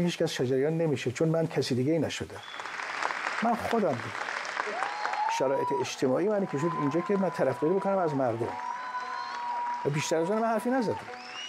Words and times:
هیچ 0.00 0.18
کس 0.18 0.32
شجریان 0.32 0.78
نمیشه 0.78 1.12
چون 1.12 1.28
من 1.28 1.46
کسی 1.46 1.74
دیگه 1.74 1.92
ای 1.92 1.98
نشده. 1.98 2.36
من 3.42 3.54
خودم 3.54 3.98
شرایط 5.38 5.68
اجتماعی 5.80 6.28
من 6.28 6.46
که 6.46 6.58
شد 6.58 6.70
اینجا 6.80 7.00
که 7.00 7.16
من 7.16 7.30
طرفداری 7.30 7.74
بکنم 7.74 7.98
از 7.98 8.14
مردم. 8.14 8.48
و 9.84 9.90
بیشتر 9.90 10.16
از 10.16 10.30
من 10.30 10.44
حرفی 10.44 10.70
نزدم. 10.70 10.96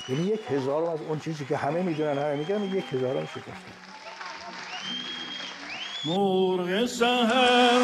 یعنی 0.10 0.24
یک 0.24 0.52
هزارم 0.52 0.90
از 0.90 1.02
اون 1.02 1.20
چیزی 1.20 1.46
که 1.46 1.58
همه 1.58 1.82
می‌دونن 1.82 2.18
همه 2.18 2.36
میگن 2.36 2.64
یک 2.64 2.94
هزارم 2.94 3.26
شکستم 3.26 3.52
مرغ 6.06 6.86
سهر 6.86 7.82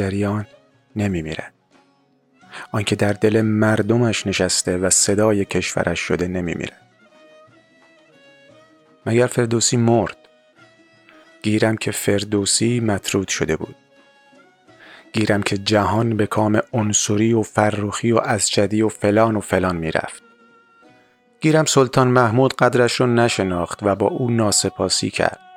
شجریان 0.00 0.46
نمیمیرد 0.96 1.52
آنکه 2.72 2.96
در 2.96 3.12
دل 3.12 3.40
مردمش 3.40 4.26
نشسته 4.26 4.78
و 4.78 4.90
صدای 4.90 5.44
کشورش 5.44 6.00
شده 6.00 6.28
نمیمیرد 6.28 6.80
مگر 9.06 9.26
فردوسی 9.26 9.76
مرد؟ 9.76 10.16
گیرم 11.42 11.76
که 11.76 11.90
فردوسی 11.90 12.80
مطرود 12.80 13.28
شده 13.28 13.56
بود. 13.56 13.76
گیرم 15.12 15.42
که 15.42 15.58
جهان 15.58 16.16
به 16.16 16.26
کام 16.26 16.60
عنصری 16.72 17.32
و 17.32 17.42
فرخی 17.42 18.12
و 18.12 18.18
ازجدی 18.18 18.82
و 18.82 18.88
فلان 18.88 19.36
و 19.36 19.40
فلان 19.40 19.76
می‌رفت. 19.76 20.22
گیرم 21.40 21.64
سلطان 21.64 22.08
محمود 22.08 22.54
قدرش 22.54 23.00
رو 23.00 23.06
نشناخت 23.06 23.78
و 23.82 23.94
با 23.94 24.06
او 24.06 24.30
ناسپاسی 24.30 25.10
کرد. 25.10 25.49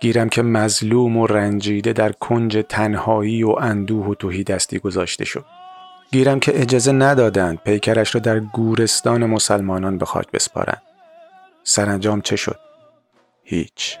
گیرم 0.00 0.28
که 0.28 0.42
مظلوم 0.42 1.16
و 1.16 1.26
رنجیده 1.26 1.92
در 1.92 2.12
کنج 2.12 2.64
تنهایی 2.68 3.42
و 3.42 3.50
اندوه 3.50 4.06
و 4.06 4.14
توهی 4.14 4.44
دستی 4.44 4.78
گذاشته 4.78 5.24
شد. 5.24 5.44
گیرم 6.12 6.40
که 6.40 6.60
اجازه 6.62 6.92
ندادند 6.92 7.58
پیکرش 7.58 8.14
را 8.14 8.20
در 8.20 8.40
گورستان 8.40 9.26
مسلمانان 9.26 9.98
به 9.98 10.06
خاک 10.06 10.30
بسپارند. 10.30 10.82
سرانجام 11.62 12.20
چه 12.20 12.36
شد؟ 12.36 12.58
هیچ. 13.44 13.98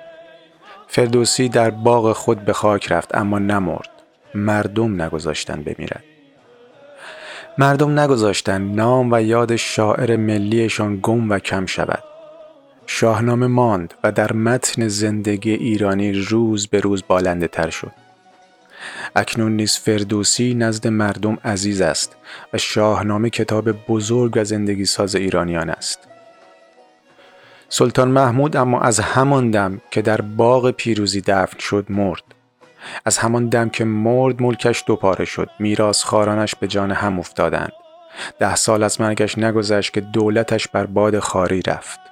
فردوسی 0.86 1.48
در 1.48 1.70
باغ 1.70 2.12
خود 2.12 2.44
به 2.44 2.52
خاک 2.52 2.92
رفت 2.92 3.14
اما 3.14 3.38
نمرد. 3.38 3.90
مردم 4.34 5.02
نگذاشتن 5.02 5.62
بمیرد. 5.62 6.04
مردم 7.58 7.98
نگذاشتن 7.98 8.62
نام 8.62 9.12
و 9.12 9.22
یاد 9.22 9.56
شاعر 9.56 10.16
ملیشان 10.16 10.98
گم 11.02 11.30
و 11.30 11.38
کم 11.38 11.66
شود. 11.66 12.13
شاهنامه 12.86 13.46
ماند 13.46 13.94
و 14.04 14.12
در 14.12 14.32
متن 14.32 14.88
زندگی 14.88 15.50
ایرانی 15.52 16.12
روز 16.12 16.66
به 16.66 16.80
روز 16.80 17.02
بالنده 17.08 17.48
تر 17.48 17.70
شد. 17.70 17.92
اکنون 19.16 19.56
نیز 19.56 19.76
فردوسی 19.76 20.54
نزد 20.54 20.88
مردم 20.88 21.38
عزیز 21.44 21.80
است 21.80 22.16
و 22.52 22.58
شاهنامه 22.58 23.30
کتاب 23.30 23.70
بزرگ 23.70 24.32
و 24.36 24.44
زندگی 24.44 24.84
ساز 24.84 25.14
ایرانیان 25.14 25.70
است. 25.70 25.98
سلطان 27.68 28.08
محمود 28.08 28.56
اما 28.56 28.80
از 28.80 29.00
همان 29.00 29.50
دم 29.50 29.80
که 29.90 30.02
در 30.02 30.20
باغ 30.20 30.70
پیروزی 30.70 31.20
دفن 31.20 31.58
شد 31.58 31.86
مرد. 31.88 32.22
از 33.04 33.18
همان 33.18 33.48
دم 33.48 33.68
که 33.68 33.84
مرد 33.84 34.42
ملکش 34.42 34.84
دوپاره 34.86 35.24
شد 35.24 35.50
میراث 35.58 36.04
خارانش 36.04 36.54
به 36.54 36.68
جان 36.68 36.90
هم 36.90 37.18
افتادند. 37.18 37.72
ده 38.38 38.54
سال 38.54 38.82
از 38.82 39.00
مرگش 39.00 39.38
نگذشت 39.38 39.92
که 39.92 40.00
دولتش 40.00 40.68
بر 40.68 40.86
باد 40.86 41.18
خاری 41.18 41.62
رفت. 41.62 42.03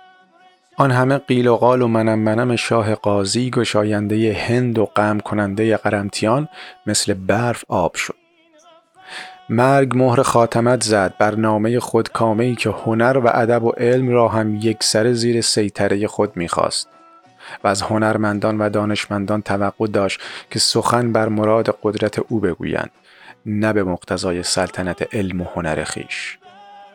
آن 0.82 0.90
همه 0.90 1.18
قیل 1.18 1.46
و 1.46 1.56
قال 1.56 1.82
و 1.82 1.88
منم 1.88 2.18
منم 2.18 2.56
شاه 2.56 2.94
قاضی 2.94 3.50
گشاینده 3.50 4.32
هند 4.32 4.78
و 4.78 4.84
غم 4.84 5.20
کننده 5.20 5.76
قرمتیان 5.76 6.48
مثل 6.86 7.14
برف 7.14 7.64
آب 7.68 7.94
شد. 7.94 8.14
مرگ 9.48 9.96
مهر 9.96 10.22
خاتمت 10.22 10.82
زد 10.82 11.14
بر 11.18 11.34
نامه 11.34 11.80
خود 11.80 12.08
کامه 12.08 12.44
ای 12.44 12.54
که 12.54 12.70
هنر 12.70 13.18
و 13.18 13.30
ادب 13.34 13.64
و 13.64 13.70
علم 13.70 14.08
را 14.08 14.28
هم 14.28 14.56
یک 14.56 14.76
سر 14.80 15.12
زیر 15.12 15.40
سیطره 15.40 16.06
خود 16.06 16.36
می‌خواست. 16.36 16.88
و 17.64 17.68
از 17.68 17.82
هنرمندان 17.82 18.58
و 18.58 18.68
دانشمندان 18.68 19.42
توقع 19.42 19.86
داشت 19.86 20.20
که 20.50 20.58
سخن 20.58 21.12
بر 21.12 21.28
مراد 21.28 21.78
قدرت 21.82 22.18
او 22.18 22.40
بگویند 22.40 22.90
نه 23.46 23.72
به 23.72 23.84
مقتضای 23.84 24.42
سلطنت 24.42 25.14
علم 25.14 25.40
و 25.40 25.44
هنر 25.54 25.84
خیش. 25.84 26.38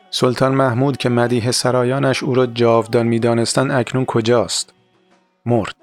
سلطان 0.09 0.55
محمود 0.55 0.97
که 0.97 1.09
مدیه 1.09 1.51
سرایانش 1.51 2.23
او 2.23 2.35
را 2.35 2.45
جاودان 2.45 3.07
می‌دانستند 3.07 3.71
اکنون 3.71 4.05
کجاست؟ 4.05 4.73
مرد. 5.45 5.75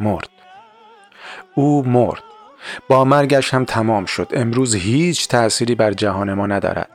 مرد. 0.00 0.28
او 1.54 1.88
مرد. 1.88 2.22
با 2.88 3.04
مرگش 3.04 3.54
هم 3.54 3.64
تمام 3.64 4.04
شد. 4.04 4.28
امروز 4.32 4.74
هیچ 4.74 5.28
تأثیری 5.28 5.74
بر 5.74 5.92
جهان 5.92 6.34
ما 6.34 6.46
ندارد. 6.46 6.90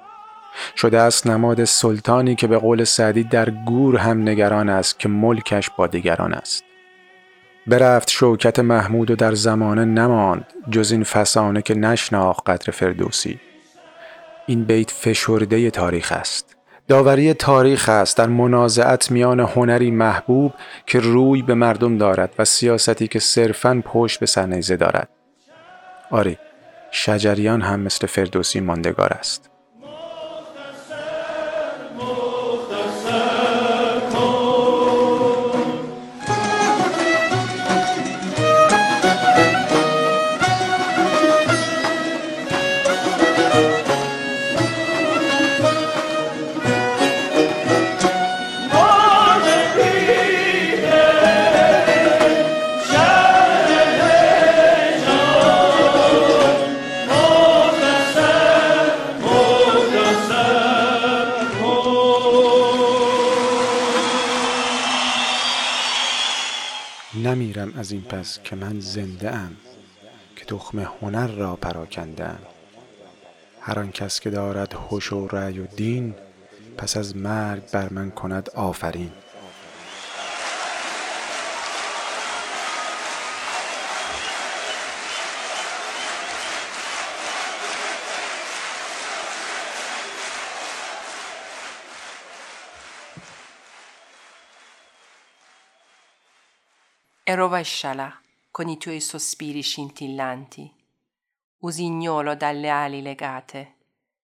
شده 0.76 1.00
است 1.00 1.28
نماد 1.28 1.64
سلطانی 1.64 2.36
که 2.36 2.48
به 2.48 2.58
قول 2.58 2.84
سعدی 2.84 3.24
در 3.24 3.50
گور 3.50 3.98
هم 3.98 4.22
نگران 4.22 4.70
است 4.70 5.00
که 5.00 5.10
ملکش 5.10 5.70
با 5.70 5.88
دیگران 5.88 6.34
است. 6.34 6.64
برفت 7.68 8.10
شوکت 8.10 8.60
محمود 8.60 9.12
و 9.12 9.16
در 9.16 9.34
زمانه 9.34 9.86
نماند 9.86 10.46
جز 10.72 10.92
این 10.92 11.04
فسانه 11.04 11.62
که 11.62 11.74
نشناخت 11.76 12.50
قدر 12.50 12.72
فردوسی. 12.72 13.40
این 14.50 14.64
بیت 14.64 14.92
فشرده 14.92 15.72
تاریخ 15.72 16.12
است. 16.12 16.56
داوری 16.88 17.34
تاریخ 17.34 17.90
است 17.90 18.18
در 18.18 18.28
منازعت 18.28 19.12
میان 19.12 19.40
هنری 19.40 19.92
محبوب 19.92 20.54
که 20.86 21.00
روی 21.00 21.42
به 21.42 21.54
مردم 21.54 21.98
دارد 21.98 22.34
و 22.40 22.46
سیاستی 22.46 23.08
که 23.08 23.20
صرفاً 23.20 23.82
پشت 23.86 24.20
به 24.20 24.26
سرنیزه 24.26 24.76
دارد. 24.76 25.10
آری 26.12 26.38
شجریان 26.92 27.62
هم 27.62 27.80
مثل 27.80 28.08
فردوسی 28.08 28.60
ماندگار 28.60 29.14
است. 29.14 29.49
نمیرم 67.40 67.74
از 67.78 67.92
این 67.92 68.02
پس 68.02 68.40
که 68.44 68.56
من 68.56 68.80
زنده 68.80 69.36
ام 69.36 69.56
که 70.36 70.46
تخم 70.46 70.80
هنر 70.80 71.28
را 71.28 71.56
پراکنده 71.56 72.26
ام 72.26 72.40
هر 73.62 73.80
آن 73.80 73.92
کس 73.92 74.20
که 74.20 74.30
دارد 74.30 74.74
هوش 74.74 75.14
و 75.14 75.28
رأی 75.28 75.60
و 75.60 75.66
دین 75.66 76.16
پس 76.78 76.98
از 76.98 77.16
مرگ 77.16 77.72
بر 77.72 77.94
من 77.94 78.12
کند 78.12 78.50
آفرین. 78.50 79.12
E 97.30 97.36
rovesciala 97.36 98.20
con 98.50 98.70
i 98.70 98.78
tuoi 98.80 99.00
sospiri 99.00 99.62
scintillanti. 99.62 100.74
Usignolo 101.60 102.34
dalle 102.34 102.70
ali 102.70 103.04
legate, 103.04 103.76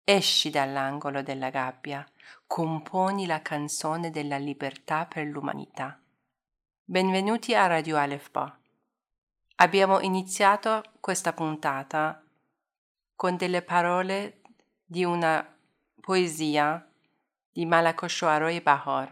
esci 0.04 0.50
dall'angolo 0.50 1.22
della 1.22 1.50
gabbia, 1.50 2.06
componi 2.46 3.26
la 3.26 3.42
canzone 3.42 4.10
della 4.12 4.38
libertà 4.38 5.06
per 5.06 5.26
l'umanità. 5.28 5.98
Benvenuti 6.84 7.56
a 7.56 7.68
Radio 7.68 7.96
Alefba. 7.96 8.60
Abbiamo 9.56 10.02
iniziato 10.02 10.84
questa 11.00 11.32
puntata 11.32 12.22
con 13.16 13.38
delle 13.38 13.62
parole 13.62 14.42
di 14.84 15.06
una 15.06 15.58
poesia 16.02 16.86
di 17.50 17.66
Malakoshoaro 17.66 18.60
Bahor 18.62 19.10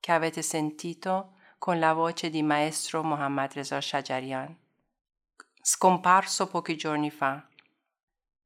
che 0.00 0.10
avete 0.10 0.42
sentito 0.42 1.34
con 1.58 1.80
la 1.80 1.92
voce 1.92 2.30
di 2.30 2.42
maestro 2.42 3.02
Mohammad 3.02 3.52
Reza 3.52 3.80
Shajarian, 3.80 4.56
scomparso 5.60 6.46
pochi 6.46 6.76
giorni 6.76 7.10
fa. 7.10 7.44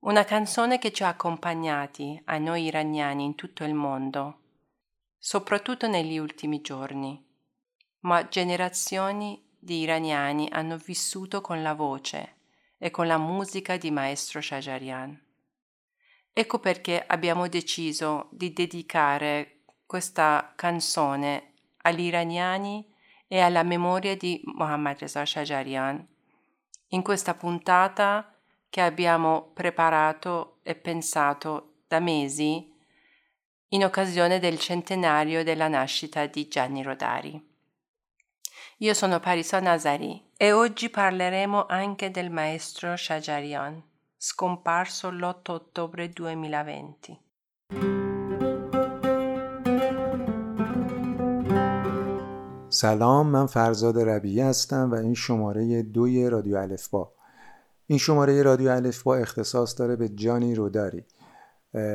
Una 0.01 0.25
canzone 0.25 0.79
che 0.79 0.93
ci 0.93 1.05
ha 1.05 1.09
accompagnati 1.09 2.21
a 2.25 2.39
noi 2.39 2.65
iraniani 2.65 3.25
in 3.25 3.35
tutto 3.35 3.65
il 3.65 3.75
mondo, 3.75 4.41
soprattutto 5.19 5.87
negli 5.87 6.17
ultimi 6.17 6.63
giorni, 6.63 7.23
ma 8.01 8.27
generazioni 8.27 9.41
di 9.59 9.81
iraniani 9.81 10.49
hanno 10.51 10.79
vissuto 10.79 11.41
con 11.41 11.63
la 11.63 11.75
voce 11.75 12.37
e 12.79 12.91
con 12.91 13.07
la 13.07 13.19
musica 13.19 13.77
di 13.77 13.91
maestro 13.91 14.41
Shajarian. 14.41 15.21
Ecco 16.33 16.59
perché 16.59 17.05
abbiamo 17.07 17.47
deciso 17.47 18.29
di 18.31 18.55
dedicare 18.55 19.61
questa 19.85 20.55
canzone 20.57 21.53
agli 21.83 22.01
iraniani 22.01 22.92
e 23.33 23.41
alla 23.41 23.63
memoria 23.63 24.15
di 24.15 24.43
Mohammad 24.45 24.99
Reza 24.99 25.25
Shajarian. 25.25 26.07
In 26.89 27.01
questa 27.01 27.33
puntata 27.33 28.31
che 28.69 28.83
abbiamo 28.83 29.53
preparato 29.55 30.59
e 30.63 30.75
pensato 30.75 31.77
da 31.89 31.99
mesi 31.99 32.71
in 33.69 33.85
occasione 33.85 34.39
del 34.39 34.59
centenario 34.59 35.43
della 35.45 35.69
nascita 35.69 36.27
di 36.27 36.47
Gianni 36.47 36.83
Rodari. 36.83 37.43
Io 38.81 38.93
sono 38.93 39.19
Parisa 39.19 39.61
Nazari 39.61 40.33
e 40.37 40.53
oggi 40.53 40.91
parleremo 40.91 41.65
anche 41.65 42.11
del 42.11 42.29
maestro 42.29 42.95
Shajarian, 42.95 43.83
scomparso 44.15 45.11
l'8 45.11 45.53
ottobre 45.53 46.11
2020. 46.11 47.22
سلام 52.83 53.27
من 53.27 53.47
فرزاد 53.47 53.99
ربیعی 53.99 54.41
هستم 54.41 54.91
و 54.91 54.95
این 54.95 55.15
شماره 55.15 55.83
دوی 55.83 56.31
رادیو 56.31 56.57
الفبا. 56.57 57.13
این 57.87 57.99
شماره 57.99 58.43
رادیو 58.43 58.71
الفبا 58.71 59.17
اختصاص 59.17 59.79
داره 59.79 59.97
به 59.97 60.09
جانی 60.09 60.55
روداری. 60.55 61.05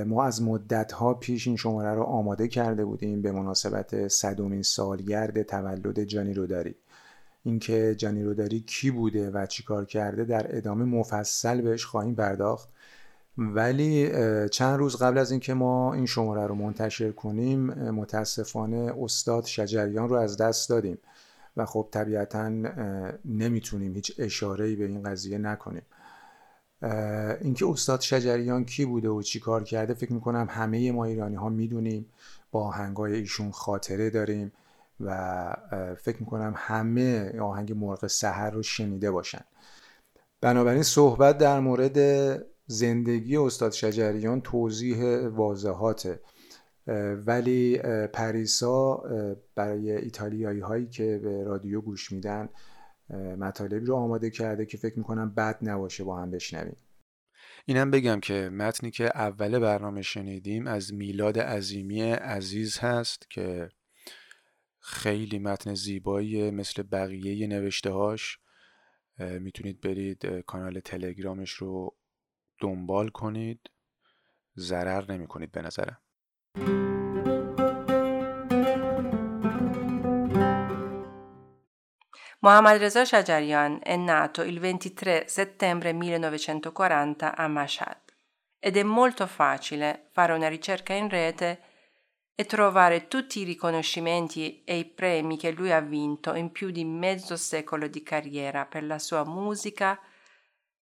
ما 0.06 0.24
از 0.24 0.42
مدت 0.42 0.92
ها 0.92 1.14
پیش 1.14 1.48
این 1.48 1.56
شماره 1.56 1.94
رو 1.94 2.04
آماده 2.04 2.48
کرده 2.48 2.86
بودیم 2.86 3.22
به 3.22 3.32
مناسبت 3.32 4.08
صدومین 4.08 4.62
سالگرد 4.62 5.44
تولد 5.44 6.04
جانی 6.04 6.34
روداری. 6.34 6.76
اینکه 7.44 7.96
جانی 7.98 8.24
روداری 8.24 8.60
کی 8.60 8.92
بوده 8.92 9.32
و 9.32 9.46
چیکار 9.46 9.86
کرده 9.86 10.26
در 10.26 10.58
ادامه 10.58 10.86
مفصل 10.86 11.62
بهش 11.62 11.86
خواهیم 11.86 12.16
پرداخت. 12.16 12.70
ولی 13.38 14.10
چند 14.50 14.80
روز 14.80 14.96
قبل 14.96 15.18
از 15.18 15.32
اینکه 15.32 15.54
ما 15.54 15.94
این 15.94 16.06
شماره 16.06 16.48
رو 16.48 16.56
منتشر 16.56 17.12
کنیم 17.12 17.60
متاسفانه 17.74 18.94
استاد 19.04 19.46
شجریان 19.46 20.10
رو 20.10 20.16
از 20.16 20.38
دست 20.38 20.70
دادیم 20.70 20.98
و 21.58 21.66
خب 21.66 21.88
طبیعتا 21.92 22.50
نمی‌تونیم 23.26 23.94
هیچ 23.94 24.12
اشاره‌ای 24.18 24.76
به 24.76 24.86
این 24.86 25.04
قضیه 25.04 25.38
نکنیم. 25.38 25.82
اینکه 27.42 27.68
استاد 27.68 28.02
شجریان 28.02 28.66
کی 28.66 28.86
بوده 28.86 29.10
و 29.10 29.22
چی 29.22 29.40
کار 29.40 29.64
کرده 29.64 29.94
فکر 29.94 30.14
می‌کنم 30.14 30.48
همه 30.50 30.92
ما 30.92 31.06
ایرانی 31.06 31.36
ها 31.36 31.50
می‌دونیم. 31.50 32.06
با 32.52 32.64
آهنگای 32.64 33.16
ایشون 33.16 33.52
خاطره 33.52 34.10
داریم 34.10 34.52
و 35.00 35.54
فکر 36.02 36.18
می‌کنم 36.20 36.54
همه 36.58 37.40
آهنگ 37.40 37.74
مرغ 37.74 38.08
سحر 38.08 38.50
رو 38.50 38.64
شنیده 38.64 39.12
باشن. 39.12 39.42
بنابراین 40.42 40.84
صحبت 40.84 41.38
در 41.38 41.60
مورد 41.60 41.98
زندگی 42.68 43.38
استاد 43.38 43.72
شجریان 43.72 44.42
توضیح 44.42 45.28
واضحاته. 45.28 46.20
ولی 47.26 47.78
پریسا 48.14 49.04
برای 49.56 49.92
ایتالیایی 49.92 50.60
هایی 50.60 50.88
که 50.88 51.20
به 51.24 51.44
رادیو 51.44 51.82
گوش 51.82 52.12
میدن 52.12 52.50
مطالبی 53.40 53.86
رو 53.86 53.96
آماده 53.96 54.30
کرده 54.30 54.66
که 54.66 54.78
فکر 54.78 54.98
می‌کنم 54.98 55.34
بد 55.34 55.58
نباشه 55.62 56.04
با 56.04 56.22
هم 56.22 56.32
بشنویم. 56.32 56.78
اینم 57.66 57.92
بگم 57.92 58.20
که 58.20 58.50
متنی 58.50 58.92
که 58.92 59.06
اول 59.06 59.60
برنامه 59.60 60.02
شنیدیم 60.02 60.68
از 60.68 60.94
میلاد 60.94 61.40
عظیمی 61.40 62.02
عزیز 62.12 62.78
هست 62.78 63.30
که 63.30 63.70
خیلی 64.80 65.40
متن 65.40 65.74
زیبایی 65.74 66.52
مثل 66.52 66.84
بقیه 66.84 67.48
نوشته 67.48 67.92
هاش 67.92 68.40
می‌تونید 69.20 69.82
برید 69.82 70.26
کانال 70.26 70.80
تلگرامش 70.80 71.52
رو 71.52 71.96
دنبال 72.61 73.09
کنید 73.09 73.71
ضرر 74.59 75.13
نمی 75.13 75.27
کنید 75.27 75.53
به 75.53 75.63
نظرم 75.63 75.99
Mohammad 82.45 82.79
Reza 82.79 83.05
Shajarian 83.05 83.79
è 83.85 83.95
nato 83.95 84.43
il 84.43 84.59
23 84.59 85.27
settembre 85.29 85.93
1940 85.93 87.37
a 87.37 87.47
Mashhad 87.47 88.01
ed 88.59 88.77
è 88.77 88.83
molto 88.83 89.29
facile 89.29 90.09
fare 90.11 90.33
una 90.33 90.49
ricerca 90.49 90.93
in 90.93 91.09
rete 91.09 91.63
e 92.35 92.45
trovare 92.45 93.07
tutti 93.07 93.41
i 93.41 93.45
riconoscimenti 93.45 94.65
e 94.65 94.77
i 94.77 94.85
premi 94.85 95.37
che 95.37 95.53
lui 95.53 95.71
ha 95.71 95.81
vinto 95.81 96.35
in 96.35 96.51
più 96.51 96.71
di 96.71 96.85
mezzo 96.85 97.37
secolo 97.37 97.87
di 97.87 98.03
carriera 98.03 98.67
per 98.67 98.83
la 98.85 98.99
sua 98.99 99.25
musica 99.25 100.01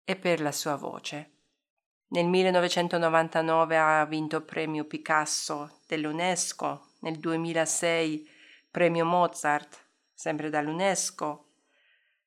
e 0.04 0.14
per 0.14 0.40
la 0.40 0.52
sua 0.52 0.76
voce. 0.76 1.31
Nel 2.13 2.27
1999 2.27 3.75
ha 3.75 4.05
vinto 4.05 4.35
il 4.35 4.43
premio 4.43 4.83
Picasso 4.83 5.79
dell'UNESCO, 5.87 6.89
nel 6.99 7.17
2006 7.17 8.29
premio 8.69 9.03
Mozart, 9.03 9.83
sempre 10.13 10.51
dall'UNESCO, 10.51 11.45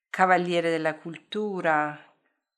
Cavaliere 0.09 0.71
della 0.71 0.95
Cultura, 0.95 1.97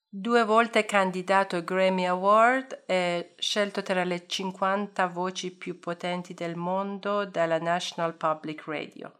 due 0.07 0.43
volte 0.43 0.85
candidato 0.85 1.55
ai 1.55 1.63
Grammy 1.63 2.05
Award 2.05 2.85
e 2.87 3.35
scelto 3.37 3.83
tra 3.83 4.03
le 4.03 4.25
50 4.25 5.05
voci 5.05 5.51
più 5.51 5.77
potenti 5.77 6.33
del 6.33 6.55
mondo 6.55 7.25
dalla 7.25 7.59
National 7.59 8.15
Public 8.15 8.63
Radio. 8.65 9.19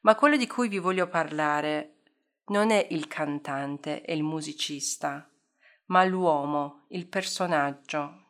Ma 0.00 0.14
quello 0.14 0.38
di 0.38 0.46
cui 0.46 0.68
vi 0.68 0.78
voglio 0.78 1.06
parlare 1.08 1.96
non 2.46 2.70
è 2.70 2.86
il 2.92 3.08
cantante 3.08 4.02
e 4.02 4.14
il 4.14 4.22
musicista, 4.22 5.28
ma 5.86 6.04
l'uomo, 6.04 6.84
il 6.88 7.06
personaggio, 7.06 8.22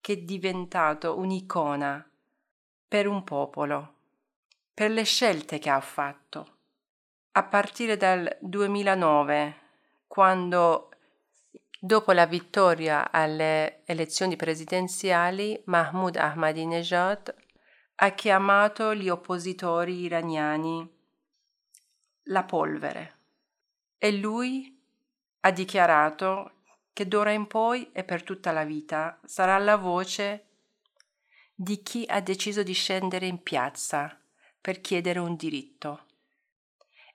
che 0.00 0.14
è 0.14 0.16
diventato 0.16 1.18
un'icona 1.18 2.08
per 2.88 3.06
un 3.06 3.24
popolo, 3.24 3.94
per 4.74 4.90
le 4.90 5.04
scelte 5.04 5.58
che 5.58 5.70
ha 5.70 5.80
fatto. 5.80 6.56
A 7.32 7.42
partire 7.44 7.96
dal 7.96 8.36
2009, 8.40 9.56
quando 10.06 10.90
dopo 11.78 12.12
la 12.12 12.26
vittoria 12.26 13.10
alle 13.10 13.82
elezioni 13.86 14.36
presidenziali, 14.36 15.60
Mahmoud 15.66 16.16
Ahmadinejad 16.16 17.34
ha 17.96 18.10
chiamato 18.10 18.94
gli 18.94 19.08
oppositori 19.08 20.00
iraniani 20.00 21.00
la 22.26 22.44
polvere 22.44 23.18
e 23.98 24.12
lui 24.12 24.80
ha 25.40 25.50
dichiarato 25.50 26.61
che 26.92 27.08
d'ora 27.08 27.32
in 27.32 27.46
poi 27.46 27.90
e 27.92 28.04
per 28.04 28.22
tutta 28.22 28.52
la 28.52 28.64
vita 28.64 29.18
sarà 29.24 29.56
la 29.58 29.76
voce 29.76 30.46
di 31.54 31.82
chi 31.82 32.04
ha 32.08 32.20
deciso 32.20 32.62
di 32.62 32.72
scendere 32.72 33.26
in 33.26 33.42
piazza 33.42 34.18
per 34.60 34.80
chiedere 34.80 35.18
un 35.18 35.36
diritto. 35.36 36.06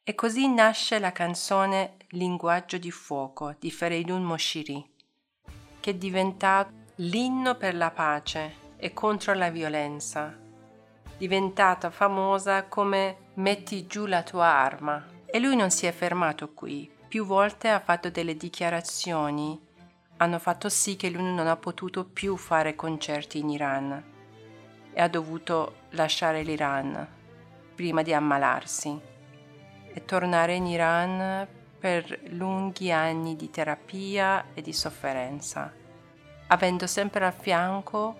E 0.03 0.15
così 0.15 0.47
nasce 0.47 0.99
la 0.99 1.11
canzone 1.11 1.97
Linguaggio 2.09 2.77
di 2.77 2.91
fuoco 2.91 3.55
di 3.59 3.69
Feridun 3.69 4.23
Moshiri, 4.23 4.93
che 5.79 5.91
è 5.91 5.93
diventato 5.95 6.71
l'inno 6.95 7.55
per 7.55 7.75
la 7.75 7.91
pace 7.91 8.65
e 8.77 8.93
contro 8.93 9.33
la 9.33 9.49
violenza, 9.49 10.35
diventata 11.17 11.89
famosa 11.89 12.63
come 12.67 13.25
Metti 13.35 13.85
giù 13.85 14.05
la 14.05 14.23
tua 14.23 14.45
arma. 14.47 15.05
E 15.25 15.39
lui 15.39 15.55
non 15.55 15.69
si 15.69 15.85
è 15.85 15.91
fermato 15.91 16.53
qui, 16.53 16.89
più 17.07 17.25
volte 17.25 17.69
ha 17.69 17.79
fatto 17.79 18.09
delle 18.09 18.35
dichiarazioni, 18.35 19.66
hanno 20.17 20.39
fatto 20.39 20.69
sì 20.69 20.95
che 20.95 21.09
lui 21.09 21.33
non 21.33 21.47
ha 21.47 21.55
potuto 21.55 22.03
più 22.03 22.37
fare 22.37 22.75
concerti 22.75 23.39
in 23.39 23.49
Iran 23.49 24.03
e 24.93 25.01
ha 25.01 25.07
dovuto 25.07 25.75
lasciare 25.91 26.41
l'Iran 26.41 27.07
prima 27.75 28.01
di 28.01 28.13
ammalarsi 28.13 28.99
e 29.93 30.05
tornare 30.05 30.55
in 30.55 30.65
Iran 30.65 31.47
per 31.79 32.19
lunghi 32.29 32.91
anni 32.91 33.35
di 33.35 33.51
terapia 33.51 34.45
e 34.55 34.63
di 34.63 34.73
sofferenza, 34.73 35.71
avendo 36.47 36.87
sempre 36.87 37.25
al 37.25 37.33
fianco 37.33 38.15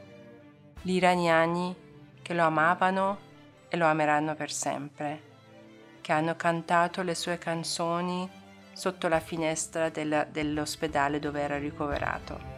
gli 0.82 0.92
iraniani 0.92 1.75
che 2.22 2.34
lo 2.36 2.44
amavano 2.44 3.18
e 3.70 3.77
lo 3.77 3.88
ameranno 3.88 4.36
per 4.36 4.51
sempre, 4.51 5.22
che 6.01 6.12
hanno 6.12 6.36
cantato 6.36 7.01
le 7.01 7.16
sue 7.16 7.39
canzoni 7.39 8.37
sotto 8.76 9.09
la 9.09 9.21
finestra 9.21 9.88
del, 9.88 10.29
dell'ospedale 10.31 11.19
dove 11.19 11.41
era 11.41 11.59
ricoverato. 11.59 12.52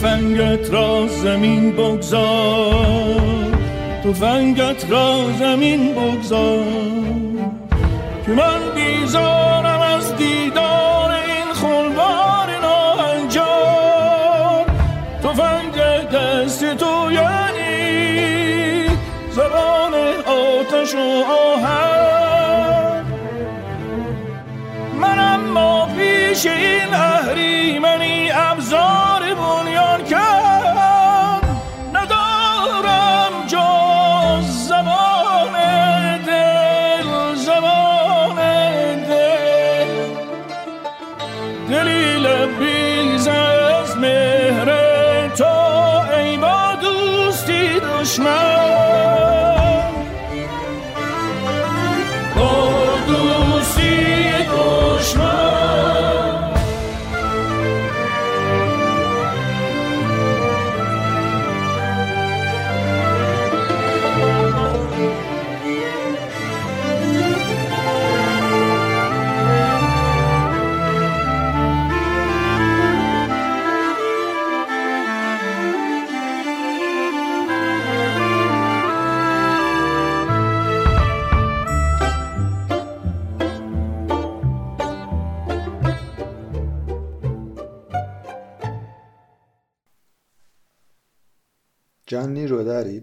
تفنگت 0.00 0.70
را 0.70 1.06
زمین 1.06 1.72
بگذار 1.72 3.33
تفنگت 4.05 4.91
را 4.91 5.31
زمین 5.39 5.93
بگذار 5.93 6.65
که 8.25 8.31
من 8.31 8.59
بیزارم 8.75 9.81
از 9.81 10.15
دیدار 10.15 11.11
این 11.11 11.53
خلوار 11.53 12.59
ناهنجار 12.61 13.55
تفنگ 15.23 15.75
دست 16.13 16.75
تو 16.75 17.11
یعنی 17.11 18.87
زبان 19.31 19.93
آتش 20.25 20.95
و 20.95 21.23
آهن. 21.31 23.05
من 25.01 25.19
اما 25.19 25.85
پیش 25.97 26.45
این 26.45 26.93
اهریمنی 26.93 28.31
ابزار 28.31 29.14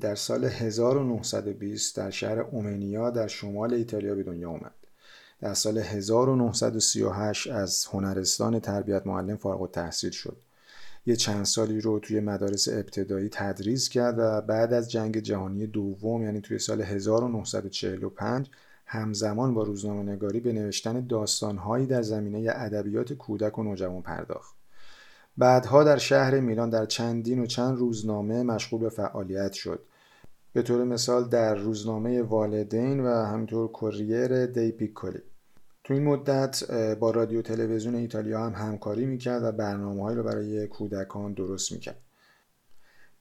در 0.02 0.14
سال 0.14 0.44
1920 0.44 1.96
در 1.96 2.10
شهر 2.10 2.40
اومنیا 2.40 3.10
در 3.10 3.26
شمال 3.26 3.74
ایتالیا 3.74 4.14
به 4.14 4.22
دنیا 4.22 4.50
آمد. 4.50 4.74
در 5.40 5.54
سال 5.54 5.78
1938 5.78 7.50
از 7.50 7.86
هنرستان 7.92 8.60
تربیت 8.60 9.06
معلم 9.06 9.36
فارغ 9.36 9.62
التحصیل 9.62 10.10
شد. 10.10 10.36
یه 11.06 11.16
چند 11.16 11.44
سالی 11.44 11.80
رو 11.80 11.98
توی 11.98 12.20
مدارس 12.20 12.68
ابتدایی 12.68 13.28
تدریس 13.32 13.88
کرد 13.88 14.14
و 14.18 14.40
بعد 14.40 14.72
از 14.72 14.90
جنگ 14.90 15.18
جهانی 15.18 15.66
دوم 15.66 16.22
یعنی 16.22 16.40
توی 16.40 16.58
سال 16.58 16.82
1945 16.82 18.50
همزمان 18.86 19.54
با 19.54 19.62
روزنامه 19.62 20.12
نگاری 20.12 20.40
به 20.40 20.52
نوشتن 20.52 21.06
داستانهایی 21.06 21.86
در 21.86 22.02
زمینه 22.02 22.52
ادبیات 22.54 23.12
کودک 23.12 23.58
و 23.58 23.62
نوجوان 23.62 24.02
پرداخت. 24.02 24.54
بعدها 25.36 25.84
در 25.84 25.98
شهر 25.98 26.40
میلان 26.40 26.70
در 26.70 26.86
چندین 26.86 27.38
و 27.38 27.46
چند 27.46 27.78
روزنامه 27.78 28.42
مشغول 28.42 28.80
به 28.80 28.88
فعالیت 28.88 29.52
شد 29.52 29.82
به 30.52 30.62
طور 30.62 30.84
مثال 30.84 31.28
در 31.28 31.54
روزنامه 31.54 32.22
والدین 32.22 33.00
و 33.00 33.08
همینطور 33.08 33.72
کوریر 33.72 34.46
دی 34.46 34.72
پیکولی 34.72 35.22
تو 35.84 35.94
این 35.94 36.02
مدت 36.02 36.72
با 36.94 37.10
رادیو 37.10 37.42
تلویزیون 37.42 37.94
ایتالیا 37.94 38.40
هم 38.40 38.66
همکاری 38.66 39.06
می‌کرد 39.06 39.42
و 39.42 39.52
برنامه 39.52 40.14
رو 40.14 40.22
برای 40.22 40.66
کودکان 40.66 41.32
درست 41.32 41.72
می‌کرد. 41.72 41.96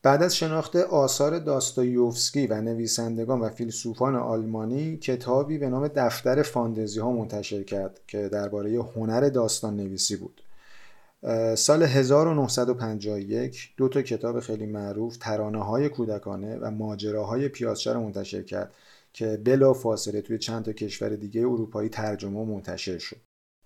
بعد 0.03 0.23
از 0.23 0.35
شناخت 0.35 0.75
آثار 0.75 1.39
داستایوفسکی 1.39 2.47
و 2.47 2.61
نویسندگان 2.61 3.39
و 3.39 3.49
فیلسوفان 3.49 4.15
آلمانی 4.15 4.97
کتابی 4.97 5.57
به 5.57 5.69
نام 5.69 5.87
دفتر 5.87 6.41
فاندزی 6.41 6.99
ها 6.99 7.11
منتشر 7.11 7.63
کرد 7.63 7.99
که 8.07 8.29
درباره 8.29 8.79
هنر 8.95 9.29
داستان 9.29 9.75
نویسی 9.75 10.15
بود. 10.15 10.41
سال 11.55 11.83
1951 11.83 13.73
دو 13.77 13.87
تا 13.87 14.01
کتاب 14.01 14.39
خیلی 14.39 14.65
معروف 14.65 15.17
ترانه 15.17 15.63
های 15.63 15.89
کودکانه 15.89 16.57
و 16.57 16.71
ماجراهای 16.71 17.47
پیازچه 17.47 17.93
رو 17.93 17.99
منتشر 17.99 18.41
کرد 18.41 18.73
که 19.13 19.41
بلا 19.45 19.73
فاصله 19.73 20.21
توی 20.21 20.37
چند 20.37 20.65
تا 20.65 20.71
کشور 20.71 21.09
دیگه 21.09 21.41
اروپایی 21.41 21.89
ترجمه 21.89 22.39
و 22.39 22.45
منتشر 22.45 22.97
شد. 22.97 23.17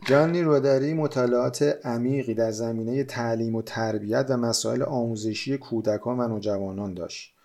جانی 0.07 0.41
رودری 0.41 0.93
مطالعات 0.93 1.61
عمیقی 1.83 2.33
در 2.33 2.51
زمینه 2.51 3.03
تعلیم 3.03 3.55
و 3.55 3.61
تربیت 3.61 4.25
و 4.29 4.37
مسائل 4.37 4.83
آموزشی 4.83 5.57
کودکان 5.57 6.19
و 6.19 6.27
نوجوانان 6.27 6.93
داشت. 6.93 7.35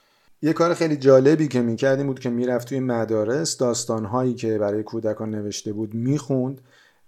یه 0.42 0.52
کار 0.52 0.74
خیلی 0.74 0.96
جالبی 0.96 1.48
که 1.48 1.62
می‌کرد 1.62 2.06
بود 2.06 2.20
که 2.20 2.30
می‌رفت 2.30 2.68
توی 2.68 2.80
مدارس 2.80 3.56
داستانهایی 3.56 4.34
که 4.34 4.58
برای 4.58 4.82
کودکان 4.82 5.30
نوشته 5.30 5.72
بود 5.72 5.94
می‌خوند 5.94 6.60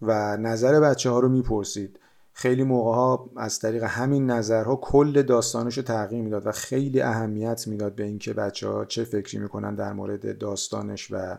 و 0.02 0.36
نظر 0.36 0.80
بچه 0.80 1.10
ها 1.10 1.20
رو 1.20 1.28
می‌پرسید 1.28 1.98
خیلی 2.32 2.62
موقع 2.62 2.92
ها 2.94 3.30
از 3.36 3.58
طریق 3.58 3.82
همین 3.82 4.30
نظرها 4.30 4.76
کل 4.76 5.22
داستانش 5.22 5.76
رو 5.76 5.82
تغییر 5.82 6.22
می‌داد 6.22 6.46
و 6.46 6.52
خیلی 6.52 7.00
اهمیت 7.00 7.68
می‌داد 7.68 7.94
به 7.94 8.04
اینکه 8.04 8.32
بچه 8.32 8.68
ها 8.68 8.84
چه 8.84 9.04
فکری 9.04 9.38
می‌کنن 9.38 9.74
در 9.74 9.92
مورد 9.92 10.38
داستانش 10.38 11.08
و 11.10 11.38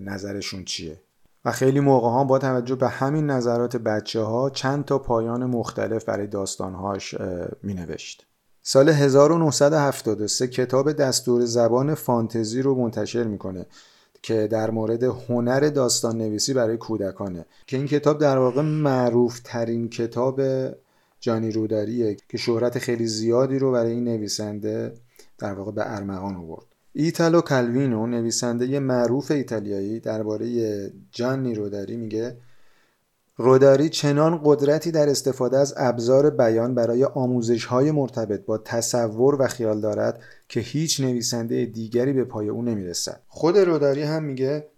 نظرشون 0.00 0.64
چیه 0.64 1.00
و 1.44 1.50
خیلی 1.52 1.80
موقع 1.80 2.08
ها 2.08 2.24
با 2.24 2.38
توجه 2.38 2.74
به 2.74 2.88
همین 2.88 3.30
نظرات 3.30 3.76
بچه 3.76 4.20
ها 4.20 4.50
چند 4.50 4.84
تا 4.84 4.98
پایان 4.98 5.44
مختلف 5.44 6.04
برای 6.04 6.26
داستانهاش 6.26 7.14
می 7.62 7.74
نوشت. 7.74 8.26
سال 8.62 8.88
1973 8.88 10.48
کتاب 10.48 10.92
دستور 10.92 11.44
زبان 11.44 11.94
فانتزی 11.94 12.62
رو 12.62 12.74
منتشر 12.74 13.24
می‌کنه 13.24 13.66
که 14.26 14.46
در 14.46 14.70
مورد 14.70 15.02
هنر 15.02 15.60
داستان 15.60 16.18
نویسی 16.18 16.54
برای 16.54 16.76
کودکانه 16.76 17.46
که 17.66 17.76
این 17.76 17.86
کتاب 17.86 18.18
در 18.18 18.38
واقع 18.38 18.62
معروف 18.62 19.40
ترین 19.44 19.88
کتاب 19.88 20.40
جانی 21.20 21.52
روداریه 21.52 22.16
که 22.28 22.38
شهرت 22.38 22.78
خیلی 22.78 23.06
زیادی 23.06 23.58
رو 23.58 23.72
برای 23.72 23.92
این 23.92 24.04
نویسنده 24.04 24.94
در 25.38 25.52
واقع 25.52 25.72
به 25.72 25.94
ارمغان 25.96 26.36
آورد. 26.36 26.64
ایتالو 26.92 27.40
کالوینو 27.40 28.06
نویسنده 28.06 28.80
معروف 28.80 29.30
ایتالیایی 29.30 30.00
درباره 30.00 30.46
جانی 31.12 31.54
روداری 31.54 31.96
میگه 31.96 32.36
روداری 33.38 33.88
چنان 33.88 34.40
قدرتی 34.44 34.90
در 34.90 35.08
استفاده 35.08 35.58
از 35.58 35.74
ابزار 35.76 36.30
بیان 36.30 36.74
برای 36.74 37.04
آموزش 37.04 37.64
های 37.64 37.90
مرتبط 37.90 38.44
با 38.44 38.58
تصور 38.58 39.42
و 39.42 39.46
خیال 39.46 39.80
دارد 39.80 40.20
که 40.48 40.60
هیچ 40.60 41.00
نویسنده 41.00 41.64
دیگری 41.64 42.12
به 42.12 42.24
پای 42.24 42.48
او 42.48 42.62
نمی‌رسد. 42.62 43.20
خود 43.28 43.58
روداری 43.58 44.02
هم 44.02 44.22
میگه 44.22 44.68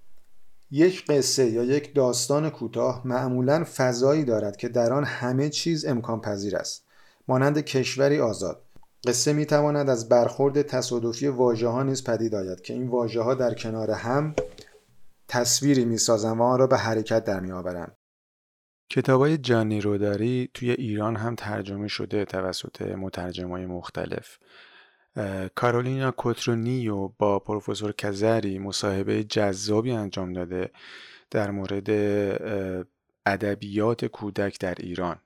یک 0.71 1.07
قصه 1.07 1.51
یا 1.51 1.65
یک 1.65 1.95
داستان 1.95 2.51
کوتاه 2.51 3.03
معمولا 3.07 3.65
فضایی 3.77 4.25
دارد 4.25 4.57
که 4.57 4.69
در 4.69 4.93
آن 4.93 5.05
همه 5.05 5.49
چیز 5.49 5.85
امکان 5.85 6.21
پذیر 6.21 6.57
است. 6.57 6.85
مانند 7.29 7.59
کشوری 7.59 8.21
آزاد. 8.21 8.63
قصه 9.07 9.33
می 9.33 9.47
تواند 9.47 9.91
از 9.91 10.09
برخورد 10.09 10.63
تصادفی 10.63 11.29
واژه 11.29 11.69
ها 11.69 11.83
نیز 11.83 12.05
پدید 12.05 12.35
آید 12.35 12.61
که 12.61 12.75
این 12.75 12.89
واژه 12.89 13.21
ها 13.21 13.35
در 13.35 13.55
کنار 13.55 13.91
هم 13.91 14.35
تصویری 15.29 15.85
می 15.85 15.99
سازند 15.99 16.39
و 16.39 16.43
آن 16.43 16.59
را 16.59 16.67
به 16.67 16.77
حرکت 16.77 17.25
در 17.25 17.41
می 17.41 17.53
آورند. 17.53 17.98
کتابای 18.91 19.39
جانی 19.39 19.81
روداری 19.81 20.51
توی 20.55 20.71
ایران 20.71 21.17
هم 21.17 21.35
ترجمه 21.35 21.89
شده 21.89 22.25
توسط 22.25 22.83
مترجمای 22.83 23.67
مختلف. 23.67 24.39
کارولینا 25.55 26.11
کوترونیو 26.11 27.09
با 27.09 27.39
پروفسور 27.39 27.93
کزری 27.93 28.59
مصاحبه 28.59 29.25
جذابی 29.25 29.93
انجام 29.93 30.33
داده 30.33 30.71
در 31.31 31.51
مورد 31.51 31.91
ادبیات 33.27 34.05
کودک 34.05 34.61
در 34.61 34.75
ایران 34.75 35.21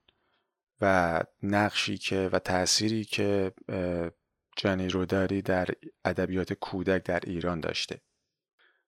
و 0.80 1.20
نقشی 1.42 1.98
که 1.98 2.28
و 2.32 2.38
تأثیری 2.38 3.04
که 3.04 3.52
جانی 4.56 4.88
روداری 4.88 5.42
در 5.42 5.68
ادبیات 6.04 6.52
کودک 6.52 7.04
در 7.04 7.20
ایران 7.26 7.60
داشته. 7.60 8.00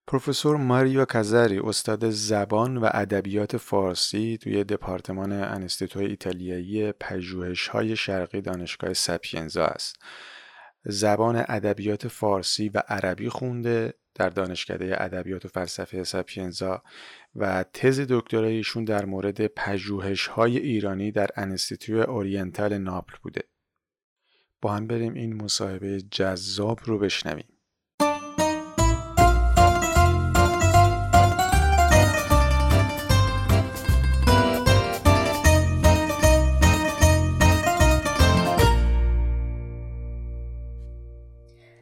پروفسور 0.07 0.57
ماریو 0.57 1.05
کازاری 1.05 1.59
استاد 1.59 2.09
زبان 2.09 2.77
و 2.77 2.89
ادبیات 2.93 3.57
فارسی 3.57 4.37
توی 4.37 4.63
دپارتمان 4.63 5.31
انستیتوی 5.31 6.05
ایتالیایی 6.05 6.91
پژوهش‌های 6.91 7.95
شرقی 7.95 8.41
دانشگاه 8.41 8.93
سپینزا 8.93 9.65
است. 9.65 9.95
زبان 10.83 11.45
ادبیات 11.47 12.07
فارسی 12.07 12.69
و 12.69 12.83
عربی 12.87 13.29
خونده 13.29 13.93
در 14.15 14.29
دانشکده 14.29 15.03
ادبیات 15.03 15.45
و 15.45 15.47
فلسفه 15.47 16.03
سپینزا 16.03 16.83
و 17.35 17.65
تز 17.73 17.99
دکترایشون 18.09 18.83
در 18.83 19.05
مورد 19.05 19.47
پژوهش‌های 19.47 20.57
ایرانی 20.57 21.11
در 21.11 21.29
انستیتوی 21.35 22.01
اورینتال 22.01 22.77
ناپل 22.77 23.15
بوده. 23.23 23.41
با 24.61 24.73
هم 24.73 24.87
بریم 24.87 25.13
این 25.13 25.43
مصاحبه 25.43 26.01
جذاب 26.01 26.79
رو 26.85 26.99
بشنویم. 26.99 27.54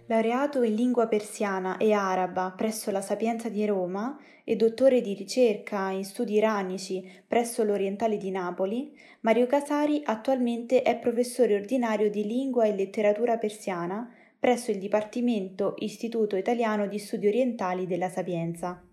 Laureato 0.08 0.64
in 0.64 0.76
lingua 0.76 1.08
persiana 1.08 1.78
e 1.78 1.94
araba 1.94 2.54
presso 2.56 2.92
la 2.92 3.02
Sapienza 3.02 3.48
di 3.48 3.66
Roma 3.66 4.20
e 4.44 4.58
dottore 4.58 5.00
di 5.00 5.14
ricerca 5.14 5.92
in 5.92 6.04
studi 6.04 6.34
iranici 6.34 7.10
presso 7.26 7.64
l'Orientale 7.64 8.18
di 8.18 8.30
Napoli, 8.30 8.94
Mario 9.22 9.48
Casari 9.48 10.02
attualmente 10.04 10.82
è 10.82 11.00
professore 11.00 11.56
ordinario 11.56 12.10
di 12.10 12.26
lingua 12.26 12.66
e 12.66 12.76
letteratura 12.76 13.38
persiana 13.38 14.14
presso 14.38 14.72
il 14.72 14.78
Dipartimento 14.78 15.76
Istituto 15.78 16.36
Italiano 16.36 16.86
di 16.88 17.00
Studi 17.00 17.28
Orientali 17.28 17.88
della 17.88 18.10
Sapienza. 18.10 18.84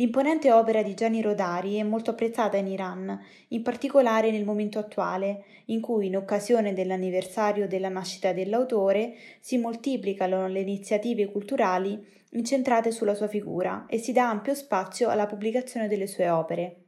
L'imponente 0.00 0.50
opera 0.50 0.82
di 0.82 0.94
Gianni 0.94 1.20
Rodari 1.20 1.76
è 1.76 1.82
molto 1.82 2.12
apprezzata 2.12 2.56
in 2.56 2.68
Iran, 2.68 3.20
in 3.48 3.62
particolare 3.62 4.30
nel 4.30 4.46
momento 4.46 4.78
attuale, 4.78 5.44
in 5.66 5.82
cui, 5.82 6.06
in 6.06 6.16
occasione 6.16 6.72
dell'anniversario 6.72 7.68
della 7.68 7.90
nascita 7.90 8.32
dell'autore, 8.32 9.12
si 9.40 9.58
moltiplicano 9.58 10.48
le 10.48 10.60
iniziative 10.60 11.30
culturali 11.30 12.02
incentrate 12.30 12.92
sulla 12.92 13.14
sua 13.14 13.28
figura 13.28 13.84
e 13.90 13.98
si 13.98 14.12
dà 14.12 14.30
ampio 14.30 14.54
spazio 14.54 15.10
alla 15.10 15.26
pubblicazione 15.26 15.86
delle 15.86 16.06
sue 16.06 16.30
opere. 16.30 16.84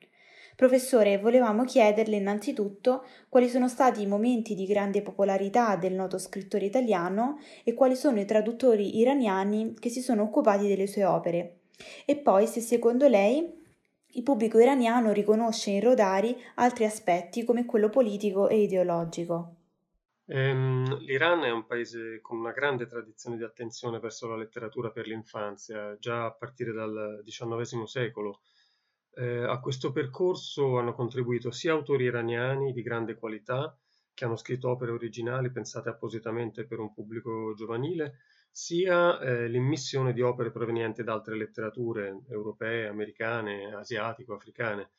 Professore, 0.57 1.19
volevamo 1.19 1.65
chiederle 1.65 2.17
innanzitutto 2.17 3.05
quali 3.29 3.51
sono 3.51 3.69
stati 3.69 4.01
i 4.01 4.07
momenti 4.07 4.55
di 4.55 4.65
grande 4.65 5.03
popolarità 5.03 5.77
del 5.77 5.93
noto 5.93 6.17
scrittore 6.17 6.65
italiano 6.65 7.39
e 7.63 7.75
quali 7.75 7.95
sono 7.95 8.21
i 8.21 8.25
traduttori 8.25 8.97
iraniani 9.01 9.75
che 9.79 9.91
si 9.91 10.01
sono 10.01 10.23
occupati 10.23 10.67
delle 10.67 10.87
sue 10.87 11.05
opere. 11.05 11.57
E 12.05 12.17
poi 12.17 12.47
se 12.47 12.61
secondo 12.61 13.07
lei 13.09 13.61
il 14.15 14.23
pubblico 14.23 14.59
iraniano 14.59 15.13
riconosce 15.13 15.71
in 15.71 15.81
Rodari 15.81 16.37
altri 16.57 16.85
aspetti 16.85 17.45
come 17.45 17.65
quello 17.65 17.89
politico 17.89 18.49
e 18.49 18.61
ideologico. 18.63 19.57
Ehm, 20.27 20.99
L'Iran 20.99 21.45
è 21.45 21.51
un 21.51 21.67
paese 21.67 22.21
con 22.21 22.39
una 22.39 22.53
grande 22.53 22.87
tradizione 22.87 23.37
di 23.37 23.43
attenzione 23.43 23.99
verso 23.99 24.29
la 24.29 24.37
letteratura 24.37 24.91
per 24.91 25.07
l'infanzia, 25.07 25.97
già 25.99 26.27
a 26.27 26.33
partire 26.33 26.73
dal 26.73 27.23
XIX 27.25 27.83
secolo. 27.85 28.41
Eh, 29.15 29.45
a 29.45 29.59
questo 29.61 29.93
percorso 29.93 30.79
hanno 30.79 30.95
contribuito 30.95 31.51
sia 31.51 31.73
autori 31.73 32.05
iraniani 32.05 32.73
di 32.73 32.83
grande 32.83 33.15
qualità, 33.15 33.77
che 34.15 34.25
hanno 34.25 34.37
scritto 34.37 34.71
opere 34.71 34.93
originali 34.93 35.51
pensate 35.51 35.89
appositamente 35.89 36.67
per 36.67 36.79
un 36.79 36.93
pubblico 36.93 37.55
giovanile, 37.55 38.19
sia 38.53 39.19
eh, 39.19 39.49
l'immissione 39.49 40.13
di 40.13 40.21
opere 40.21 40.51
provenienti 40.51 41.03
da 41.03 41.15
altre 41.15 41.37
letterature 41.37 42.21
europee, 42.29 42.87
americane, 42.87 43.75
asiatico-africane. 43.75 44.91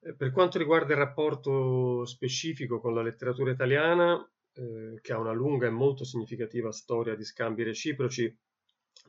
Eh, 0.00 0.14
per 0.14 0.32
quanto 0.32 0.56
riguarda 0.56 0.94
il 0.94 0.98
rapporto 0.98 2.06
specifico 2.06 2.80
con 2.80 2.94
la 2.94 3.02
letteratura 3.02 3.50
italiana, 3.50 4.18
eh, 4.54 4.98
che 5.02 5.12
ha 5.12 5.18
una 5.18 5.32
lunga 5.32 5.66
e 5.66 5.70
molto 5.70 6.04
significativa 6.04 6.72
storia 6.72 7.14
di 7.14 7.24
scambi 7.24 7.62
reciproci, 7.62 8.34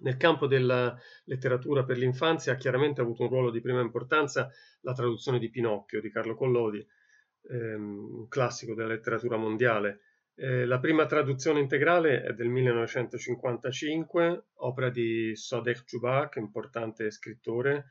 nel 0.02 0.18
campo 0.18 0.46
della 0.46 0.98
letteratura 1.26 1.84
per 1.86 1.98
l'infanzia 1.98 2.54
ha 2.54 2.58
chiaramente 2.58 3.00
avuto 3.00 3.24
un 3.24 3.30
ruolo 3.30 3.50
di 3.50 3.62
prima 3.62 3.82
importanza 3.82 4.50
la 4.82 4.94
traduzione 4.94 5.40
di 5.40 5.50
Pinocchio 5.50 6.02
di 6.02 6.12
Carlo 6.12 6.36
Collodi, 6.36 6.86
ehm, 7.50 8.16
un 8.20 8.28
classico 8.28 8.74
della 8.74 8.90
letteratura 8.90 9.38
mondiale, 9.38 10.02
eh, 10.42 10.66
la 10.66 10.80
prima 10.80 11.06
traduzione 11.06 11.60
integrale 11.60 12.24
è 12.24 12.32
del 12.32 12.48
1955, 12.48 14.46
opera 14.56 14.90
di 14.90 15.36
Sodek 15.36 15.84
Jubak, 15.84 16.38
importante 16.38 17.12
scrittore, 17.12 17.88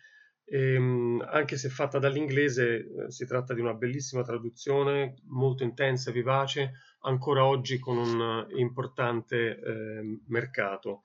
e, 0.47 0.73
ehm, 0.73 1.27
anche 1.29 1.59
se 1.59 1.69
fatta 1.69 1.99
dall'inglese 1.99 2.77
eh, 2.77 3.11
si 3.11 3.27
tratta 3.27 3.53
di 3.53 3.61
una 3.61 3.75
bellissima 3.75 4.23
traduzione, 4.23 5.17
molto 5.27 5.63
intensa 5.63 6.09
e 6.09 6.15
vivace, 6.15 6.73
ancora 7.01 7.45
oggi 7.45 7.79
con 7.79 7.99
un 7.99 8.47
importante 8.57 9.61
eh, 9.61 10.21
mercato. 10.29 11.03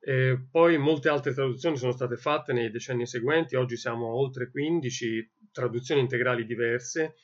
E 0.00 0.44
poi 0.50 0.76
molte 0.76 1.08
altre 1.08 1.32
traduzioni 1.32 1.76
sono 1.76 1.92
state 1.92 2.16
fatte 2.16 2.52
nei 2.52 2.68
decenni 2.68 3.06
seguenti, 3.06 3.54
oggi 3.54 3.76
siamo 3.76 4.08
a 4.08 4.14
oltre 4.14 4.50
15 4.50 5.34
traduzioni 5.52 6.00
integrali 6.00 6.44
diverse 6.44 7.14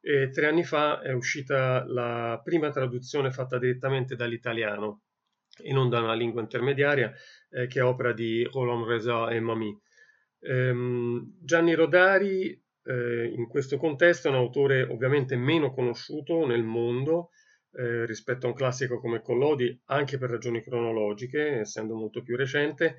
e 0.00 0.30
tre 0.30 0.46
anni 0.46 0.64
fa 0.64 1.00
è 1.00 1.12
uscita 1.12 1.84
la 1.86 2.40
prima 2.42 2.70
traduzione 2.70 3.30
fatta 3.30 3.58
direttamente 3.58 4.16
dall'italiano 4.16 5.02
e 5.62 5.72
non 5.72 5.90
da 5.90 6.00
una 6.00 6.14
lingua 6.14 6.40
intermediaria, 6.40 7.12
eh, 7.50 7.66
che 7.66 7.80
è 7.80 7.84
opera 7.84 8.12
di 8.12 8.42
Roland 8.44 8.86
Reza 8.86 9.28
e 9.28 9.40
Mami. 9.40 9.78
Ehm, 10.40 11.36
Gianni 11.42 11.74
Rodari, 11.74 12.50
eh, 12.84 13.32
in 13.36 13.46
questo 13.46 13.76
contesto, 13.76 14.28
è 14.28 14.30
un 14.30 14.38
autore 14.38 14.82
ovviamente 14.82 15.36
meno 15.36 15.72
conosciuto 15.72 16.46
nel 16.46 16.62
mondo 16.62 17.30
eh, 17.72 18.06
rispetto 18.06 18.46
a 18.46 18.48
un 18.50 18.54
classico 18.54 18.98
come 19.00 19.20
Collodi, 19.20 19.78
anche 19.86 20.16
per 20.16 20.30
ragioni 20.30 20.62
cronologiche, 20.62 21.60
essendo 21.60 21.94
molto 21.94 22.22
più 22.22 22.36
recente, 22.36 22.96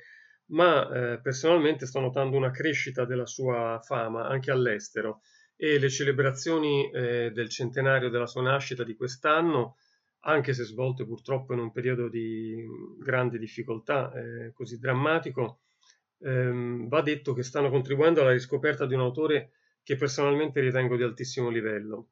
ma 0.51 1.13
eh, 1.13 1.21
personalmente 1.21 1.85
sto 1.85 1.99
notando 1.99 2.37
una 2.37 2.51
crescita 2.51 3.05
della 3.05 3.25
sua 3.25 3.79
fama 3.81 4.27
anche 4.27 4.51
all'estero 4.51 5.21
e 5.63 5.77
le 5.77 5.91
celebrazioni 5.91 6.89
eh, 6.89 7.29
del 7.31 7.47
centenario 7.47 8.09
della 8.09 8.25
sua 8.25 8.41
nascita 8.41 8.83
di 8.83 8.95
quest'anno, 8.95 9.75
anche 10.21 10.53
se 10.53 10.63
svolte 10.63 11.05
purtroppo 11.05 11.53
in 11.53 11.59
un 11.59 11.71
periodo 11.71 12.09
di 12.09 12.65
grande 12.97 13.37
difficoltà 13.37 14.11
eh, 14.11 14.53
così 14.53 14.79
drammatico, 14.79 15.59
ehm, 16.21 16.87
va 16.87 17.03
detto 17.03 17.33
che 17.33 17.43
stanno 17.43 17.69
contribuendo 17.69 18.21
alla 18.21 18.31
riscoperta 18.31 18.87
di 18.87 18.95
un 18.95 19.01
autore 19.01 19.51
che 19.83 19.95
personalmente 19.97 20.61
ritengo 20.61 20.97
di 20.97 21.03
altissimo 21.03 21.49
livello. 21.49 22.07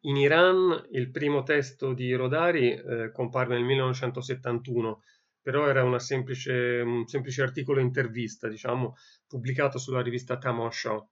In 0.00 0.16
Iran 0.16 0.88
il 0.90 1.10
primo 1.10 1.44
testo 1.44 1.94
di 1.94 2.12
Rodari 2.12 2.74
eh, 2.74 3.10
comparve 3.12 3.54
nel 3.54 3.64
1971, 3.64 5.02
però 5.40 5.66
era 5.66 5.98
semplice, 5.98 6.82
un 6.84 7.06
semplice 7.06 7.40
articolo 7.40 7.80
intervista, 7.80 8.46
diciamo, 8.46 8.94
pubblicato 9.26 9.78
sulla 9.78 10.02
rivista 10.02 10.36
Tamasha. 10.36 11.02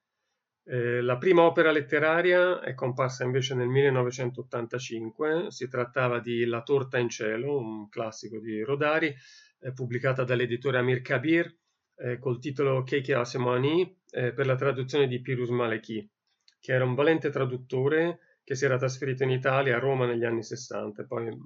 Eh, 0.68 1.00
la 1.00 1.16
prima 1.16 1.42
opera 1.42 1.70
letteraria 1.70 2.60
è 2.60 2.74
comparsa 2.74 3.22
invece 3.22 3.54
nel 3.54 3.68
1985, 3.68 5.52
si 5.52 5.68
trattava 5.68 6.18
di 6.18 6.44
La 6.44 6.62
torta 6.62 6.98
in 6.98 7.08
cielo, 7.08 7.56
un 7.56 7.88
classico 7.88 8.40
di 8.40 8.60
Rodari, 8.62 9.14
eh, 9.60 9.72
pubblicata 9.72 10.24
dall'editore 10.24 10.78
Amir 10.78 11.02
Kabir 11.02 11.56
eh, 11.94 12.18
col 12.18 12.40
titolo 12.40 12.82
Keiki 12.82 13.12
Asemani 13.12 13.96
eh, 14.10 14.32
per 14.32 14.46
la 14.46 14.56
traduzione 14.56 15.06
di 15.06 15.20
Pirus 15.20 15.50
Maleki. 15.50 16.10
che 16.58 16.72
era 16.72 16.84
un 16.84 16.94
valente 16.94 17.30
traduttore 17.30 18.18
che 18.42 18.56
si 18.56 18.64
era 18.64 18.76
trasferito 18.76 19.22
in 19.22 19.30
Italia 19.30 19.76
a 19.76 19.78
Roma 19.78 20.04
negli 20.06 20.24
anni 20.24 20.42
60 20.42 21.02
e 21.02 21.06
poi 21.06 21.28
eh, 21.28 21.36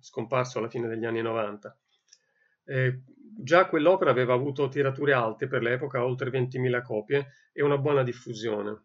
scomparso 0.00 0.58
alla 0.58 0.68
fine 0.68 0.88
degli 0.88 1.04
anni 1.04 1.22
90. 1.22 1.78
Eh, 2.66 3.02
già 3.38 3.66
quell'opera 3.66 4.10
aveva 4.10 4.34
avuto 4.34 4.68
tirature 4.68 5.12
alte 5.12 5.46
per 5.46 5.62
l'epoca, 5.62 6.04
oltre 6.04 6.30
20.000 6.30 6.82
copie 6.82 7.28
e 7.52 7.62
una 7.62 7.78
buona 7.78 8.02
diffusione. 8.02 8.82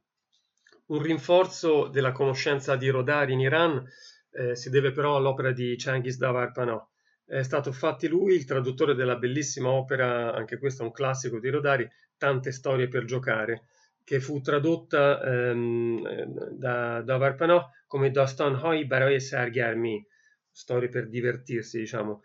Un 0.87 1.01
rinforzo 1.01 1.87
della 1.87 2.11
conoscenza 2.11 2.75
di 2.75 2.89
Rodari 2.89 3.33
in 3.33 3.39
Iran 3.39 3.83
eh, 4.31 4.55
si 4.55 4.69
deve 4.69 4.91
però 4.91 5.15
all'opera 5.15 5.51
di 5.51 5.77
Cengiz 5.77 6.17
Davar 6.17 6.51
Panò. 6.51 6.85
È 7.25 7.41
stato 7.43 7.69
infatti 7.69 8.07
lui 8.07 8.35
il 8.35 8.45
traduttore 8.45 8.93
della 8.93 9.15
bellissima 9.15 9.69
opera, 9.69 10.33
anche 10.33 10.57
questa 10.57 10.83
un 10.83 10.91
classico 10.91 11.39
di 11.39 11.49
Rodari, 11.49 11.89
Tante 12.17 12.51
storie 12.51 12.87
per 12.87 13.05
giocare, 13.05 13.63
che 14.03 14.19
fu 14.19 14.41
tradotta 14.41 15.21
ehm, 15.23 16.25
da 16.51 17.01
Davar 17.01 17.69
come 17.87 18.11
Dastan 18.11 18.55
Hoi 18.55 18.85
Baroe 18.85 19.19
Sargarmi, 19.19 20.05
storie 20.51 20.89
per 20.89 21.07
divertirsi, 21.07 21.79
diciamo 21.79 22.21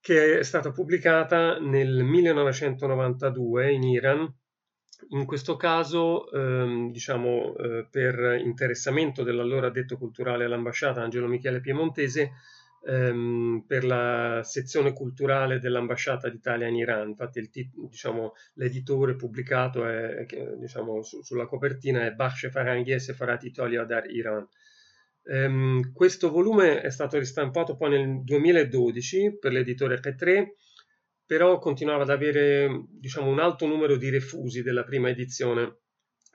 che 0.00 0.38
è 0.38 0.42
stata 0.42 0.70
pubblicata 0.70 1.58
nel 1.58 2.02
1992 2.02 3.72
in 3.72 3.82
Iran, 3.84 4.34
in 5.10 5.24
questo 5.24 5.56
caso 5.56 6.30
ehm, 6.30 6.90
diciamo 6.90 7.56
eh, 7.56 7.86
per 7.90 8.40
interessamento 8.42 9.22
dell'allora 9.22 9.70
detto 9.70 9.96
culturale 9.96 10.44
all'ambasciata 10.44 11.02
Angelo 11.02 11.26
Michele 11.26 11.60
Piemontese 11.60 12.32
ehm, 12.86 13.64
per 13.66 13.84
la 13.84 14.40
sezione 14.44 14.92
culturale 14.92 15.58
dell'ambasciata 15.58 16.28
d'Italia 16.28 16.66
in 16.66 16.76
Iran. 16.76 17.08
Infatti 17.08 17.48
tit- 17.50 17.74
diciamo, 17.88 18.34
l'editore 18.54 19.16
pubblicato 19.16 19.86
è, 19.86 20.26
diciamo, 20.58 21.02
su- 21.02 21.22
sulla 21.22 21.46
copertina 21.46 22.04
è 22.04 22.12
Bakhsh 22.12 22.50
Faranghi 22.50 22.92
e 22.92 22.98
Sefarat 22.98 23.44
Italia 23.44 23.84
Dar 23.84 24.08
Iran. 24.10 24.46
Um, 25.22 25.92
questo 25.92 26.30
volume 26.30 26.80
è 26.80 26.90
stato 26.90 27.18
ristampato 27.18 27.76
poi 27.76 27.90
nel 27.90 28.22
2012 28.24 29.38
per 29.38 29.52
l'editore 29.52 30.00
P3, 30.00 30.46
però 31.24 31.58
continuava 31.58 32.02
ad 32.02 32.10
avere 32.10 32.86
diciamo, 32.88 33.30
un 33.30 33.38
alto 33.38 33.66
numero 33.66 33.96
di 33.96 34.10
refusi 34.10 34.62
della 34.62 34.82
prima 34.82 35.08
edizione 35.08 35.76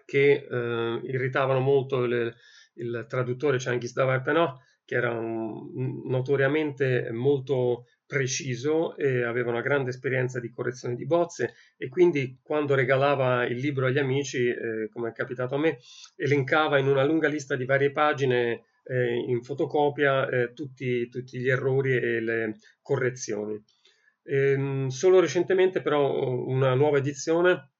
che 0.06 0.48
uh, 0.50 1.06
irritavano 1.06 1.60
molto 1.60 2.06
le, 2.06 2.36
il 2.76 3.06
traduttore 3.10 3.60
Cengiz 3.60 3.94
Davarpenò, 3.94 4.58
che 4.86 4.96
era 4.96 5.12
un, 5.12 6.04
notoriamente 6.06 7.10
molto 7.12 7.88
preciso 8.06 8.96
e 8.96 9.24
aveva 9.24 9.50
una 9.50 9.62
grande 9.62 9.90
esperienza 9.90 10.40
di 10.40 10.52
correzione 10.52 10.96
di 10.96 11.08
bozze 11.08 11.56
e 11.76 11.90
quindi 11.90 12.40
quando 12.44 12.76
regalava 12.76 13.46
il 13.46 13.58
libro 13.58 13.88
agli 13.88 13.98
amici, 13.98 14.48
eh, 14.48 14.90
come 14.92 15.10
è 15.10 15.12
capitato 15.12 15.56
a 15.56 15.58
me, 15.58 15.80
elencava 16.16 16.78
in 16.78 16.88
una 16.88 17.04
lunga 17.04 17.28
lista 17.28 17.56
di 17.56 17.66
varie 17.66 17.92
pagine 17.92 18.66
eh, 18.86 19.16
in 19.16 19.42
fotocopia 19.44 20.28
eh, 20.30 20.54
tutti, 20.54 21.10
tutti, 21.10 21.40
gli 21.40 21.50
errori 21.50 21.96
e 21.96 22.22
le 22.22 22.56
correzioni. 22.82 23.62
Ehm, 24.24 24.88
solo 24.88 25.20
recentemente 25.20 25.82
però 25.82 26.46
una 26.46 26.74
nuova 26.74 26.98
edizione 26.98 27.72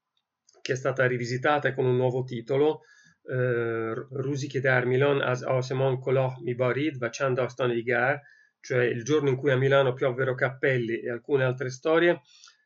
che 0.60 0.72
è 0.72 0.76
stata 0.76 1.06
rivisitata 1.06 1.74
con 1.74 1.86
un 1.86 1.96
nuovo 1.96 2.24
titolo, 2.24 2.82
eh, 3.22 3.94
Rusi 4.10 4.48
che 4.48 4.60
dar 4.60 4.84
Milan 4.86 5.20
as 5.20 5.42
Asemon 5.42 6.00
Koloh 6.00 6.34
Mibarid 6.42 6.98
Vachan 6.98 7.34
Dastan 7.34 7.70
Igar, 7.70 8.20
cioè 8.60 8.84
il 8.84 9.04
giorno 9.04 9.28
in 9.28 9.36
cui 9.36 9.52
a 9.52 9.56
Milano 9.56 9.92
piovvero 9.92 10.34
cappelli 10.34 11.00
e 11.00 11.10
alcune 11.10 11.44
altre 11.44 11.70
storie, 11.70 12.20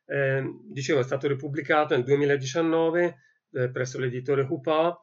eh, 0.06 0.42
dicevo 0.70 1.00
è 1.00 1.04
stato 1.04 1.28
ripubblicato 1.28 1.94
nel 1.94 2.04
2019 2.04 3.16
eh, 3.52 3.70
presso 3.70 3.98
l'editore 3.98 4.46
Hupa 4.48 4.98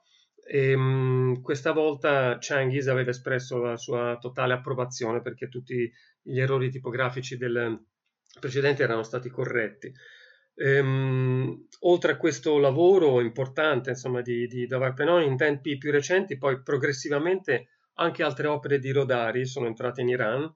e, 0.47 0.71
ehm, 0.71 0.81
mh, 0.81 1.41
questa 1.41 1.71
volta 1.73 2.39
Cengiz 2.39 2.87
aveva 2.87 3.09
espresso 3.09 3.57
la 3.61 3.77
sua 3.77 4.17
totale 4.19 4.53
approvazione 4.53 5.21
perché 5.21 5.49
tutti 5.49 5.91
gli 6.21 6.39
errori 6.39 6.69
tipografici 6.69 7.37
del 7.37 7.77
precedente 8.39 8.83
erano 8.83 9.03
stati 9.03 9.29
corretti. 9.29 9.91
Ehm, 10.55 10.85
mh, 10.87 11.67
oltre 11.81 12.13
a 12.13 12.17
questo 12.17 12.57
lavoro 12.59 13.19
importante 13.21 13.91
insomma, 13.91 14.21
di, 14.21 14.47
di 14.47 14.65
Davar 14.67 14.93
Penone, 14.93 15.25
in 15.25 15.37
tempi 15.37 15.77
più 15.77 15.91
recenti, 15.91 16.37
poi 16.37 16.61
progressivamente 16.61 17.69
anche 17.95 18.23
altre 18.23 18.47
opere 18.47 18.79
di 18.79 18.91
Rodari 18.91 19.45
sono 19.45 19.67
entrate 19.67 20.01
in 20.01 20.09
Iran 20.09 20.51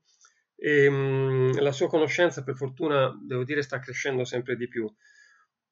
e 0.56 0.90
mh, 0.90 0.96
mm, 0.96 1.52
la 1.60 1.72
sua 1.72 1.88
conoscenza, 1.88 2.44
per 2.44 2.56
fortuna, 2.56 3.12
devo 3.28 3.44
dire, 3.44 3.62
sta 3.62 3.80
crescendo 3.80 4.24
sempre 4.24 4.56
di 4.56 4.68
più. 4.68 4.92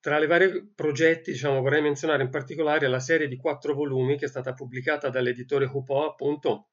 Tra 0.01 0.17
i 0.17 0.27
vari 0.27 0.71
progetti, 0.73 1.31
diciamo, 1.31 1.59
vorrei 1.62 1.81
menzionare 1.81 2.23
in 2.23 2.29
particolare 2.29 2.88
la 2.88 2.99
serie 2.99 3.27
di 3.27 3.35
quattro 3.35 3.73
volumi 3.73 4.17
che 4.17 4.25
è 4.25 4.29
stata 4.29 4.53
pubblicata 4.53 5.09
dall'editore 5.09 5.69
Hupo, 5.71 6.05
appunto, 6.05 6.69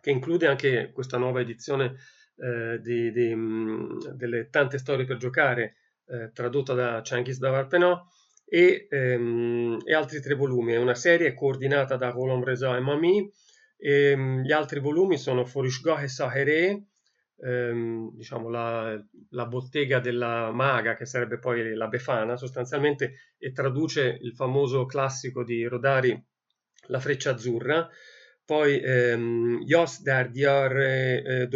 che 0.00 0.10
include 0.10 0.46
anche 0.46 0.92
questa 0.92 1.18
nuova 1.18 1.40
edizione 1.40 1.96
eh, 2.36 2.78
di, 2.80 3.10
di, 3.10 3.34
mh, 3.34 4.14
delle 4.14 4.48
tante 4.50 4.78
storie 4.78 5.04
per 5.04 5.16
giocare, 5.16 5.74
eh, 6.06 6.30
tradotta 6.32 6.72
da 6.74 7.02
Cengiz 7.02 7.38
Davarpenò, 7.38 8.00
e, 8.44 8.86
ehm, 8.88 9.78
e, 9.84 9.94
altri 9.94 10.20
tre 10.20 10.34
volumi. 10.34 10.72
È 10.72 10.76
una 10.76 10.94
serie 10.94 11.34
coordinata 11.34 11.96
da 11.96 12.10
Roland 12.10 12.44
Reza 12.44 12.76
e 12.76 12.80
Mami, 12.80 13.32
e, 13.76 14.14
mh, 14.16 14.42
gli 14.42 14.52
altri 14.52 14.80
volumi 14.80 15.18
sono 15.18 15.44
Forishgoh 15.44 15.98
e 15.98 16.08
Sahere, 16.08 16.89
ehm, 17.42 18.14
diciamo 18.14 18.48
la, 18.48 18.98
la, 19.30 19.46
bottega 19.46 20.00
della 20.00 20.50
maga, 20.52 20.96
che 20.96 21.06
sarebbe 21.06 21.38
poi 21.38 21.74
la 21.74 21.88
Befana 21.88 22.36
sostanzialmente, 22.36 23.34
e 23.38 23.52
traduce 23.52 24.18
il 24.20 24.34
famoso 24.34 24.86
classico 24.86 25.44
di 25.44 25.64
Rodari, 25.64 26.22
La 26.86 27.00
freccia 27.00 27.32
azzurra, 27.32 27.88
poi 28.44 28.80
ehm, 28.80 29.60
Yos 29.64 30.02
dar 30.02 30.30
Diar 30.30 30.76
eh, 30.76 31.46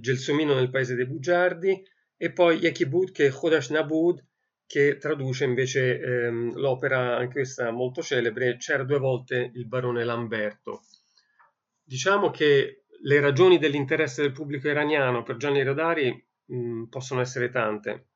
Gelsomino 0.00 0.54
nel 0.54 0.70
paese 0.70 0.94
dei 0.94 1.06
bugiardi, 1.06 1.82
e 2.16 2.32
poi 2.32 2.58
Yekibud 2.58 3.10
che 3.10 3.30
Khodash 3.30 3.70
Nabud, 3.70 4.24
che 4.66 4.96
traduce 4.96 5.44
invece 5.44 6.00
ehm, 6.00 6.54
l'opera, 6.54 7.16
anche 7.16 7.34
questa 7.34 7.70
molto 7.70 8.02
celebre, 8.02 8.56
C'era 8.56 8.84
due 8.84 8.98
volte 8.98 9.50
il 9.54 9.66
barone 9.66 10.04
Lamberto. 10.04 10.82
Diciamo 11.82 12.30
che 12.30 12.83
le 13.06 13.20
ragioni 13.20 13.58
dell'interesse 13.58 14.22
del 14.22 14.32
pubblico 14.32 14.68
iraniano 14.68 15.22
per 15.22 15.36
Gianni 15.36 15.62
Rodari 15.62 16.26
mh, 16.46 16.84
possono 16.84 17.20
essere 17.20 17.50
tante. 17.50 18.08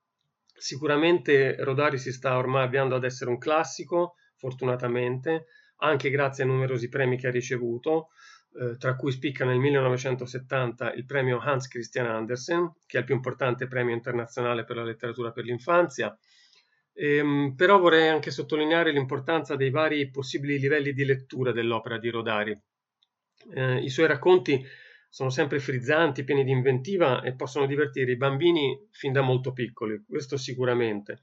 Sicuramente 0.55 1.57
Rodari 1.63 1.99
si 1.99 2.11
sta 2.11 2.37
ormai 2.39 2.65
avviando 2.65 2.97
ad 2.97 3.05
essere 3.05 3.31
un 3.31 3.39
classico, 3.39 4.15
fortunatamente, 4.37 5.47
anche 5.77 6.09
grazie 6.09 6.45
ai 6.45 6.51
numerosi 6.51 6.89
premi 6.89 7.19
che 7.19 7.27
ha 7.27 7.31
ricevuto, 7.31 8.09
eh, 8.59 8.79
tra 8.79 8.97
cui 8.97 9.13
spicca 9.13 9.45
nel 9.45 9.59
1970 9.59 10.95
il 10.95 11.05
premio 11.05 11.39
Hans 11.39 11.69
Christian 11.69 12.07
Andersen, 12.07 12.73
che 12.87 12.97
è 12.97 13.01
il 13.01 13.07
più 13.07 13.15
importante 13.15 13.67
premio 13.67 13.95
internazionale 13.95 14.65
per 14.65 14.77
la 14.77 14.85
letteratura 14.85 15.33
per 15.33 15.45
l'infanzia. 15.45 16.19
Ehm, 16.95 17.55
però 17.57 17.79
vorrei 17.79 18.09
anche 18.09 18.31
sottolineare 18.31 18.91
l'importanza 18.91 19.55
dei 19.55 19.71
vari 19.71 20.11
possibili 20.11 20.59
livelli 20.59 20.93
di 20.95 21.05
lettura 21.05 21.53
dell'opera 21.53 21.99
di 21.99 22.09
Rodari. 22.09 22.59
Eh, 23.55 23.79
I 23.79 23.89
suoi 23.89 24.07
racconti 24.07 24.65
sono 25.09 25.31
sempre 25.31 25.59
frizzanti, 25.59 26.25
pieni 26.25 26.45
di 26.45 26.51
inventiva 26.51 27.23
e 27.23 27.35
possono 27.35 27.67
divertire 27.67 28.13
i 28.13 28.17
bambini 28.17 28.89
fin 28.91 29.13
da 29.13 29.23
molto 29.23 29.53
piccoli, 29.53 30.05
questo 30.07 30.37
sicuramente. 30.37 31.21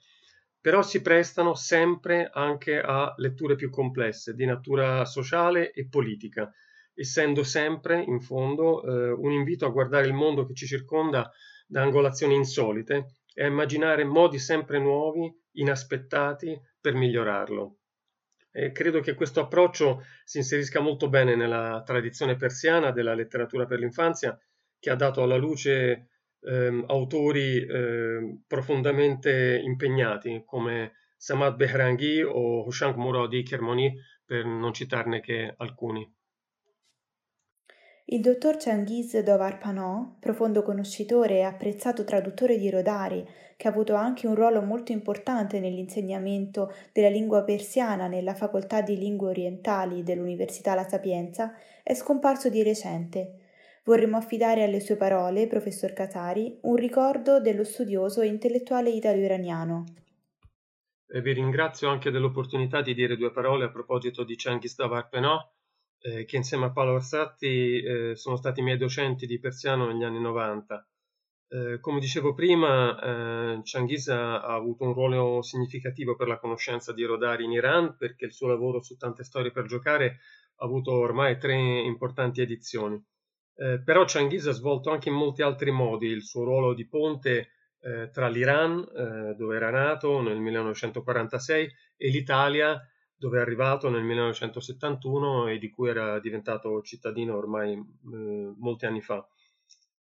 Però 0.60 0.82
si 0.82 1.02
prestano 1.02 1.54
sempre 1.54 2.30
anche 2.34 2.80
a 2.80 3.14
letture 3.18 3.56
più 3.56 3.70
complesse, 3.70 4.34
di 4.34 4.46
natura 4.46 5.06
sociale 5.06 5.72
e 5.72 5.88
politica, 5.88 6.52
essendo 6.96 7.44
sempre, 7.44 8.02
in 8.02 8.20
fondo, 8.20 8.82
eh, 8.82 9.12
un 9.12 9.32
invito 9.32 9.68
a 9.68 9.70
guardare 9.70 10.08
il 10.08 10.14
mondo 10.14 10.46
che 10.46 10.56
ci 10.56 10.66
circonda 10.66 11.32
da 11.68 11.82
angolazioni 11.82 12.34
insolite 12.34 13.18
e 13.34 13.44
a 13.44 13.48
immaginare 13.48 14.04
modi 14.04 14.40
sempre 14.40 14.80
nuovi, 14.80 15.32
inaspettati, 15.54 16.60
per 16.82 16.96
migliorarlo. 16.96 17.78
E 18.58 18.72
credo 18.72 19.02
che 19.02 19.16
questo 19.16 19.42
approccio 19.42 20.06
si 20.24 20.38
inserisca 20.38 20.80
molto 20.80 21.10
bene 21.10 21.36
nella 21.36 21.84
tradizione 21.86 22.38
persiana 22.38 22.92
della 22.92 23.14
letteratura 23.14 23.66
per 23.66 23.80
l'infanzia, 23.80 24.40
che 24.80 24.90
ha 24.90 24.96
dato 24.96 25.22
alla 25.22 25.36
luce 25.36 26.08
ehm, 26.40 26.86
autori 26.88 27.58
eh, 27.58 28.40
profondamente 28.48 29.60
impegnati 29.62 30.44
come 30.46 30.94
Samad 31.18 31.58
Behrangi 31.58 32.22
o 32.22 32.66
Hoshank 32.66 32.96
Muradi 32.96 33.44
Kermoni, 33.44 33.94
per 34.24 34.46
non 34.46 34.72
citarne 34.72 35.20
che 35.20 35.54
alcuni. 35.58 36.10
Il 38.08 38.22
dottor 38.22 38.58
Cengiz 38.58 39.18
Dovar 39.20 39.58
Panò, 39.58 40.18
profondo 40.20 40.62
conoscitore 40.62 41.38
e 41.38 41.42
apprezzato 41.42 42.04
traduttore 42.04 42.58
di 42.58 42.70
Rodari, 42.70 43.28
che 43.58 43.68
ha 43.68 43.72
avuto 43.72 43.96
anche 43.96 44.28
un 44.28 44.36
ruolo 44.36 44.62
molto 44.62 44.92
importante 44.92 45.60
nell'insegnamento 45.60 46.72
della 46.94 47.10
lingua 47.10 47.44
persiana 47.44 48.08
nella 48.08 48.36
facoltà 48.36 48.82
di 48.82 48.96
lingue 48.96 49.30
orientali 49.30 50.04
dell'Università 50.04 50.76
La 50.76 50.88
Sapienza, 50.88 51.56
è 51.82 51.96
scomparso 51.96 52.48
di 52.50 52.62
recente. 52.62 53.40
Vorremmo 53.86 54.18
affidare 54.18 54.64
alle 54.64 54.82
sue 54.82 54.98
parole, 54.98 55.48
professor 55.48 55.92
Casari, 55.94 56.60
un 56.62 56.76
ricordo 56.76 57.40
dello 57.40 57.64
studioso 57.64 58.22
e 58.22 58.28
intellettuale 58.28 58.92
italo-iraniano. 58.92 59.84
e 61.08 61.22
vi 61.22 61.34
ringrazio 61.34 61.90
anche 61.90 62.12
dell'opportunità 62.12 62.82
di 62.82 62.94
dire 62.94 63.18
due 63.18 63.32
parole 63.32 63.66
a 63.66 63.72
proposito 63.72 64.24
di 64.24 64.38
Cengiz 64.38 64.76
Davar 64.76 65.08
Penò, 65.10 65.55
eh, 66.06 66.26
che 66.26 66.36
insieme 66.36 66.66
a 66.66 66.72
Paolo 66.72 66.94
Orsatti 66.94 67.82
eh, 67.82 68.16
sono 68.16 68.36
stati 68.36 68.62
miei 68.62 68.78
docenti 68.78 69.26
di 69.26 69.40
persiano 69.40 69.88
negli 69.88 70.04
anni 70.04 70.22
90. 70.22 70.88
Eh, 71.48 71.80
come 71.80 72.00
dicevo 72.00 72.36
prima, 72.36 73.00
eh, 73.56 73.64
Cengiz 73.64 74.08
ha, 74.10 74.42
avuto 74.42 74.84
un 74.84 74.94
ruolo 74.94 75.42
significativo 75.42 76.16
per 76.16 76.28
la 76.28 76.38
conoscenza 76.38 76.94
di 76.94 77.04
Rodari 77.04 77.46
in 77.46 77.52
Iran 77.52 77.96
perché 77.98 78.26
il 78.26 78.34
suo 78.34 78.48
lavoro 78.48 78.82
su 78.84 78.96
tante 78.98 79.24
storie 79.24 79.52
per 79.52 79.66
giocare 79.66 80.20
ha 80.58 80.66
avuto 80.66 80.92
ormai 80.92 81.40
tre 81.40 81.56
importanti 81.56 82.42
edizioni. 82.42 83.04
Eh, 83.56 83.82
però 83.84 84.06
Cengiz 84.06 84.46
ha 84.46 84.52
svolto 84.52 84.92
anche 84.92 85.10
in 85.10 85.16
molti 85.16 85.42
altri 85.42 85.72
modi 85.72 86.08
il 86.08 86.24
suo 86.24 86.44
ruolo 86.44 86.74
di 86.76 86.88
ponte 86.88 87.50
eh, 87.80 88.10
tra 88.12 88.28
l'Iran, 88.28 88.80
eh, 88.80 89.36
dove 89.36 89.56
era 89.56 89.72
nato 89.72 90.22
nel 90.22 90.38
1946, 90.40 91.72
e 91.98 92.10
l'Italia, 92.10 92.80
dove 93.26 93.40
è 93.40 93.42
arrivato 93.42 93.90
nel 93.90 94.04
1971 94.04 95.48
e 95.48 95.58
di 95.58 95.72
cui 95.72 95.90
era 95.90 96.20
diventato 96.20 96.84
cittadino 96.84 97.36
ormai 97.36 97.74
eh, 97.74 98.54
molti 98.56 98.86
anni 98.86 99.02
fa. 99.02 99.28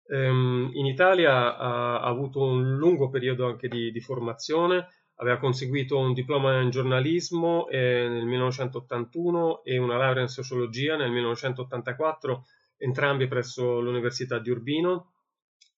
Ehm, 0.09 0.71
in 0.73 0.87
Italia 0.87 1.57
ha, 1.57 2.01
ha, 2.01 2.03
avuto 2.03 2.43
un 2.43 2.77
lungo 2.77 3.11
periodo 3.11 3.47
anche 3.47 3.69
di, 3.69 3.93
di, 3.93 4.01
formazione, 4.01 4.89
aveva 5.17 5.39
conseguito 5.39 5.97
un 6.01 6.13
diploma 6.13 6.61
in 6.63 6.71
giornalismo 6.71 7.69
eh, 7.69 8.09
nel 8.09 8.25
1981 8.25 9.63
e 9.63 9.79
una 9.79 9.97
laurea 9.97 10.23
in 10.23 10.29
sociologia 10.29 10.97
nel 10.97 11.13
1984, 11.13 12.45
entrambi 12.77 13.29
presso 13.29 13.79
l'Università 13.79 14.41
di 14.41 14.51
Urbino, 14.51 15.13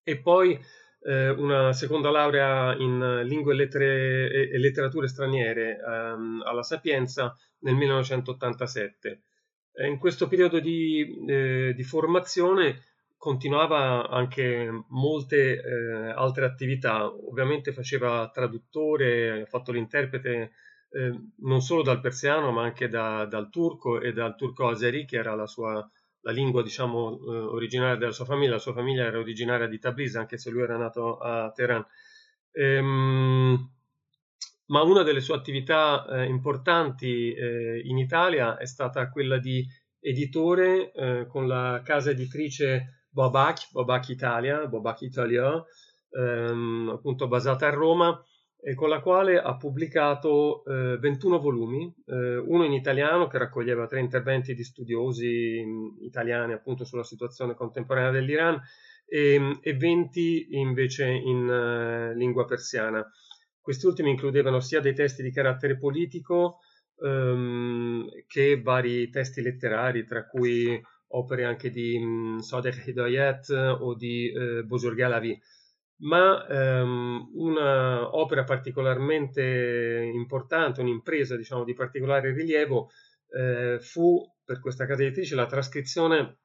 e 0.02 0.18
poi 0.18 0.58
eh, 1.04 1.28
una 1.30 1.72
seconda 1.72 2.10
laurea 2.10 2.74
in 2.76 3.22
lingue 3.24 3.52
e, 3.52 3.56
lettere, 3.56 4.30
e, 4.30 4.50
e 4.52 4.58
letterature 4.58 5.06
straniere 5.06 5.78
ehm, 5.78 6.42
alla 6.44 6.62
Sapienza 6.62 7.36
nel 7.60 7.74
1987. 7.74 9.22
E 9.72 9.86
in 9.86 9.98
questo 9.98 10.28
periodo 10.28 10.60
di, 10.60 11.24
eh, 11.26 11.72
di, 11.74 11.82
formazione 11.82 12.82
continuava 13.16 14.08
anche 14.08 14.68
molte 14.88 15.60
eh, 15.60 16.10
altre 16.10 16.44
attività, 16.46 17.06
ovviamente 17.06 17.72
faceva 17.72 18.30
traduttore, 18.32 19.42
ha 19.42 19.46
fatto 19.46 19.72
l'interprete 19.72 20.52
eh, 20.90 21.20
non 21.38 21.60
solo 21.60 21.82
dal 21.82 22.00
persiano 22.00 22.52
ma 22.52 22.62
anche 22.62 22.88
da, 22.88 23.24
dal 23.26 23.50
turco 23.50 24.00
e 24.00 24.12
dal 24.12 24.36
turco 24.36 24.68
azeri 24.68 25.04
che 25.04 25.16
era 25.16 25.34
la 25.34 25.46
sua 25.46 25.86
la 26.24 26.32
lingua 26.32 26.62
diciamo 26.62 27.18
eh, 27.18 27.36
originaria 27.36 27.96
della 27.96 28.12
sua 28.12 28.24
famiglia, 28.24 28.52
la 28.52 28.58
sua 28.58 28.72
famiglia 28.72 29.04
era 29.04 29.18
originaria 29.18 29.66
di 29.66 29.78
Tabriz 29.78 30.16
anche 30.16 30.38
se 30.38 30.50
lui 30.50 30.62
era 30.62 30.76
nato 30.76 31.18
a 31.18 31.52
Teheran. 31.52 31.86
Ehm, 32.52 33.70
ma 34.66 34.82
una 34.82 35.02
delle 35.02 35.20
sue 35.20 35.34
attività 35.34 36.06
eh, 36.06 36.24
importanti 36.24 37.32
eh, 37.34 37.82
in 37.84 37.98
Italia 37.98 38.56
è 38.56 38.66
stata 38.66 39.10
quella 39.10 39.38
di 39.38 39.66
editore 40.00 40.92
eh, 40.92 41.26
con 41.28 41.46
la 41.46 41.82
casa 41.84 42.10
editrice 42.10 43.06
Babak, 43.10 43.70
Babak 43.72 44.08
Italia, 44.08 44.66
Babak 44.66 45.02
Italia, 45.02 45.62
ehm, 46.10 46.90
appunto 46.94 47.28
basata 47.28 47.66
a 47.66 47.70
Roma, 47.70 48.18
e 48.66 48.74
con 48.74 48.88
la 48.88 49.00
quale 49.00 49.38
ha 49.38 49.56
pubblicato 49.56 50.64
eh, 50.64 50.96
21 50.96 51.38
volumi, 51.38 51.94
eh, 52.06 52.38
uno 52.38 52.64
in 52.64 52.72
italiano 52.72 53.26
che 53.26 53.36
raccoglieva 53.36 53.86
tre 53.86 54.00
interventi 54.00 54.54
di 54.54 54.64
studiosi 54.64 55.62
mm, 55.62 56.02
italiani 56.02 56.54
appunto 56.54 56.86
sulla 56.86 57.04
situazione 57.04 57.54
contemporanea 57.54 58.10
dell'Iran 58.10 58.58
e, 59.04 59.58
e 59.60 59.76
20 59.76 60.46
invece 60.56 61.06
in 61.06 61.46
uh, 61.46 62.16
lingua 62.16 62.46
persiana. 62.46 63.06
Questi 63.60 63.84
ultimi 63.84 64.08
includevano 64.08 64.60
sia 64.60 64.80
dei 64.80 64.94
testi 64.94 65.22
di 65.22 65.30
carattere 65.30 65.76
politico 65.76 66.60
um, 67.00 68.08
che 68.26 68.62
vari 68.62 69.10
testi 69.10 69.42
letterari, 69.42 70.06
tra 70.06 70.26
cui 70.26 70.80
opere 71.08 71.44
anche 71.44 71.68
di 71.68 71.98
um, 71.98 72.38
Sadegh 72.38 72.86
Hidayat 72.86 73.76
o 73.80 73.94
di 73.94 74.32
uh, 74.34 74.64
Bozorg 74.64 74.98
Alavi 75.00 75.38
ma 75.98 76.46
ehm, 76.46 77.30
un'opera 77.34 78.44
particolarmente 78.44 80.10
importante, 80.12 80.80
un'impresa 80.80 81.36
diciamo, 81.36 81.64
di 81.64 81.74
particolare 81.74 82.32
rilievo, 82.32 82.90
eh, 83.30 83.78
fu 83.80 84.20
per 84.44 84.60
questa 84.60 84.86
casa 84.86 85.02
editrice 85.02 85.34
la 85.34 85.46
trascrizione 85.46 86.38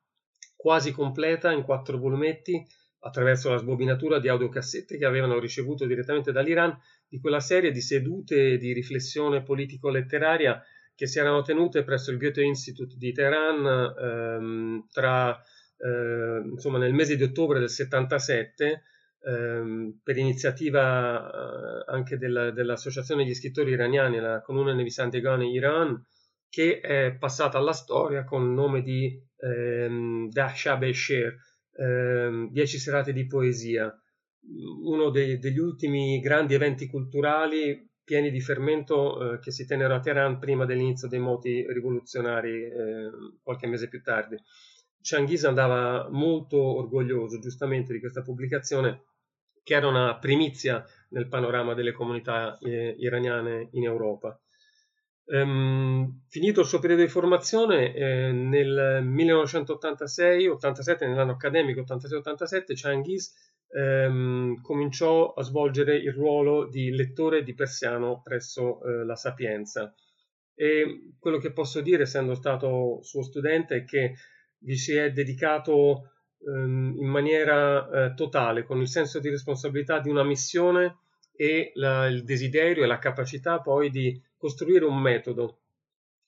quasi 0.55 0.91
completa 0.91 1.51
in 1.51 1.63
quattro 1.63 1.97
volumetti 1.97 2.65
attraverso 3.01 3.49
la 3.49 3.57
sbobinatura 3.57 4.19
di 4.19 4.27
audiocassette 4.27 4.97
che 4.97 5.05
avevano 5.05 5.39
ricevuto 5.39 5.85
direttamente 5.85 6.31
dall'Iran 6.31 6.77
di 7.07 7.19
quella 7.19 7.39
serie 7.39 7.71
di 7.71 7.81
sedute 7.81 8.57
di 8.57 8.73
riflessione 8.73 9.41
politico-letteraria 9.41 10.61
che 10.95 11.07
si 11.07 11.17
erano 11.17 11.41
tenute 11.43 11.83
presso 11.83 12.11
il 12.11 12.17
Goethe 12.17 12.43
Institute 12.43 12.95
di 12.97 13.13
Teheran 13.13 13.95
ehm, 13.97 14.87
tra, 14.91 15.33
eh, 15.77 16.41
insomma, 16.43 16.77
nel 16.77 16.93
mese 16.93 17.15
di 17.15 17.23
ottobre 17.23 17.59
del 17.59 17.69
77 17.69 18.83
ehm, 19.25 19.99
per 20.03 20.17
iniziativa 20.17 21.29
eh, 21.29 21.91
anche 21.91 22.17
della, 22.17 22.51
dell'Associazione 22.51 23.23
degli 23.23 23.35
scrittori 23.35 23.71
iraniani, 23.71 24.19
la 24.19 24.41
Comune 24.41 24.73
Nevisandegani 24.73 25.51
Iran, 25.51 26.03
che 26.49 26.79
è 26.79 27.15
passata 27.17 27.57
alla 27.57 27.73
storia 27.73 28.23
con 28.23 28.43
il 28.43 28.49
nome 28.49 28.81
di 28.81 29.21
ehm, 29.37 30.29
Dahshab 30.29 30.83
e 30.83 30.93
ehm, 31.77 32.49
Dieci 32.51 32.77
serate 32.77 33.13
di 33.13 33.27
poesia, 33.27 33.93
uno 34.83 35.09
dei, 35.09 35.37
degli 35.37 35.59
ultimi 35.59 36.19
grandi 36.19 36.53
eventi 36.53 36.87
culturali 36.87 37.87
pieni 38.03 38.31
di 38.31 38.41
fermento 38.41 39.33
eh, 39.33 39.39
che 39.39 39.51
si 39.51 39.67
tennero 39.67 39.93
a 39.93 39.99
Teheran 39.99 40.39
prima 40.39 40.65
dell'inizio 40.65 41.07
dei 41.07 41.19
moti 41.19 41.63
rivoluzionari 41.71 42.63
eh, 42.63 43.09
qualche 43.43 43.67
mese 43.67 43.87
più 43.87 44.01
tardi. 44.01 44.35
Changhis 45.01 45.45
andava 45.45 46.09
molto 46.09 46.57
orgoglioso 46.57 47.39
giustamente 47.39 47.93
di 47.93 47.99
questa 47.99 48.21
pubblicazione 48.21 49.03
che 49.63 49.75
era 49.75 49.87
una 49.87 50.17
primizia 50.17 50.83
nel 51.09 51.27
panorama 51.27 51.73
delle 51.73 51.91
comunità 51.91 52.57
eh, 52.59 52.95
iraniane 52.97 53.69
in 53.71 53.83
Europa. 53.83 54.39
Um, 55.25 56.23
finito 56.27 56.61
il 56.61 56.65
suo 56.65 56.79
periodo 56.79 57.03
di 57.03 57.07
formazione, 57.07 57.93
eh, 57.93 58.31
nel 58.31 59.03
1986-87, 59.05 61.07
nell'anno 61.07 61.33
accademico 61.33 61.81
86-87, 61.81 62.73
Changhis 62.73 63.31
ehm, 63.71 64.59
cominciò 64.61 65.33
a 65.33 65.43
svolgere 65.43 65.97
il 65.97 66.13
ruolo 66.13 66.67
di 66.67 66.89
lettore 66.89 67.43
di 67.43 67.53
persiano 67.53 68.21
presso 68.23 68.83
eh, 68.83 69.05
la 69.05 69.15
Sapienza. 69.15 69.93
E 70.55 71.13
quello 71.19 71.37
che 71.37 71.53
posso 71.53 71.81
dire, 71.81 72.03
essendo 72.03 72.33
stato 72.33 73.03
suo 73.03 73.21
studente, 73.21 73.77
è 73.77 73.83
che 73.85 74.15
vi 74.59 74.75
si 74.75 74.93
è 74.93 75.11
dedicato 75.11 76.11
ehm, 76.45 76.95
in 76.97 77.07
maniera 77.07 77.89
eh, 77.89 78.13
totale, 78.13 78.63
con 78.63 78.79
il 78.79 78.87
senso 78.87 79.19
di 79.19 79.29
responsabilità 79.29 79.99
di 79.99 80.09
una 80.09 80.23
missione 80.23 80.99
e 81.35 81.71
la, 81.75 82.07
il 82.07 82.23
desiderio 82.23 82.83
e 82.83 82.87
la 82.87 82.99
capacità 82.99 83.61
poi 83.61 83.89
di 83.89 84.21
costruire 84.37 84.85
un 84.85 84.99
metodo 84.99 85.61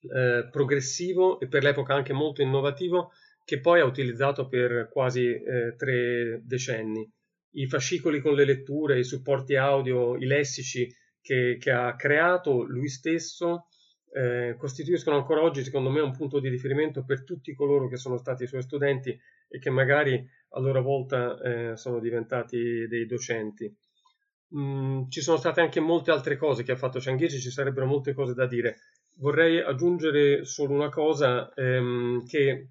eh, 0.01 0.47
progressivo 0.49 1.39
e 1.39 1.47
per 1.47 1.63
l'epoca 1.63 1.93
anche 1.93 2.13
molto 2.13 2.41
innovativo 2.41 3.11
che 3.43 3.59
poi 3.59 3.81
ha 3.81 3.85
utilizzato 3.85 4.47
per 4.47 4.89
quasi 4.91 5.25
eh, 5.25 5.75
tre 5.75 6.41
decenni. 6.43 7.09
I 7.53 7.67
fascicoli 7.67 8.21
con 8.21 8.33
le 8.33 8.45
letture, 8.45 8.99
i 8.99 9.03
supporti 9.03 9.55
audio, 9.55 10.15
i 10.15 10.25
lessici 10.25 10.87
che, 11.21 11.57
che 11.59 11.71
ha 11.71 11.95
creato 11.95 12.63
lui 12.63 12.87
stesso 12.87 13.67
eh, 14.13 14.55
costituiscono 14.57 15.15
ancora 15.15 15.41
oggi, 15.41 15.63
secondo 15.63 15.89
me, 15.89 16.01
un 16.01 16.15
punto 16.15 16.39
di 16.39 16.49
riferimento 16.49 17.03
per 17.03 17.23
tutti 17.23 17.53
coloro 17.53 17.87
che 17.87 17.97
sono 17.97 18.17
stati 18.17 18.45
suoi 18.45 18.61
studenti 18.61 19.17
e 19.47 19.59
che 19.59 19.69
magari 19.69 20.27
a 20.49 20.59
loro 20.59 20.81
volta 20.81 21.39
eh, 21.41 21.77
sono 21.77 21.99
diventati 21.99 22.87
dei 22.87 23.05
docenti. 23.05 23.73
Mm, 24.55 25.07
ci 25.07 25.21
sono 25.21 25.37
state 25.37 25.61
anche 25.61 25.79
molte 25.79 26.11
altre 26.11 26.35
cose 26.35 26.63
che 26.63 26.73
ha 26.73 26.77
fatto 26.77 26.99
Cianghesi, 26.99 27.39
ci 27.39 27.51
sarebbero 27.51 27.85
molte 27.85 28.13
cose 28.13 28.33
da 28.33 28.47
dire. 28.47 28.79
Vorrei 29.15 29.59
aggiungere 29.59 30.43
solo 30.43 30.73
una 30.73 30.89
cosa, 30.89 31.53
ehm, 31.53 32.25
che 32.25 32.69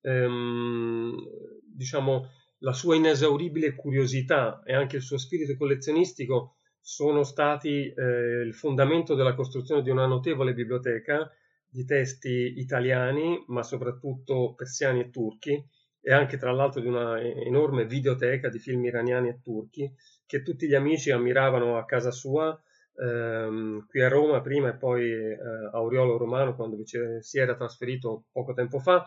ehm, 0.00 1.16
diciamo 1.62 2.30
la 2.60 2.72
sua 2.72 2.96
inesauribile 2.96 3.74
curiosità 3.74 4.62
e 4.64 4.74
anche 4.74 4.96
il 4.96 5.02
suo 5.02 5.18
spirito 5.18 5.56
collezionistico 5.56 6.56
sono 6.88 7.22
stati 7.22 7.92
eh, 7.92 8.40
il 8.40 8.54
fondamento 8.54 9.14
della 9.14 9.34
costruzione 9.34 9.82
di 9.82 9.90
una 9.90 10.06
notevole 10.06 10.54
biblioteca 10.54 11.30
di 11.68 11.84
testi 11.84 12.54
italiani, 12.56 13.44
ma 13.48 13.62
soprattutto 13.62 14.54
persiani 14.54 15.00
e 15.00 15.10
turchi, 15.10 15.62
e 16.00 16.12
anche 16.14 16.38
tra 16.38 16.50
l'altro 16.50 16.80
di 16.80 16.86
una 16.86 17.20
enorme 17.20 17.84
videoteca 17.84 18.48
di 18.48 18.58
film 18.58 18.86
iraniani 18.86 19.28
e 19.28 19.40
turchi, 19.42 19.92
che 20.24 20.40
tutti 20.40 20.66
gli 20.66 20.74
amici 20.74 21.10
ammiravano 21.10 21.76
a 21.76 21.84
casa 21.84 22.10
sua, 22.10 22.58
ehm, 22.96 23.84
qui 23.86 24.00
a 24.00 24.08
Roma 24.08 24.40
prima 24.40 24.70
e 24.70 24.76
poi 24.76 25.12
eh, 25.12 25.36
a 25.70 25.82
Oriolo 25.82 26.16
Romano 26.16 26.56
quando 26.56 26.78
si 26.86 27.38
era 27.38 27.54
trasferito 27.54 28.24
poco 28.32 28.54
tempo 28.54 28.78
fa, 28.78 29.06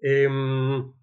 e, 0.00 0.22
ehm, 0.22 0.94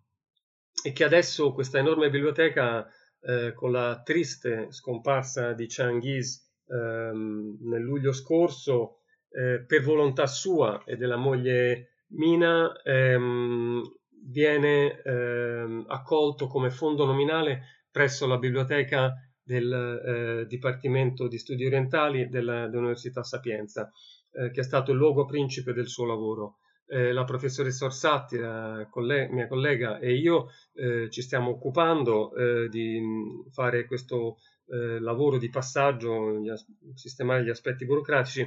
e 0.83 0.91
che 0.91 1.03
adesso 1.05 1.53
questa 1.53 1.79
enorme 1.79 2.09
biblioteca 2.09 2.85
eh, 3.21 3.53
con 3.53 3.71
la 3.71 4.01
triste 4.03 4.71
scomparsa 4.71 5.53
di 5.53 5.65
Changhis 5.67 6.41
ehm, 6.67 7.57
nel 7.61 7.81
luglio 7.81 8.11
scorso 8.11 9.01
eh, 9.29 9.63
per 9.65 9.81
volontà 9.81 10.27
sua 10.27 10.83
e 10.85 10.95
della 10.97 11.17
moglie 11.17 11.87
Mina 12.13 12.73
ehm, 12.83 13.81
viene 14.23 15.01
ehm, 15.01 15.85
accolto 15.87 16.47
come 16.47 16.69
fondo 16.69 17.05
nominale 17.05 17.85
presso 17.89 18.27
la 18.27 18.37
biblioteca 18.37 19.13
del 19.43 19.71
eh, 19.73 20.45
Dipartimento 20.47 21.27
di 21.27 21.37
Studi 21.37 21.65
Orientali 21.65 22.29
della, 22.29 22.67
dell'Università 22.67 23.23
Sapienza, 23.23 23.89
eh, 24.31 24.51
che 24.51 24.61
è 24.61 24.63
stato 24.63 24.91
il 24.91 24.97
luogo 24.97 25.25
principe 25.25 25.73
del 25.73 25.87
suo 25.87 26.05
lavoro. 26.05 26.59
Eh, 26.93 27.13
la 27.13 27.23
professoressa 27.23 27.85
Orsatti, 27.85 28.37
la 28.37 28.85
coll- 28.89 29.29
mia 29.29 29.47
collega, 29.47 29.97
e 29.99 30.13
io 30.13 30.49
eh, 30.73 31.09
ci 31.09 31.21
stiamo 31.21 31.51
occupando 31.51 32.35
eh, 32.35 32.67
di 32.67 33.01
fare 33.49 33.85
questo 33.85 34.39
eh, 34.67 34.99
lavoro 34.99 35.37
di 35.37 35.49
passaggio, 35.49 36.37
gli 36.39 36.49
as- 36.49 36.65
sistemare 36.95 37.45
gli 37.45 37.49
aspetti 37.49 37.85
burocratici 37.85 38.45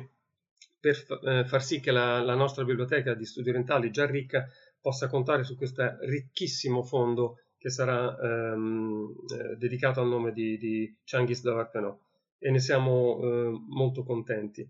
per 0.78 0.94
f- 0.94 1.46
far 1.46 1.62
sì 1.62 1.80
che 1.80 1.90
la, 1.90 2.20
la 2.20 2.35
nostra 2.35 2.64
biblioteca 2.64 3.14
di 3.14 3.24
studi 3.24 3.48
orientali, 3.48 3.90
già 3.90 4.04
ricca, 4.04 4.46
possa 4.78 5.09
contare 5.09 5.42
su 5.42 5.57
questo 5.57 5.96
ricchissimo 6.00 6.83
fondo 6.83 7.38
che 7.57 7.70
sarà 7.70 8.14
ehm, 8.20 9.14
eh, 9.33 9.57
dedicato 9.57 10.02
al 10.02 10.09
nome 10.09 10.33
di, 10.33 10.59
di 10.59 10.94
Changhis 11.04 11.40
Davarpenò 11.42 11.98
e 12.38 12.50
ne 12.50 12.59
siamo 12.61 13.20
eh, 13.22 13.59
molto 13.70 14.02
contenti. 14.04 14.68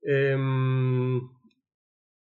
Ehm, 0.00 1.40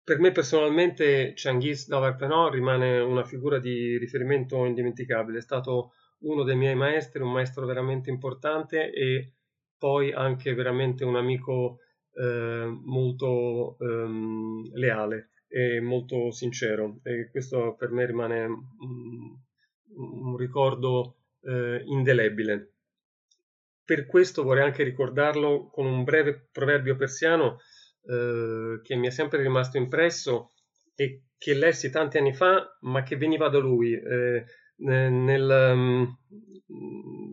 per 0.04 0.20
me 0.20 0.32
personalmente 0.32 1.32
Changhis 1.34 1.88
Davarpenò 1.88 2.50
rimane 2.50 3.00
una 3.00 3.24
figura 3.24 3.58
di 3.58 3.96
riferimento 3.96 4.66
indimenticabile, 4.66 5.38
è 5.38 5.42
stato 5.42 5.94
uno 6.20 6.42
dei 6.42 6.56
miei 6.56 6.74
maestri, 6.74 7.22
un 7.22 7.32
maestro 7.32 7.64
veramente 7.64 8.10
importante 8.10 8.92
e 8.92 9.32
poi 9.78 10.12
anche 10.12 10.54
veramente 10.54 11.04
un 11.04 11.16
amico 11.16 11.78
eh, 12.12 12.66
molto 12.84 13.76
ehm, 13.78 14.74
leale 14.74 15.30
e 15.48 15.80
molto 15.80 16.30
sincero 16.30 17.00
e 17.02 17.28
questo 17.30 17.74
per 17.74 17.90
me 17.90 18.06
rimane 18.06 18.44
un, 18.44 19.36
un 19.96 20.36
ricordo 20.36 21.16
eh, 21.42 21.82
indelebile. 21.86 22.72
Per 23.84 24.06
questo 24.06 24.42
vorrei 24.42 24.64
anche 24.64 24.82
ricordarlo 24.82 25.68
con 25.70 25.86
un 25.86 26.04
breve 26.04 26.48
proverbio 26.50 26.96
persiano 26.96 27.58
eh, 28.06 28.80
che 28.82 28.96
mi 28.96 29.06
è 29.06 29.10
sempre 29.10 29.42
rimasto 29.42 29.76
impresso 29.76 30.52
e 30.94 31.22
che 31.38 31.54
lessi 31.54 31.90
tanti 31.90 32.18
anni 32.18 32.32
fa, 32.32 32.76
ma 32.80 33.02
che 33.02 33.16
veniva 33.16 33.48
da 33.48 33.58
lui. 33.58 33.92
Eh, 33.92 34.44
nel, 34.76 35.72
um, 35.72 36.18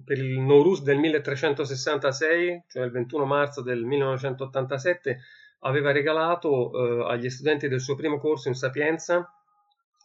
per 0.03 0.17
il 0.17 0.39
Norus 0.39 0.83
del 0.83 0.97
1366, 0.97 2.65
cioè 2.67 2.85
il 2.85 2.91
21 2.91 3.25
marzo 3.25 3.61
del 3.61 3.83
1987, 3.83 5.19
aveva 5.59 5.91
regalato 5.91 6.71
eh, 6.71 7.11
agli 7.11 7.29
studenti 7.29 7.67
del 7.67 7.81
suo 7.81 7.95
primo 7.95 8.19
corso 8.19 8.47
in 8.47 8.55
Sapienza 8.55 9.31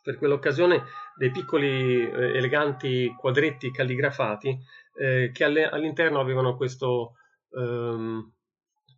per 0.02 0.18
quell'occasione 0.18 0.84
dei 1.16 1.30
piccoli 1.30 2.08
eh, 2.08 2.36
eleganti 2.36 3.12
quadretti 3.18 3.70
calligrafati 3.70 4.56
eh, 4.98 5.30
che 5.32 5.44
alle, 5.44 5.68
all'interno 5.68 6.20
avevano 6.20 6.56
questo 6.56 7.14
ehm, 7.52 8.32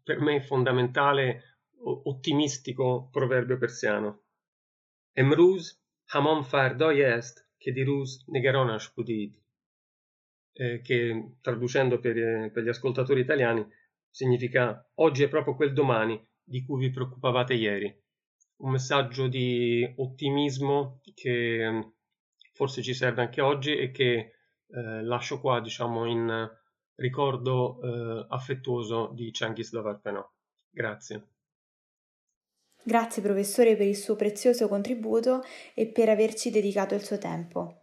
per 0.02 0.20
me 0.20 0.40
fondamentale 0.42 1.47
ottimistico 1.82 3.08
proverbio 3.10 3.58
persiano. 3.58 4.22
Emruz 5.12 5.80
hamon 6.12 6.44
fardoi 6.44 7.00
est 7.00 7.48
che 7.56 7.72
di 7.72 7.82
Rus 7.82 8.24
negaronash 8.28 8.92
pudid, 8.92 9.36
eh, 10.52 10.80
che 10.80 11.36
traducendo 11.40 11.98
per, 11.98 12.50
per 12.52 12.62
gli 12.62 12.68
ascoltatori 12.68 13.20
italiani 13.20 13.66
significa 14.10 14.90
oggi 14.96 15.24
è 15.24 15.28
proprio 15.28 15.54
quel 15.54 15.72
domani 15.72 16.24
di 16.42 16.64
cui 16.64 16.80
vi 16.86 16.90
preoccupavate 16.90 17.54
ieri. 17.54 17.94
Un 18.58 18.70
messaggio 18.70 19.28
di 19.28 19.86
ottimismo 19.96 21.00
che 21.14 21.92
forse 22.54 22.82
ci 22.82 22.94
serve 22.94 23.22
anche 23.22 23.40
oggi 23.40 23.76
e 23.76 23.90
che 23.90 24.32
eh, 24.68 25.02
lascio 25.02 25.40
qua, 25.40 25.60
diciamo, 25.60 26.06
in 26.06 26.50
ricordo 26.96 27.80
eh, 27.80 28.26
affettuoso 28.28 29.12
di 29.14 29.30
Changhis 29.32 29.70
Davarpenò. 29.70 30.28
Grazie. 30.70 31.37
Grazie 32.87 33.21
professore 33.21 33.75
per 33.75 33.87
il 33.87 33.95
suo 33.95 34.15
prezioso 34.15 34.67
contributo 34.67 35.43
e 35.73 35.87
per 35.87 36.09
averci 36.09 36.49
dedicato 36.49 36.95
il 36.95 37.03
suo 37.03 37.17
tempo. 37.17 37.77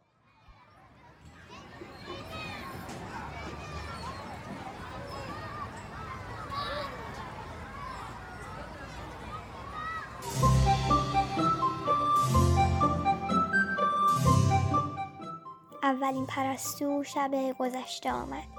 اولین 15.83 16.27
پرستو 16.27 17.03
شب 17.03 17.55
گذشته 17.59 18.11
آمد 18.11 18.54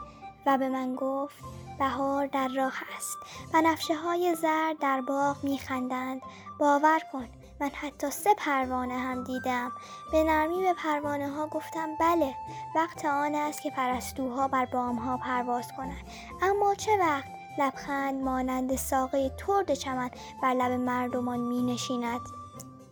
و 0.47 0.59
به 0.59 0.69
من 0.69 0.95
گفت 0.95 1.45
بهار 1.79 2.27
در 2.27 2.49
راه 2.49 2.75
است 2.97 3.19
و 3.55 3.61
نفشه 3.61 3.95
های 3.95 4.35
زرد 4.35 4.79
در 4.79 5.01
باغ 5.01 5.37
میخندند. 5.45 6.21
باور 6.59 7.01
کن 7.13 7.29
من 7.61 7.71
حتی 7.75 8.11
سه 8.11 8.35
پروانه 8.35 8.99
هم 8.99 9.25
دیدم. 9.25 9.73
به 10.13 10.25
نرمی 10.25 10.63
به 10.63 10.73
پروانه 10.73 11.29
ها 11.31 11.47
گفتم 11.47 11.89
بله 12.01 12.35
وقت 12.77 13.05
آن 13.05 13.35
است 13.35 13.63
که 13.63 13.71
پرستوها 13.71 14.49
بر 14.49 14.65
بام 14.65 14.97
ها 14.97 15.17
پرواز 15.17 15.73
کنند. 15.77 16.07
اما 16.43 16.75
چه 16.75 16.97
وقت؟ 17.01 17.37
لبخند 17.59 18.23
مانند 18.25 18.77
ساقه 18.77 19.29
ترد 19.29 19.75
چمن 19.75 20.11
بر 20.43 20.55
لب 20.55 20.73
مردمان 20.73 21.41
می 21.41 21.63
نشیند 21.63 22.21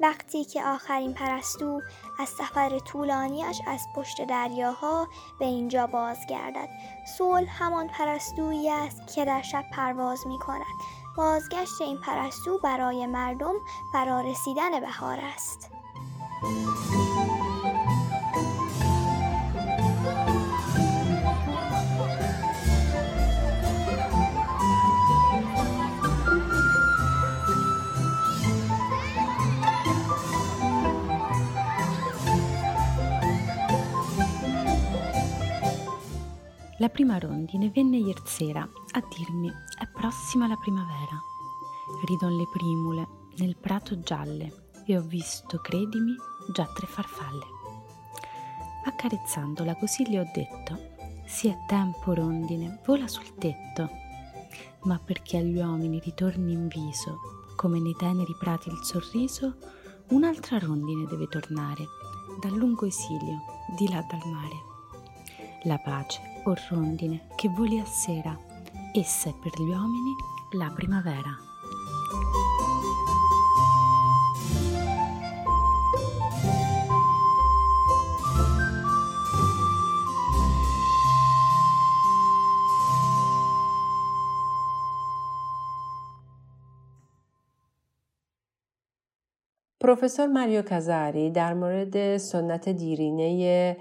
وقتی 0.00 0.44
که 0.44 0.64
آخرین 0.64 1.14
پرستو 1.14 1.80
از 2.18 2.28
سفر 2.28 2.78
طولانیش 2.78 3.60
از 3.66 3.80
پشت 3.96 4.26
دریاها 4.26 5.08
به 5.38 5.44
اینجا 5.44 5.86
بازگردد. 5.86 6.68
صلح 7.18 7.62
همان 7.62 7.88
پرستویی 7.88 8.70
است 8.70 9.14
که 9.14 9.24
در 9.24 9.42
شب 9.42 9.64
پرواز 9.72 10.26
می 10.26 10.38
کند 10.38 10.62
بازگشت 11.16 11.80
این 11.80 11.98
پرستو 12.00 12.58
برای 12.58 13.06
مردم 13.06 13.54
فرارسیدن 13.92 14.80
بهار 14.80 15.18
است. 15.20 15.70
La 36.78 36.88
prima 36.88 37.18
rondine 37.18 37.70
venne 37.70 37.98
ieri 37.98 38.20
sera 38.24 38.62
a 38.62 39.04
dirmi 39.16 39.48
è 39.48 39.86
prossima 39.92 40.48
la 40.48 40.56
primavera. 40.56 41.22
Ridon 42.04 42.36
le 42.36 42.48
primule 42.50 43.08
nel 43.36 43.56
prato 43.56 44.00
gialle 44.00 44.70
e 44.84 44.98
ho 44.98 45.02
visto, 45.02 45.58
credimi, 45.58 46.16
già 46.52 46.66
tre 46.74 46.88
farfalle. 46.88 47.44
Accarezzandola 48.86 49.76
così 49.76 50.10
le 50.10 50.18
ho 50.18 50.30
detto 50.34 50.92
sì 51.26 51.46
è 51.46 51.56
tempo 51.68 52.12
rondine, 52.12 52.80
vola 52.84 53.06
sul 53.06 53.34
tetto. 53.36 53.88
Ma 54.82 54.98
perché 54.98 55.36
agli 55.36 55.56
uomini 55.56 56.00
ritorni 56.00 56.54
in 56.54 56.66
viso, 56.66 57.20
come 57.54 57.78
nei 57.78 57.94
teneri 57.94 58.34
prati 58.36 58.68
il 58.68 58.80
sorriso, 58.82 59.58
un'altra 60.08 60.58
rondine 60.58 61.06
deve 61.06 61.28
tornare 61.28 61.86
dal 62.40 62.52
lungo 62.52 62.84
esilio 62.84 63.42
di 63.76 63.88
là 63.88 64.04
dal 64.10 64.28
mare. 64.28 64.72
La 65.62 65.78
pace 65.78 66.33
o 66.45 66.55
rondine 66.69 67.27
che 67.35 67.49
voli 67.49 67.79
a 67.79 67.85
sera, 67.85 68.37
essa 68.93 69.29
è 69.29 69.33
per 69.33 69.51
gli 69.57 69.69
uomini 69.69 70.15
la 70.51 70.71
primavera. 70.75 71.47
پروفسور 89.81 90.27
ماریو 90.27 90.61
کازاری 90.61 91.31
در 91.31 91.53
مورد 91.53 92.17
سنت 92.17 92.69
دیرینه 92.69 93.77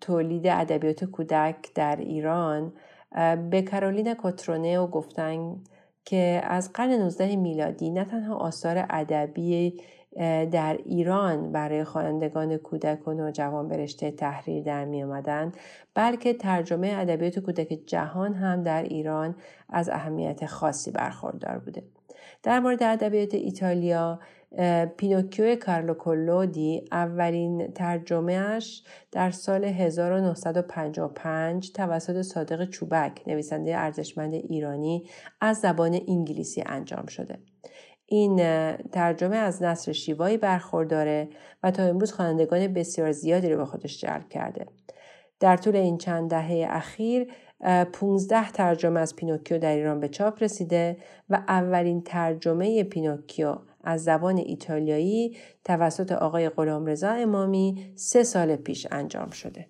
تولید 0.00 0.46
ادبیات 0.46 1.04
کودک 1.04 1.74
در 1.74 1.96
ایران 1.96 2.72
به 3.50 3.62
کارولینا 3.62 4.14
کوترونئو 4.14 4.86
گفتن 4.86 5.56
که 6.04 6.40
از 6.44 6.72
قرن 6.72 6.90
19 6.90 7.36
میلادی 7.36 7.90
نه 7.90 8.04
تنها 8.04 8.36
آثار 8.36 8.86
ادبی 8.90 9.80
در 10.50 10.78
ایران 10.84 11.52
برای 11.52 11.84
خوانندگان 11.84 12.56
کودک 12.56 13.08
و 13.08 13.12
نوجوان 13.12 13.68
به 13.68 13.76
رشته 13.76 14.10
تحریر 14.10 14.64
در 14.64 14.84
می 14.84 15.02
آمدند 15.02 15.56
بلکه 15.94 16.34
ترجمه 16.34 16.94
ادبیات 16.96 17.38
کودک 17.38 17.78
جهان 17.86 18.34
هم 18.34 18.62
در 18.62 18.82
ایران 18.82 19.34
از 19.68 19.88
اهمیت 19.88 20.46
خاصی 20.46 20.90
برخوردار 20.90 21.58
بوده. 21.58 21.82
در 22.42 22.60
مورد 22.60 22.82
ادبیات 22.82 23.34
ایتالیا 23.34 24.20
پینوکیو 24.96 25.56
کارلو 25.56 25.94
کولودی 25.94 26.84
اولین 26.92 27.72
ترجمهش 27.72 28.82
در 29.12 29.30
سال 29.30 29.64
1955 29.64 31.72
توسط 31.72 32.22
صادق 32.22 32.70
چوبک 32.70 33.22
نویسنده 33.26 33.76
ارزشمند 33.76 34.34
ایرانی 34.34 35.08
از 35.40 35.56
زبان 35.56 36.00
انگلیسی 36.08 36.62
انجام 36.66 37.06
شده. 37.06 37.38
این 38.06 38.36
ترجمه 38.76 39.36
از 39.36 39.62
نصر 39.62 39.92
شیوایی 39.92 40.36
برخورداره 40.36 41.28
و 41.62 41.70
تا 41.70 41.82
امروز 41.82 42.12
خوانندگان 42.12 42.72
بسیار 42.72 43.12
زیادی 43.12 43.48
رو 43.48 43.56
به 43.56 43.64
خودش 43.64 44.00
جلب 44.00 44.28
کرده. 44.28 44.66
در 45.40 45.56
طول 45.56 45.76
این 45.76 45.98
چند 45.98 46.30
دهه 46.30 46.66
اخیر 46.70 47.32
15 47.92 48.50
ترجمه 48.50 49.00
از 49.00 49.16
پینوکیو 49.16 49.58
در 49.58 49.74
ایران 49.74 50.00
به 50.00 50.08
چاپ 50.08 50.42
رسیده 50.42 50.96
و 51.30 51.42
اولین 51.48 52.02
ترجمه 52.02 52.84
پینوکیو 52.84 53.56
از 53.84 54.04
زبان 54.04 54.36
ایتالیایی 54.36 55.36
توسط 55.64 56.12
آقای 56.12 56.48
غلامرضا 56.48 57.10
امامی 57.10 57.92
سه 57.96 58.22
سال 58.22 58.56
پیش 58.56 58.86
انجام 58.90 59.30
شده. 59.30 59.66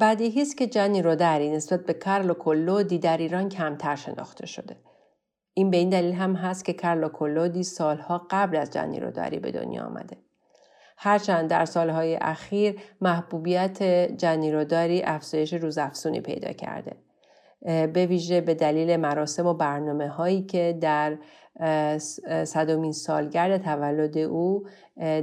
بدیهی 0.00 0.42
است 0.42 0.56
که 0.56 0.66
جانی 0.66 1.02
رودری 1.02 1.50
نسبت 1.50 1.86
به 1.86 1.92
کارلو 1.92 2.34
کلودی 2.34 2.98
در 2.98 3.16
ایران 3.16 3.48
کمتر 3.48 3.96
شناخته 3.96 4.46
شده. 4.46 4.76
این 5.54 5.70
به 5.70 5.76
این 5.76 5.88
دلیل 5.88 6.12
هم 6.12 6.34
هست 6.34 6.64
که 6.64 6.72
کارلو 6.72 7.08
کلودی 7.08 7.62
سالها 7.62 8.26
قبل 8.30 8.56
از 8.56 8.70
جانی 8.70 9.00
رودری 9.00 9.38
به 9.38 9.52
دنیا 9.52 9.84
آمده. 9.84 10.16
هرچند 10.96 11.50
در 11.50 11.64
سالهای 11.64 12.18
اخیر 12.20 12.80
محبوبیت 13.00 13.82
جانی 14.18 14.52
روداری 14.52 15.02
افزایش 15.02 15.54
روزافزونی 15.54 16.20
پیدا 16.20 16.52
کرده. 16.52 16.96
به 17.64 18.06
ویژه 18.06 18.40
به 18.40 18.54
دلیل 18.54 18.96
مراسم 18.96 19.46
و 19.46 19.54
برنامه 19.54 20.08
هایی 20.08 20.42
که 20.42 20.78
در 20.80 21.18
صدومین 22.44 22.92
سالگرد 22.92 23.62
تولد 23.62 24.18
او 24.18 24.66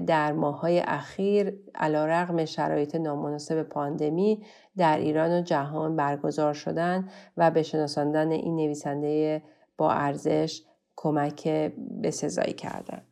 در 0.08 0.32
ماهای 0.32 0.80
اخیر 0.80 1.54
علا 1.76 2.06
رغم 2.06 2.46
شرایط 2.46 2.96
نامناسب 2.96 3.64
پاندمی 3.64 4.46
در 4.78 4.98
ایران 4.98 5.40
و 5.40 5.42
جهان 5.42 5.96
برگزار 5.96 6.54
شدن 6.54 7.10
و 7.38 7.52
به 7.52 7.64
شناساندن 7.64 8.32
این 8.32 8.56
نویسنده 8.56 9.44
با 9.78 9.92
ارزش 9.92 10.64
کمک 10.96 11.48
به 12.02 12.12
سزایی 12.12 12.54
کردند. 12.54 13.08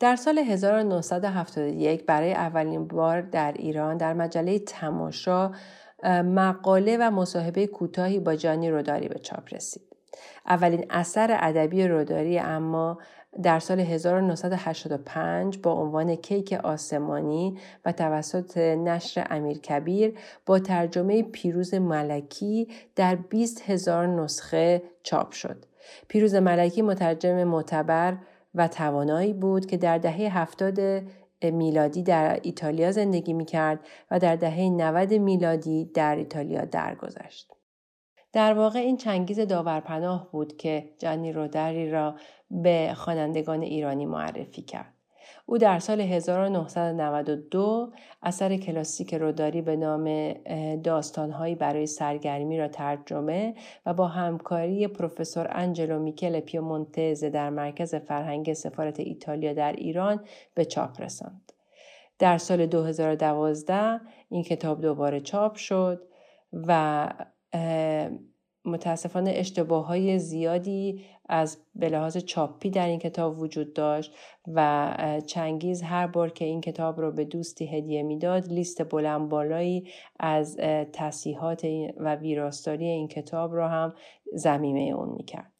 در 0.00 0.16
سال 0.16 0.38
1971 0.38 2.06
برای 2.06 2.32
اولین 2.32 2.86
بار 2.86 3.20
در 3.20 3.52
ایران 3.52 3.96
در 3.96 4.14
مجله 4.14 4.58
تماشا 4.58 5.50
مقاله 6.24 6.96
و 7.00 7.10
مصاحبه 7.10 7.66
کوتاهی 7.66 8.20
با 8.20 8.34
جانی 8.34 8.70
روداری 8.70 9.08
به 9.08 9.18
چاپ 9.18 9.54
رسید. 9.54 9.89
اولین 10.46 10.86
اثر 10.90 11.36
ادبی 11.40 11.88
روداری 11.88 12.38
اما 12.38 12.98
در 13.42 13.58
سال 13.58 13.80
1985 13.80 15.58
با 15.58 15.72
عنوان 15.72 16.14
کیک 16.16 16.52
آسمانی 16.52 17.58
و 17.84 17.92
توسط 17.92 18.58
نشر 18.58 19.26
امیر 19.30 19.58
کبیر 19.58 20.18
با 20.46 20.58
ترجمه 20.58 21.22
پیروز 21.22 21.74
ملکی 21.74 22.68
در 22.96 23.16
20 23.16 23.70
هزار 23.70 24.06
نسخه 24.06 24.82
چاپ 25.02 25.32
شد. 25.32 25.64
پیروز 26.08 26.34
ملکی 26.34 26.82
مترجم 26.82 27.44
معتبر 27.44 28.16
و 28.54 28.68
توانایی 28.68 29.32
بود 29.32 29.66
که 29.66 29.76
در 29.76 29.98
دهه 29.98 30.38
هفتاد 30.38 30.80
میلادی 31.42 32.02
در 32.02 32.40
ایتالیا 32.42 32.92
زندگی 32.92 33.32
می 33.32 33.44
کرد 33.44 33.80
و 34.10 34.18
در 34.18 34.36
دهه 34.36 34.60
90 34.60 35.14
میلادی 35.14 35.84
در 35.84 36.16
ایتالیا 36.16 36.64
درگذشت. 36.64 37.59
در 38.32 38.54
واقع 38.54 38.78
این 38.78 38.96
چنگیز 38.96 39.40
داورپناه 39.40 40.30
بود 40.30 40.56
که 40.56 40.90
جانی 40.98 41.32
رودری 41.32 41.90
را 41.90 42.14
به 42.50 42.92
خوانندگان 42.96 43.62
ایرانی 43.62 44.06
معرفی 44.06 44.62
کرد. 44.62 44.94
او 45.46 45.58
در 45.58 45.78
سال 45.78 46.00
1992 46.00 47.92
اثر 48.22 48.56
کلاسیک 48.56 49.14
روداری 49.14 49.62
به 49.62 49.76
نام 49.76 50.32
داستانهایی 50.82 51.54
برای 51.54 51.86
سرگرمی 51.86 52.58
را 52.58 52.68
ترجمه 52.68 53.54
و 53.86 53.94
با 53.94 54.06
همکاری 54.06 54.88
پروفسور 54.88 55.46
انجلو 55.50 55.98
میکل 55.98 56.40
پیومونتزه 56.40 57.30
در 57.30 57.50
مرکز 57.50 57.94
فرهنگ 57.94 58.52
سفارت 58.52 59.00
ایتالیا 59.00 59.52
در 59.52 59.72
ایران 59.72 60.24
به 60.54 60.64
چاپ 60.64 61.00
رساند. 61.00 61.52
در 62.18 62.38
سال 62.38 62.66
2012 62.66 64.00
این 64.28 64.42
کتاب 64.42 64.80
دوباره 64.80 65.20
چاپ 65.20 65.54
شد 65.54 66.02
و 66.52 67.08
متاسفانه 68.64 69.32
اشتباه 69.34 69.86
های 69.86 70.18
زیادی 70.18 71.04
از 71.28 71.58
به 71.74 72.10
چاپی 72.10 72.70
در 72.70 72.86
این 72.86 72.98
کتاب 72.98 73.38
وجود 73.38 73.72
داشت 73.72 74.12
و 74.54 74.94
چنگیز 75.26 75.82
هر 75.82 76.06
بار 76.06 76.30
که 76.30 76.44
این 76.44 76.60
کتاب 76.60 77.00
رو 77.00 77.12
به 77.12 77.24
دوستی 77.24 77.66
هدیه 77.66 78.02
می‌داد 78.02 78.46
لیست 78.46 78.88
بلند 78.88 79.28
بالایی 79.28 79.88
از 80.18 80.56
تصیحات 80.92 81.66
و 81.96 82.14
ویراستاری 82.14 82.86
این 82.86 83.08
کتاب 83.08 83.54
رو 83.54 83.66
هم 83.66 83.94
زمیمه 84.32 84.80
اون 84.80 85.08
می‌کرد. 85.16 85.52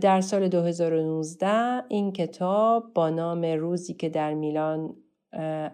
در 0.00 0.20
سال 0.20 0.48
2019 0.48 1.82
این 1.88 2.12
کتاب 2.12 2.94
با 2.94 3.10
نام 3.10 3.44
روزی 3.44 3.94
که 3.94 4.08
در 4.08 4.34
میلان 4.34 4.96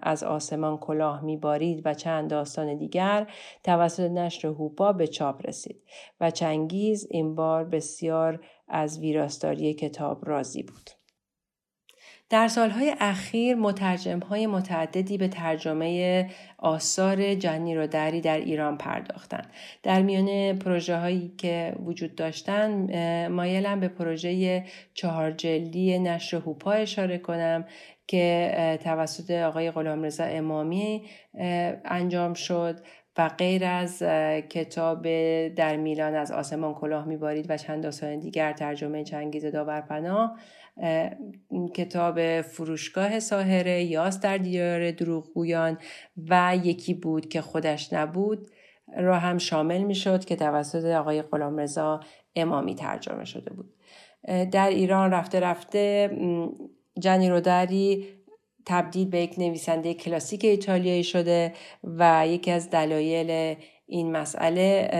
از 0.03 0.23
آسمان 0.23 0.79
کلاه 0.79 1.25
میبارید 1.25 1.83
و 1.85 1.95
چند 1.95 2.31
داستان 2.31 2.77
دیگر 2.77 3.27
توسط 3.65 4.11
نشر 4.11 4.49
هوپا 4.49 4.93
به 4.93 5.07
چاپ 5.07 5.47
رسید 5.47 5.83
و 6.21 6.31
چنگیز 6.31 7.07
این 7.11 7.35
بار 7.35 7.65
بسیار 7.65 8.45
از 8.69 8.99
ویراستاری 8.99 9.75
کتاب 9.75 10.29
راضی 10.29 10.63
بود. 10.63 10.91
در 12.31 12.49
سالهای 12.49 12.95
اخیر 13.01 13.57
مترجم 13.57 14.19
های 14.19 14.47
متعددی 14.47 15.19
به 15.19 15.29
ترجمه 15.29 16.31
آثار 16.59 17.35
جنی 17.35 17.75
رو 17.75 17.87
دری 17.87 18.21
در 18.21 18.39
ایران 18.39 18.79
پرداختند. 18.79 19.51
در 19.83 20.03
میان 20.03 20.59
پروژه 20.59 20.97
هایی 20.97 21.35
که 21.39 21.75
وجود 21.85 22.15
داشتن 22.15 23.29
مایلم 23.29 23.81
به 23.81 23.89
پروژه 23.89 24.65
چهار 24.95 25.31
جلدی 25.31 25.99
نشر 25.99 26.37
هوپا 26.37 26.73
اشاره 26.73 27.19
کنم 27.19 27.65
که 28.07 28.79
توسط 28.85 29.31
آقای 29.31 29.71
غلامرضا 29.71 30.25
امامی 30.25 31.05
انجام 31.85 32.35
شد 32.35 32.81
و 33.19 33.29
غیر 33.29 33.65
از 33.65 33.99
کتاب 34.49 35.03
در 35.49 35.77
میلان 35.77 36.15
از 36.15 36.33
آسمان 36.33 36.75
کلاه 36.75 37.05
میبارید 37.05 37.47
و 37.49 37.57
چند 37.57 37.83
داستان 37.83 38.19
دیگر 38.19 38.53
ترجمه 38.53 39.05
چنگیز 39.05 39.47
داورپناه 39.47 40.39
کتاب 41.75 42.41
فروشگاه 42.41 43.21
ساهره 43.21 43.83
یاس 43.83 44.21
در 44.21 44.39
دیار 44.39 44.91
دروغگویان 44.91 45.79
و 46.29 46.57
یکی 46.63 46.95
بود 46.95 47.29
که 47.29 47.41
خودش 47.41 47.93
نبود 47.93 48.51
را 48.97 49.19
هم 49.19 49.39
شامل 49.39 49.83
می‌شد 49.83 50.25
که 50.25 50.37
توسط 50.37 50.85
آقای 50.85 51.23
غلامرضا 51.23 52.01
امامی 52.37 52.75
ترجمه 52.75 53.25
شده 53.25 53.53
بود. 53.53 53.75
در 54.51 54.69
ایران 54.69 55.11
رفته 55.11 55.41
رفته 55.41 56.11
جنی 57.01 57.31
رودری 57.31 58.09
تبدیل 58.67 59.09
به 59.09 59.21
یک 59.21 59.39
نویسنده 59.39 59.95
کلاسیک 59.95 60.45
ایتالیایی 60.45 61.05
شده 61.05 61.53
و 61.85 62.25
یکی 62.29 62.51
از 62.51 62.71
دلایل 62.71 63.57
این 63.87 64.13
مسئله 64.13 64.91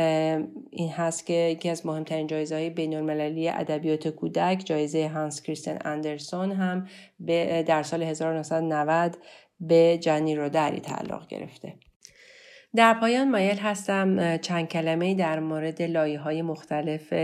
این 0.71 0.91
هست 0.91 1.27
که 1.27 1.33
یکی 1.33 1.69
از 1.71 1.87
مهمترین 1.87 2.27
جایزه 2.27 2.55
های 2.55 2.71
بین 2.71 2.95
المللی 2.95 3.49
ادبیات 3.49 4.09
کودک 4.09 4.63
جایزه 4.65 5.09
هانس 5.09 5.43
کریستن 5.43 5.79
اندرسون 5.85 6.53
هم 6.53 6.89
در 7.67 7.83
سال 7.83 8.03
1990 8.03 9.19
به 9.61 9.99
جنی 9.99 10.37
رودری 10.37 10.81
تعلق 10.81 11.27
گرفته. 11.27 11.75
در 12.77 12.95
پایان 12.95 13.31
مایل 13.31 13.59
هستم 13.59 14.37
چند 14.37 14.69
کلمه 14.69 15.15
در 15.15 15.41
مورد 15.41 15.83
لایه 15.83 16.19
های 16.19 16.43
مختلف 16.43 17.15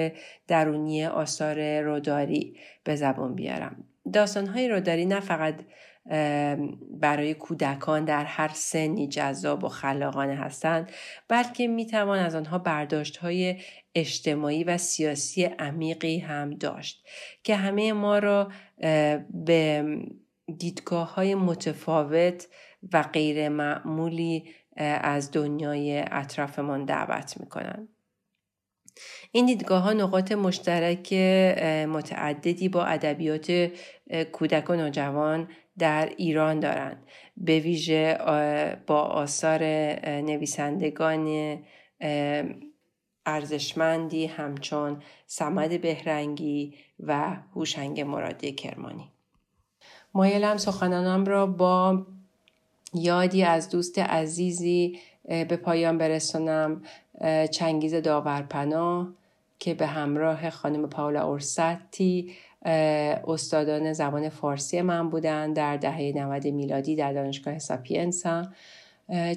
درونی 0.49 1.07
آثار 1.07 1.81
روداری 1.81 2.57
به 2.85 2.97
زبان 2.97 3.35
بیارم. 3.35 3.90
داستانهای 4.13 4.69
روداری 4.69 5.07
نه 5.07 5.21
فقط 5.21 5.55
برای 6.91 7.35
کودکان 7.35 8.05
در 8.05 8.25
هر 8.25 8.51
سنی 8.55 9.09
جذاب 9.09 9.65
و 9.65 9.69
خلاقانه 9.69 10.35
هستند 10.35 10.91
بلکه 11.29 11.69
می‌توان 11.69 12.19
از 12.19 12.35
آنها 12.35 12.59
برداشت 12.59 13.17
های 13.17 13.57
اجتماعی 13.95 14.65
و 14.65 14.79
سیاسی 14.79 15.45
عمیقی 15.45 16.19
هم 16.19 16.51
داشت 16.51 17.07
که 17.45 17.57
همه 17.57 17.93
ما 17.93 18.19
را 18.19 18.53
به 19.31 19.85
دیدگاه 20.59 21.15
های 21.15 21.35
متفاوت 21.35 22.47
و 22.93 23.03
غیر 23.03 23.49
معمولی 23.49 24.51
از 24.77 25.31
دنیای 25.31 26.05
اطرافمان 26.11 26.85
دعوت 26.85 27.41
می‌کنند. 27.41 27.89
این 29.33 29.47
دیدگاه 29.47 29.83
ها 29.83 29.93
نقاط 29.93 30.33
مشترک 30.33 31.13
متعددی 31.89 32.69
با 32.69 32.85
ادبیات 32.85 33.71
کودک 34.33 34.71
و 34.71 34.75
نوجوان 34.75 35.49
در 35.79 36.13
ایران 36.17 36.61
دارند. 36.61 37.03
به 37.37 37.59
ویژه 37.59 38.19
با 38.87 39.01
آثار 39.01 39.63
نویسندگان 40.05 41.59
ارزشمندی 43.27 44.27
همچون 44.27 45.03
سمد 45.27 45.81
بهرنگی 45.81 46.75
و 47.01 47.37
هوشنگ 47.55 48.01
مرادی 48.01 48.53
کرمانی. 48.53 49.11
مایلم 50.15 50.57
سخنانم 50.57 51.25
را 51.25 51.47
با 51.47 52.07
یادی 52.95 53.43
از 53.43 53.71
دوست 53.71 53.99
عزیزی 53.99 54.99
به 55.25 55.57
پایان 55.57 55.99
برسانم. 55.99 56.83
چنگیز 57.51 57.95
داورپناه 57.95 59.09
که 59.59 59.75
به 59.75 59.87
همراه 59.87 60.51
خانم 60.51 60.89
پاولا 60.89 61.23
اورستی 61.29 62.33
استادان 63.27 63.93
زبان 63.93 64.29
فارسی 64.29 64.83
من 64.83 65.11
بودن 65.11 65.53
در 65.53 65.77
دهه 65.77 66.13
90 66.17 66.47
میلادی 66.47 66.97
در 66.97 67.13
دانشگاه 67.13 67.59
ساپینسا 67.59 68.47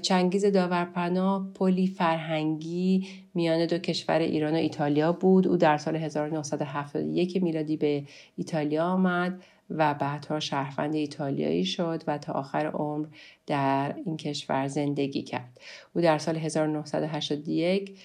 چنگیز 0.02 0.46
داورپناه 0.46 1.48
پلی 1.54 1.88
فرهنگی 1.88 3.08
میان 3.34 3.66
دو 3.66 3.78
کشور 3.78 4.20
ایران 4.20 4.54
و 4.54 4.58
ایتالیا 4.58 5.12
بود. 5.12 5.48
او 5.48 5.58
در 5.58 5.78
سال 5.78 5.96
1971 5.96 7.44
میلادی 7.44 7.78
به 7.78 8.04
ایتالیا 8.36 8.86
آمد. 8.86 9.44
و 9.74 9.94
بعدها 9.94 10.40
شهروند 10.40 10.96
ایتالیایی 10.96 11.66
شد 11.66 12.04
و 12.08 12.18
تا 12.18 12.34
آخر 12.34 12.66
عمر 12.66 13.08
در 13.48 13.96
این 14.06 14.18
کشور 14.18 14.68
زندگی 14.68 15.22
کرد. 15.22 15.60
او 15.96 16.02
در 16.02 16.18
سال 16.18 16.38
1981 16.38 18.00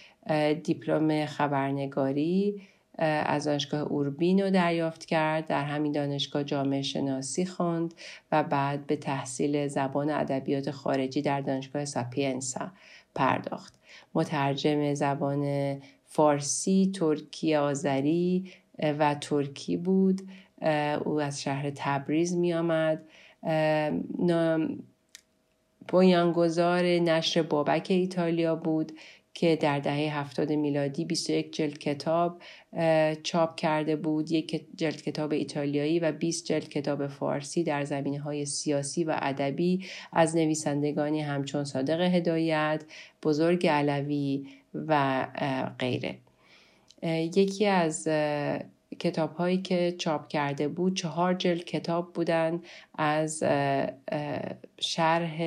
دیپلم 0.65 1.27
خبرنگاری 1.27 2.63
از 2.99 3.45
دانشگاه 3.45 3.81
اوربینو 3.81 4.51
دریافت 4.51 5.05
کرد 5.05 5.47
در 5.47 5.65
همین 5.65 5.93
دانشگاه 5.93 6.45
جامعه 6.45 6.83
شناسی 6.83 7.47
خواند 7.47 7.95
و 8.33 8.43
بعد 8.43 8.87
به 8.87 8.97
تحصیل 8.97 9.69
زبان 9.69 10.11
ادبیات 10.11 10.71
خارجی 10.71 11.23
در 11.23 11.41
دانشگاه 11.41 11.85
ساپینسا 11.85 12.71
پرداخت. 13.15 13.75
مترجم 14.15 14.95
زبان 14.95 15.77
فارسی 16.07 16.93
ترکی 16.95 17.55
آذری 17.55 18.53
و 18.99 19.15
ترکی 19.15 19.77
بود. 19.77 20.23
او 21.05 21.21
از 21.21 21.43
شهر 21.43 21.71
تبریز 21.75 22.37
می 22.37 22.55
آمد 22.55 23.05
بنیانگذار 25.93 26.83
نشر 26.83 27.43
بابک 27.43 27.87
ایتالیا 27.91 28.57
بود 28.57 28.93
که 29.35 29.57
در 29.57 29.79
دهه 29.79 30.19
هفتاد 30.19 30.53
میلادی 30.53 31.05
21 31.05 31.53
جلد 31.53 31.79
کتاب 31.79 32.43
چاپ 33.23 33.57
کرده 33.57 33.97
بود. 33.97 34.33
یک 34.33 34.67
جلد 34.77 35.03
کتاب 35.03 35.33
ایتالیایی 35.33 36.01
و 36.01 36.13
20 36.13 36.45
جلد 36.47 36.69
کتاب 36.69 37.07
فارسی 37.07 37.65
در 37.65 37.85
زمینه 37.85 38.21
های 38.21 38.47
سیاسی 38.47 39.05
و 39.05 39.17
ادبی 39.23 39.85
از 40.13 40.37
نویسندگانی 40.37 41.21
همچون 41.21 41.65
صادق 41.65 42.01
هدایت 42.01 42.85
بزرگ 43.23 43.67
علوی 43.67 44.47
و 44.75 45.27
غیره. 45.79 46.19
یکی 47.03 47.67
از 47.67 48.09
کتاب 48.99 49.35
هایی 49.35 49.63
که 49.63 49.95
چاپ 49.99 50.29
کرده 50.29 50.69
بود 50.69 50.97
چهار 50.97 51.35
جلد 51.35 51.65
کتاب 51.65 52.13
بودن 52.13 52.61
از 52.99 53.43
شرح 54.81 55.39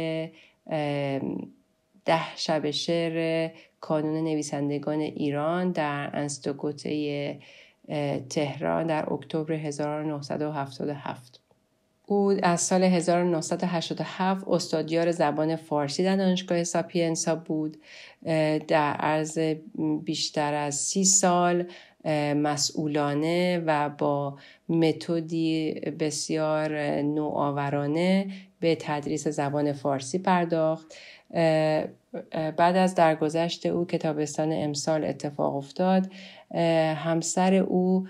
ده 2.05 2.35
شب 2.35 2.71
شعر 2.71 3.49
کانون 3.79 4.23
نویسندگان 4.23 4.99
ایران 4.99 5.71
در 5.71 6.09
انستوگوته 6.13 7.39
تهران 8.29 8.87
در 8.87 9.13
اکتبر 9.13 9.53
1977 9.53 11.41
او 12.11 12.33
از 12.43 12.61
سال 12.61 12.83
1987 12.83 14.47
استادیار 14.47 15.11
زبان 15.11 15.55
فارسی 15.55 16.03
در 16.03 16.15
دانشگاه 16.15 16.63
ساپینسا 16.63 17.35
بود. 17.35 17.77
در 18.67 18.93
عرض 18.99 19.39
بیشتر 20.03 20.53
از 20.53 20.75
سی 20.75 21.05
سال 21.05 21.67
مسئولانه 22.35 23.63
و 23.65 23.89
با 23.89 24.37
متدی 24.69 25.73
بسیار 25.73 26.77
نوآورانه 27.01 28.27
به 28.59 28.77
تدریس 28.79 29.27
زبان 29.27 29.73
فارسی 29.73 30.19
پرداخت. 30.19 30.95
بعد 32.31 32.75
از 32.75 32.95
درگذشت 32.95 33.65
او 33.65 33.85
کتابستان 33.85 34.51
امسال 34.53 35.03
اتفاق 35.03 35.55
افتاد 35.55 36.11
همسر 36.95 37.53
او 37.53 38.07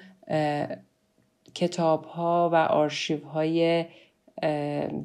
کتاب 1.56 2.06
ها 2.06 2.50
و 2.54 2.56
آرشیو 2.56 3.26
های 3.26 3.86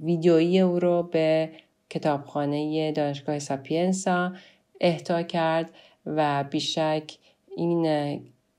ویدیویی 0.02 0.60
او 0.60 0.78
رو 0.78 1.02
به 1.02 1.50
کتابخانه 1.90 2.92
دانشگاه 2.92 3.38
ساپینسا 3.38 4.32
اهدا 4.80 5.22
کرد 5.22 5.70
و 6.06 6.44
بیشک 6.44 7.12
این 7.56 7.86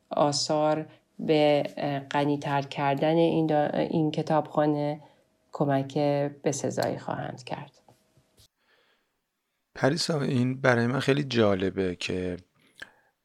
آثار 0.10 0.86
به 1.20 1.64
غنیتر 2.12 2.62
کردن 2.62 3.16
این, 3.16 3.51
این 3.74 4.12
کتابخانه 4.12 5.01
کمک 5.51 5.93
به 6.43 6.51
خواهند 6.99 7.43
کرد. 7.43 7.72
پریسا 9.76 10.22
این 10.22 10.62
برای 10.62 10.88
من 10.88 10.99
خیلی 10.99 11.24
جالبه 11.24 11.95
که 11.95 12.38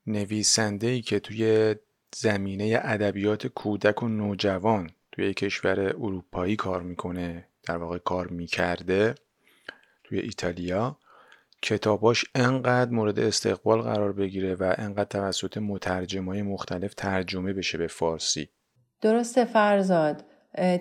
نویسنده 0.07 0.87
ای 0.87 1.03
که 1.03 1.21
توی 1.21 1.75
زمینه 2.15 2.81
ادبیات 2.83 3.47
کودک 3.47 4.03
و 4.03 4.09
نوجوان 4.09 4.91
توی 5.13 5.35
کشور 5.35 5.81
اروپایی 5.81 6.57
کار 6.57 6.83
می‌کنه 6.83 7.49
در 7.63 7.77
واقع 7.77 7.99
کار 7.99 8.29
می‌کرده 8.29 9.15
توی 10.05 10.19
ایتالیا 10.19 10.99
کتاباش 11.63 12.25
انقدر 12.35 12.91
مورد 12.91 13.19
استقبال 13.19 13.83
قرار 13.83 14.13
بگیره 14.13 14.55
و 14.55 14.75
انقدر 14.79 15.05
توسط 15.05 15.59
مترجمای 15.59 16.43
مختلف 16.43 16.95
ترجمه 16.95 17.53
بشه 17.53 17.79
به 17.79 17.87
فارسی. 17.87 18.49
درسته 19.01 19.45
فرزاد. 19.45 20.25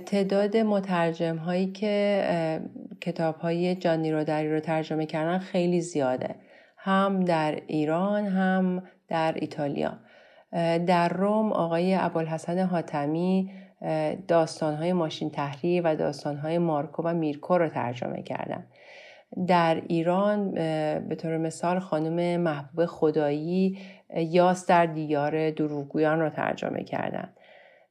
تعداد 0.05 0.57
مترجم 0.57 1.36
هایی 1.38 1.71
که 1.71 2.61
کتاب 3.01 3.36
های 3.36 3.75
جانی 3.75 4.11
رودری 4.11 4.51
رو 4.51 4.59
ترجمه 4.59 5.05
کردن 5.05 5.39
خیلی 5.39 5.82
زیاده. 5.82 6.36
هم 6.77 7.25
در 7.25 7.61
ایران 7.67 8.25
هم 8.25 8.84
در 9.07 9.34
ایتالیا. 9.36 9.99
در 10.88 11.09
روم 11.09 11.53
آقای 11.53 11.95
ابوالحسن 11.95 12.59
حاتمی 12.59 13.51
داستان 14.27 14.75
های 14.75 14.93
ماشین 14.93 15.29
تحریر 15.29 15.82
و 15.86 15.95
داستان 15.95 16.38
های 16.38 16.57
مارکو 16.57 17.03
و 17.05 17.13
میرکو 17.13 17.57
رو 17.57 17.69
ترجمه 17.69 18.23
کردن. 18.23 18.67
در 19.47 19.82
ایران 19.88 20.51
به 21.07 21.15
طور 21.17 21.38
مثال 21.38 21.79
خانم 21.79 22.41
محبوب 22.41 22.86
خدایی 22.86 23.77
یاس 24.15 24.65
در 24.65 24.86
دیار 24.86 25.51
دروغگویان 25.51 26.19
رو 26.19 26.29
ترجمه 26.29 26.84
کردن. 26.84 27.34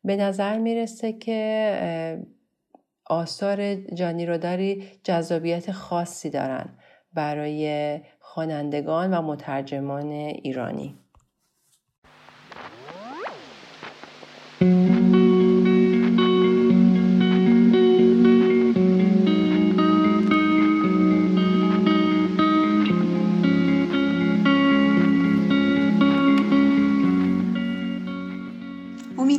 به 0.05 0.17
نظر 0.17 0.59
می‌رسه 0.59 1.13
که 1.13 2.19
آثار 3.07 3.75
جانی 3.75 4.27
روداری 4.27 4.85
جذابیت 5.05 5.73
خاصی 5.73 6.31
دارن 6.31 6.69
برای 7.15 8.01
خوانندگان 8.21 9.15
و 9.15 9.23
مترجمان 9.23 10.11
ایرانی. 10.13 10.95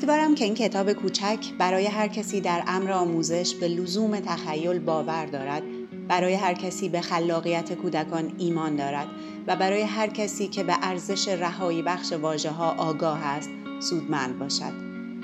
که 0.07 0.45
این 0.45 0.53
کتاب 0.53 0.93
کوچک 0.93 1.37
برای 1.57 1.87
هر 1.87 2.07
کسی 2.07 2.41
در 2.41 2.63
امر 2.67 2.91
آموزش 2.91 3.53
به 3.55 3.67
لزوم 3.67 4.19
تخیل 4.19 4.79
باور 4.79 5.25
دارد 5.25 5.63
برای 6.07 6.33
هر 6.33 6.53
کسی 6.53 6.89
به 6.89 7.01
خلاقیت 7.01 7.73
کودکان 7.73 8.31
ایمان 8.37 8.75
دارد 8.75 9.07
و 9.47 9.55
برای 9.55 9.81
هر 9.81 10.07
کسی 10.07 10.47
که 10.47 10.63
به 10.63 10.73
ارزش 10.81 11.27
رهایی 11.27 11.81
بخش 11.81 12.13
واژه 12.13 12.51
ها 12.51 12.71
آگاه 12.71 13.25
است 13.25 13.49
سودمند 13.79 14.39
باشد. 14.39 14.73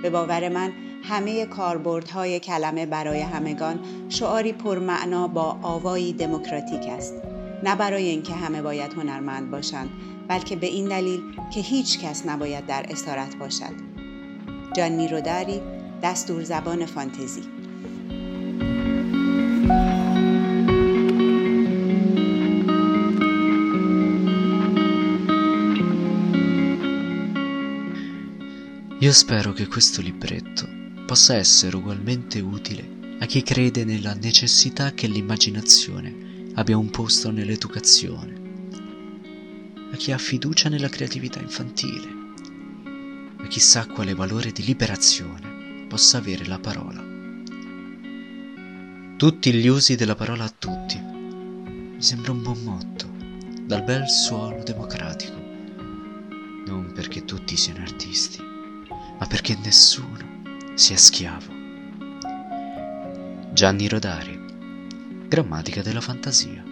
به 0.01 0.09
باور 0.09 0.49
من 0.49 0.71
همه 1.03 1.45
کاربردهای 1.45 2.39
کلمه 2.39 2.85
برای 2.85 3.21
همگان 3.21 3.79
شعاری 4.09 4.53
پرمعنا 4.53 5.27
با 5.27 5.57
آوایی 5.61 6.13
دموکراتیک 6.13 6.87
است. 6.89 7.13
نه 7.63 7.75
برای 7.75 8.07
اینکه 8.07 8.33
همه 8.33 8.61
باید 8.61 8.93
هنرمند 8.93 9.51
باشند 9.51 9.89
بلکه 10.27 10.55
به 10.55 10.67
این 10.67 10.87
دلیل 10.87 11.21
که 11.53 11.59
هیچ 11.59 11.99
کس 11.99 12.25
نباید 12.25 12.65
در 12.65 12.85
اسارت 12.89 13.35
باشد. 13.35 13.96
جانی 14.76 15.08
روداری 15.08 15.60
دستور 16.02 16.42
زبان 16.42 16.86
فانتزی 16.86 17.42
Io 29.02 29.12
spero 29.12 29.52
che 29.52 29.66
questo 29.66 30.00
libretto 30.00 30.64
possa 31.04 31.34
essere 31.34 31.76
ugualmente 31.76 32.38
utile 32.38 33.16
a 33.18 33.26
chi 33.26 33.42
crede 33.42 33.84
nella 33.84 34.14
necessità 34.14 34.92
che 34.92 35.08
l'immaginazione 35.08 36.50
abbia 36.54 36.76
un 36.76 36.88
posto 36.88 37.32
nell'educazione, 37.32 38.40
a 39.92 39.96
chi 39.96 40.12
ha 40.12 40.18
fiducia 40.18 40.68
nella 40.68 40.88
creatività 40.88 41.40
infantile, 41.40 42.15
a 43.47 43.49
chi 43.49 43.61
sa 43.61 43.87
quale 43.87 44.13
valore 44.13 44.51
di 44.51 44.61
liberazione 44.61 45.85
possa 45.87 46.17
avere 46.17 46.45
la 46.45 46.59
parola. 46.59 47.01
Tutti 49.15 49.53
gli 49.53 49.67
usi 49.67 49.95
della 49.95 50.15
parola 50.15 50.43
a 50.43 50.49
tutti. 50.49 50.99
Mi 50.99 52.01
sembra 52.03 52.33
un 52.33 52.41
buon 52.41 52.61
motto, 52.63 53.09
dal 53.63 53.83
bel 53.83 54.09
suono 54.09 54.61
democratico. 54.63 55.37
Non 56.65 56.91
perché 56.93 57.23
tutti 57.23 57.55
siano 57.55 57.79
artisti, 57.79 58.39
ma 58.41 59.25
perché 59.25 59.57
nessuno 59.63 60.41
sia 60.75 60.97
schiavo. 60.97 61.53
Gianni 63.53 63.87
Rodari, 63.87 64.37
Grammatica 65.29 65.81
della 65.81 66.01
fantasia. 66.01 66.66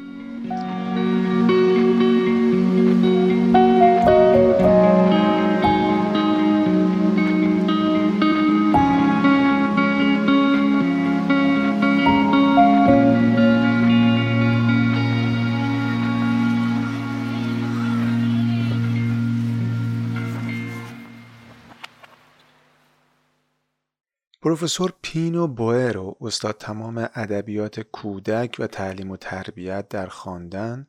پروفسور 24.55 24.93
پینو 25.01 25.47
بوئرو 25.47 26.17
استاد 26.21 26.57
تمام 26.57 27.09
ادبیات 27.15 27.79
کودک 27.79 28.55
و 28.59 28.67
تعلیم 28.67 29.11
و 29.11 29.17
تربیت 29.17 29.89
در 29.89 30.07
خواندن 30.07 30.87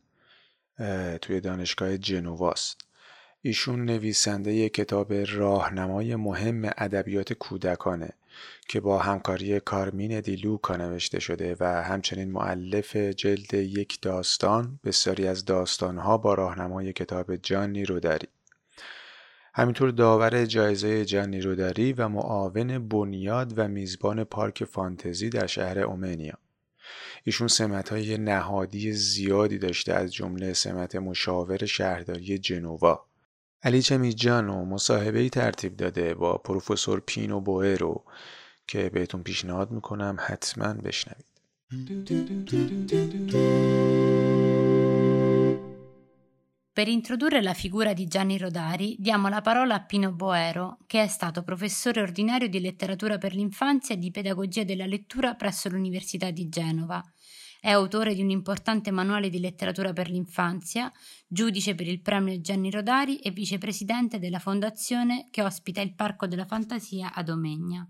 توی 1.22 1.40
دانشگاه 1.40 1.98
جنواست 1.98 2.80
ایشون 3.42 3.84
نویسنده 3.84 4.68
کتاب 4.68 5.12
راهنمای 5.12 6.16
مهم 6.16 6.64
ادبیات 6.64 7.32
کودکانه 7.32 8.10
که 8.68 8.80
با 8.80 8.98
همکاری 8.98 9.60
کارمین 9.60 10.20
دیلوکا 10.20 10.76
نوشته 10.76 11.20
شده 11.20 11.56
و 11.60 11.82
همچنین 11.82 12.30
معلف 12.30 12.96
جلد 12.96 13.54
یک 13.54 14.00
داستان 14.00 14.80
بسیاری 14.84 15.26
از 15.26 15.44
داستانها 15.44 16.18
با 16.18 16.34
راهنمای 16.34 16.92
کتاب 16.92 17.36
جانی 17.36 17.84
رودری. 17.84 18.28
همینطور 19.58 19.90
داور 19.90 20.44
جایزه 20.44 21.04
جانی 21.04 21.40
روداری 21.40 21.92
و 21.92 22.08
معاون 22.08 22.88
بنیاد 22.88 23.52
و 23.56 23.68
میزبان 23.68 24.24
پارک 24.24 24.64
فانتزی 24.64 25.30
در 25.30 25.46
شهر 25.46 25.78
اومنیا. 25.78 26.38
ایشون 27.24 27.48
سمت 27.48 27.88
های 27.88 28.18
نهادی 28.18 28.92
زیادی 28.92 29.58
داشته 29.58 29.92
از 29.94 30.14
جمله 30.14 30.52
سمت 30.52 30.96
مشاور 30.96 31.66
شهرداری 31.66 32.38
جنوا. 32.38 33.06
علی 33.62 33.82
چمیجانو 33.82 34.64
مصاحبه 34.64 35.28
ترتیب 35.28 35.76
داده 35.76 36.14
با 36.14 36.38
پروفسور 36.38 37.02
پینو 37.06 37.40
بوئرو 37.40 38.04
که 38.66 38.90
بهتون 38.90 39.22
پیشنهاد 39.22 39.70
می‌کنم 39.70 40.16
حتما 40.20 40.74
بشنوید. 40.74 41.26
Per 46.76 46.88
introdurre 46.88 47.40
la 47.40 47.54
figura 47.54 47.94
di 47.94 48.06
Gianni 48.06 48.36
Rodari 48.36 48.96
diamo 48.98 49.28
la 49.28 49.40
parola 49.40 49.76
a 49.76 49.82
Pino 49.82 50.12
Boero, 50.12 50.76
che 50.86 51.02
è 51.02 51.06
stato 51.06 51.42
professore 51.42 52.02
ordinario 52.02 52.50
di 52.50 52.60
letteratura 52.60 53.16
per 53.16 53.34
l'infanzia 53.34 53.94
e 53.94 53.98
di 53.98 54.10
pedagogia 54.10 54.62
della 54.62 54.84
lettura 54.84 55.36
presso 55.36 55.70
l'Università 55.70 56.30
di 56.30 56.50
Genova. 56.50 57.02
È 57.58 57.70
autore 57.70 58.12
di 58.12 58.20
un 58.20 58.28
importante 58.28 58.90
manuale 58.90 59.30
di 59.30 59.40
letteratura 59.40 59.94
per 59.94 60.10
l'infanzia, 60.10 60.92
giudice 61.26 61.74
per 61.74 61.88
il 61.88 62.02
premio 62.02 62.38
Gianni 62.42 62.70
Rodari 62.70 63.20
e 63.20 63.30
vicepresidente 63.30 64.18
della 64.18 64.38
fondazione 64.38 65.28
che 65.30 65.40
ospita 65.40 65.80
il 65.80 65.94
Parco 65.94 66.26
della 66.26 66.44
Fantasia 66.44 67.14
ad 67.14 67.30
Omegna. 67.30 67.88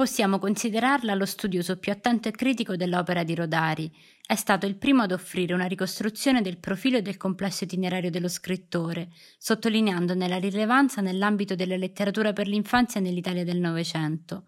Possiamo 0.00 0.38
considerarla 0.38 1.12
lo 1.12 1.26
studioso 1.26 1.78
più 1.78 1.92
attento 1.92 2.28
e 2.28 2.30
critico 2.30 2.74
dell'opera 2.74 3.22
di 3.22 3.34
Rodari. 3.34 3.94
È 4.26 4.34
stato 4.34 4.64
il 4.64 4.76
primo 4.76 5.02
ad 5.02 5.12
offrire 5.12 5.52
una 5.52 5.66
ricostruzione 5.66 6.40
del 6.40 6.56
profilo 6.56 6.96
e 6.96 7.02
del 7.02 7.18
complesso 7.18 7.64
itinerario 7.64 8.10
dello 8.10 8.28
scrittore, 8.28 9.10
sottolineandone 9.36 10.26
la 10.26 10.38
rilevanza 10.38 11.02
nell'ambito 11.02 11.54
della 11.54 11.76
letteratura 11.76 12.32
per 12.32 12.46
l'infanzia 12.46 12.98
nell'Italia 13.02 13.44
del 13.44 13.58
Novecento. 13.58 14.46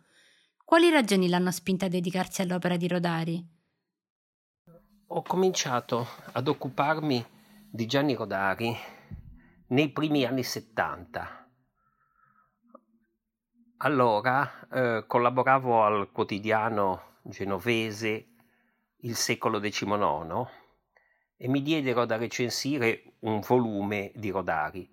Quali 0.64 0.88
ragioni 0.88 1.28
l'hanno 1.28 1.50
spinta 1.50 1.84
a 1.84 1.90
dedicarsi 1.90 2.40
all'opera 2.40 2.78
di 2.78 2.88
Rodari? 2.88 3.46
Ho 5.08 5.20
cominciato 5.20 6.08
ad 6.32 6.48
occuparmi 6.48 7.26
di 7.70 7.84
Gianni 7.84 8.14
Rodari 8.14 8.74
nei 9.66 9.90
primi 9.90 10.24
anni 10.24 10.44
70 10.44 11.41
allora 13.84 14.68
eh, 14.70 15.04
collaboravo 15.06 15.84
al 15.84 16.10
quotidiano 16.12 17.18
genovese 17.22 18.26
Il 19.04 19.16
secolo 19.16 19.58
XIX 19.58 20.48
e 21.36 21.48
mi 21.48 21.62
diedero 21.62 22.04
da 22.04 22.16
recensire 22.16 23.14
un 23.20 23.40
volume 23.40 24.12
di 24.14 24.30
Rodari. 24.30 24.88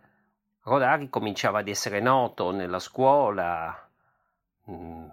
Rodari 0.62 1.10
cominciava 1.10 1.60
ad 1.60 1.68
essere 1.68 2.00
noto 2.00 2.50
nella 2.50 2.80
scuola, 2.80 3.90
mh, 4.66 4.74
mm, 4.74 5.08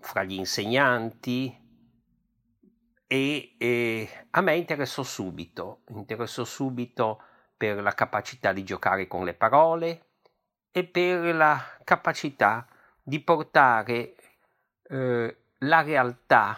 fra 0.00 0.22
gli 0.22 0.34
insegnanti 0.34 1.58
e, 3.06 3.54
e 3.56 4.08
a 4.30 4.40
me 4.42 4.56
interessò 4.56 5.02
subito, 5.02 5.80
interessò 5.88 6.44
subito 6.44 7.22
per 7.56 7.80
la 7.82 7.94
capacità 7.94 8.52
di 8.52 8.64
giocare 8.64 9.06
con 9.06 9.24
le 9.24 9.32
parole 9.32 10.06
e 10.70 10.84
per 10.84 11.34
la 11.34 11.58
capacità 11.84 12.66
di 13.02 13.20
portare 13.20 14.14
eh, 14.84 15.36
la 15.58 15.82
realtà 15.82 16.56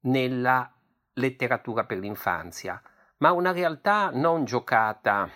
nella 0.00 0.72
letteratura 1.14 1.84
per 1.84 1.98
l'infanzia, 1.98 2.80
ma 3.18 3.32
una 3.32 3.52
realtà 3.52 4.10
non 4.12 4.44
giocata 4.44 5.30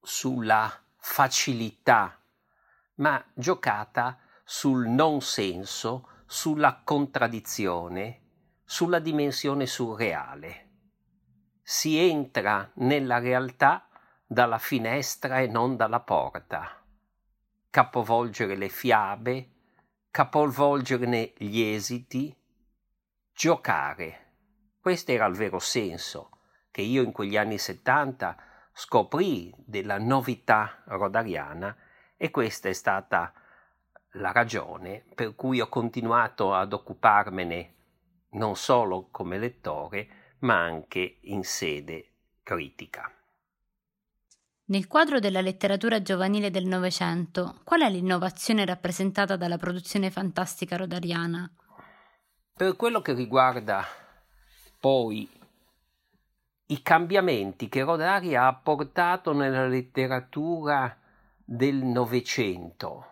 sulla 0.00 0.72
facilità, 0.96 2.18
ma 2.96 3.22
giocata 3.34 4.18
sul 4.44 4.86
non 4.86 5.20
senso, 5.20 6.08
sulla 6.26 6.80
contraddizione, 6.84 8.20
sulla 8.64 8.98
dimensione 8.98 9.66
surreale. 9.66 10.60
Si 11.62 11.98
entra 11.98 12.70
nella 12.74 13.18
realtà 13.18 13.88
dalla 14.26 14.58
finestra 14.58 15.40
e 15.40 15.46
non 15.46 15.76
dalla 15.76 16.00
porta 16.00 16.83
capovolgere 17.74 18.54
le 18.54 18.68
fiabe, 18.68 19.48
capovolgerne 20.12 21.32
gli 21.36 21.60
esiti, 21.60 22.32
giocare. 23.32 24.34
Questo 24.78 25.10
era 25.10 25.26
il 25.26 25.34
vero 25.34 25.58
senso 25.58 26.30
che 26.70 26.82
io 26.82 27.02
in 27.02 27.10
quegli 27.10 27.36
anni 27.36 27.58
70 27.58 28.36
scoprì 28.72 29.52
della 29.56 29.98
novità 29.98 30.84
rodariana 30.84 31.76
e 32.16 32.30
questa 32.30 32.68
è 32.68 32.72
stata 32.72 33.32
la 34.12 34.30
ragione 34.30 35.04
per 35.12 35.34
cui 35.34 35.60
ho 35.60 35.68
continuato 35.68 36.54
ad 36.54 36.72
occuparmene 36.74 37.74
non 38.34 38.54
solo 38.54 39.08
come 39.10 39.36
lettore, 39.36 40.36
ma 40.42 40.62
anche 40.62 41.18
in 41.22 41.42
sede 41.42 42.10
critica. 42.44 43.12
Nel 44.66 44.86
quadro 44.86 45.18
della 45.18 45.42
letteratura 45.42 46.00
giovanile 46.00 46.50
del 46.50 46.64
Novecento, 46.64 47.56
qual 47.64 47.82
è 47.82 47.90
l'innovazione 47.90 48.64
rappresentata 48.64 49.36
dalla 49.36 49.58
produzione 49.58 50.10
fantastica 50.10 50.76
rodariana? 50.76 51.52
Per 52.56 52.74
quello 52.74 53.02
che 53.02 53.12
riguarda 53.12 53.84
poi 54.80 55.28
i 56.68 56.80
cambiamenti 56.80 57.68
che 57.68 57.82
Rodari 57.82 58.34
ha 58.36 58.46
apportato 58.46 59.34
nella 59.34 59.66
letteratura 59.66 60.96
del 61.44 61.82
Novecento, 61.82 63.06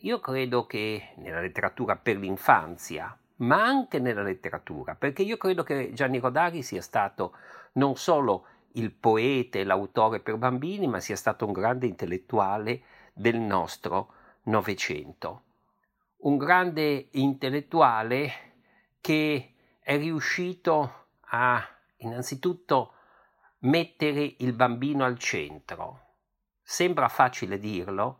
io 0.00 0.18
credo 0.18 0.66
che 0.66 1.12
nella 1.18 1.40
letteratura 1.40 1.94
per 1.94 2.16
l'infanzia, 2.16 3.16
ma 3.36 3.62
anche 3.62 4.00
nella 4.00 4.22
letteratura, 4.22 4.96
perché 4.96 5.22
io 5.22 5.36
credo 5.36 5.62
che 5.62 5.92
Gianni 5.92 6.18
Rodari 6.18 6.64
sia 6.64 6.82
stato 6.82 7.36
non 7.74 7.94
solo 7.94 8.46
il 8.72 8.92
poeta 8.92 9.58
e 9.58 9.64
l'autore 9.64 10.20
per 10.20 10.36
bambini, 10.36 10.86
ma 10.86 11.00
sia 11.00 11.16
stato 11.16 11.46
un 11.46 11.52
grande 11.52 11.86
intellettuale 11.86 12.82
del 13.12 13.38
nostro 13.38 14.14
Novecento. 14.44 15.42
Un 16.18 16.36
grande 16.36 17.08
intellettuale 17.12 18.32
che 19.00 19.54
è 19.80 19.96
riuscito 19.96 21.06
a 21.20 21.62
innanzitutto 21.98 22.94
mettere 23.60 24.34
il 24.38 24.52
bambino 24.52 25.04
al 25.04 25.18
centro. 25.18 26.08
Sembra 26.62 27.08
facile 27.08 27.58
dirlo, 27.58 28.18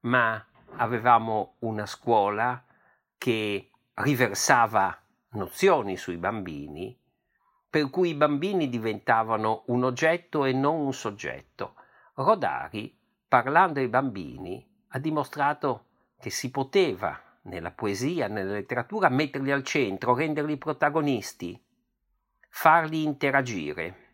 ma 0.00 0.44
avevamo 0.76 1.56
una 1.60 1.86
scuola 1.86 2.64
che 3.16 3.70
riversava 3.94 4.96
nozioni 5.30 5.96
sui 5.96 6.16
bambini, 6.16 6.97
per 7.70 7.90
cui 7.90 8.10
i 8.10 8.14
bambini 8.14 8.68
diventavano 8.68 9.64
un 9.66 9.84
oggetto 9.84 10.44
e 10.44 10.52
non 10.52 10.80
un 10.80 10.92
soggetto. 10.92 11.74
Rodari, 12.14 12.96
parlando 13.26 13.80
ai 13.80 13.88
bambini, 13.88 14.66
ha 14.88 14.98
dimostrato 14.98 15.86
che 16.18 16.30
si 16.30 16.50
poteva 16.50 17.20
nella 17.42 17.70
poesia, 17.70 18.28
nella 18.28 18.52
letteratura, 18.52 19.08
metterli 19.08 19.52
al 19.52 19.62
centro, 19.64 20.14
renderli 20.14 20.56
protagonisti, 20.56 21.62
farli 22.48 23.02
interagire. 23.02 24.06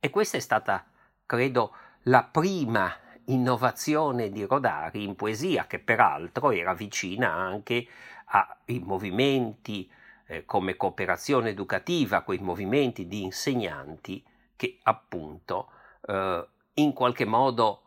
E 0.00 0.10
questa 0.10 0.36
è 0.36 0.40
stata, 0.40 0.86
credo, 1.26 1.74
la 2.04 2.24
prima 2.24 2.92
innovazione 3.26 4.30
di 4.30 4.44
Rodari 4.44 5.04
in 5.04 5.16
poesia, 5.16 5.66
che 5.66 5.78
peraltro 5.78 6.50
era 6.50 6.74
vicina 6.74 7.32
anche 7.32 7.86
ai 8.26 8.80
movimenti 8.80 9.90
eh, 10.26 10.44
come 10.44 10.76
cooperazione 10.76 11.50
educativa, 11.50 12.22
quei 12.22 12.38
movimenti 12.38 13.06
di 13.06 13.22
insegnanti 13.22 14.24
che 14.56 14.78
appunto 14.82 15.70
eh, 16.06 16.46
in 16.74 16.92
qualche 16.92 17.24
modo 17.24 17.80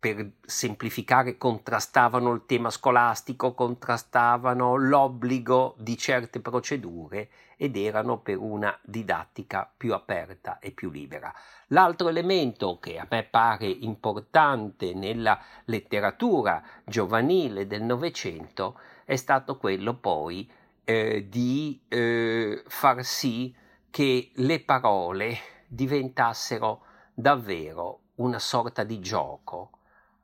per 0.00 0.30
semplificare 0.40 1.36
contrastavano 1.36 2.32
il 2.32 2.46
tema 2.46 2.70
scolastico, 2.70 3.52
contrastavano 3.52 4.74
l'obbligo 4.76 5.74
di 5.76 5.98
certe 5.98 6.40
procedure 6.40 7.28
ed 7.58 7.76
erano 7.76 8.18
per 8.18 8.38
una 8.38 8.76
didattica 8.80 9.70
più 9.76 9.92
aperta 9.92 10.58
e 10.58 10.70
più 10.70 10.88
libera. 10.90 11.30
L'altro 11.68 12.08
elemento 12.08 12.78
che 12.78 12.98
a 12.98 13.06
me 13.10 13.24
pare 13.24 13.66
importante 13.66 14.94
nella 14.94 15.38
letteratura 15.66 16.62
giovanile 16.86 17.66
del 17.66 17.82
Novecento 17.82 18.80
è 19.04 19.16
stato 19.16 19.58
quello 19.58 19.92
poi 19.92 20.50
eh, 20.90 21.28
di 21.28 21.80
eh, 21.86 22.64
far 22.66 23.04
sì 23.04 23.54
che 23.90 24.32
le 24.34 24.60
parole 24.60 25.38
diventassero 25.68 26.82
davvero 27.14 28.00
una 28.16 28.40
sorta 28.40 28.82
di 28.82 28.98
gioco. 28.98 29.70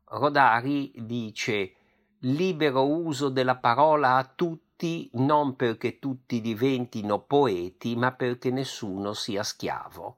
Rodari 0.07 0.93
dice 0.97 1.73
libero 2.21 2.85
uso 2.85 3.29
della 3.29 3.57
parola 3.57 4.17
a 4.17 4.25
tutti 4.25 5.09
non 5.14 5.55
perché 5.55 6.01
tutti 6.01 6.41
diventino 6.41 7.21
poeti, 7.21 7.95
ma 7.95 8.11
perché 8.11 8.51
nessuno 8.51 9.12
sia 9.12 9.45
schiavo. 9.45 10.17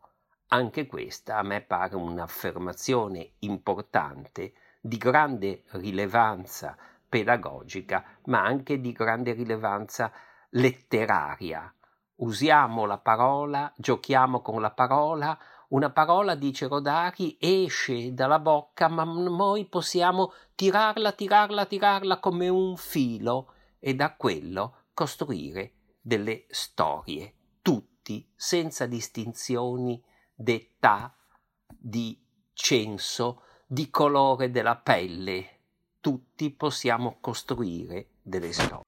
Anche 0.48 0.86
questa 0.86 1.36
a 1.36 1.42
me 1.42 1.60
pare 1.60 1.94
un'affermazione 1.94 3.32
importante, 3.40 4.54
di 4.80 4.96
grande 4.96 5.64
rilevanza 5.72 6.74
pedagogica, 7.06 8.02
ma 8.24 8.42
anche 8.42 8.80
di 8.80 8.92
grande 8.92 9.32
rilevanza 9.32 10.10
letteraria. 10.50 11.72
Usiamo 12.16 12.84
la 12.84 12.98
parola, 12.98 13.72
giochiamo 13.76 14.40
con 14.40 14.60
la 14.60 14.70
parola, 14.70 15.38
una 15.68 15.90
parola, 15.90 16.34
dice 16.34 16.66
Rodari, 16.66 17.36
esce 17.38 18.14
dalla 18.14 18.38
bocca, 18.38 18.88
ma 18.88 19.04
noi 19.04 19.66
possiamo 19.66 20.32
tirarla, 20.54 21.12
tirarla, 21.12 21.66
tirarla 21.66 22.18
come 22.20 22.48
un 22.48 22.76
filo 22.76 23.52
e 23.78 23.94
da 23.94 24.14
quello 24.16 24.86
costruire 24.94 25.74
delle 26.00 26.46
storie, 26.48 27.34
tutti 27.62 28.32
senza 28.34 28.86
distinzioni 28.86 30.02
d'età, 30.34 31.14
di 31.66 32.18
censo, 32.54 33.42
di 33.66 33.90
colore 33.90 34.50
della 34.50 34.76
pelle. 34.76 35.60
Tutti 36.00 36.50
possiamo 36.50 37.18
costruire 37.20 38.12
delle 38.22 38.52
storie. 38.52 38.87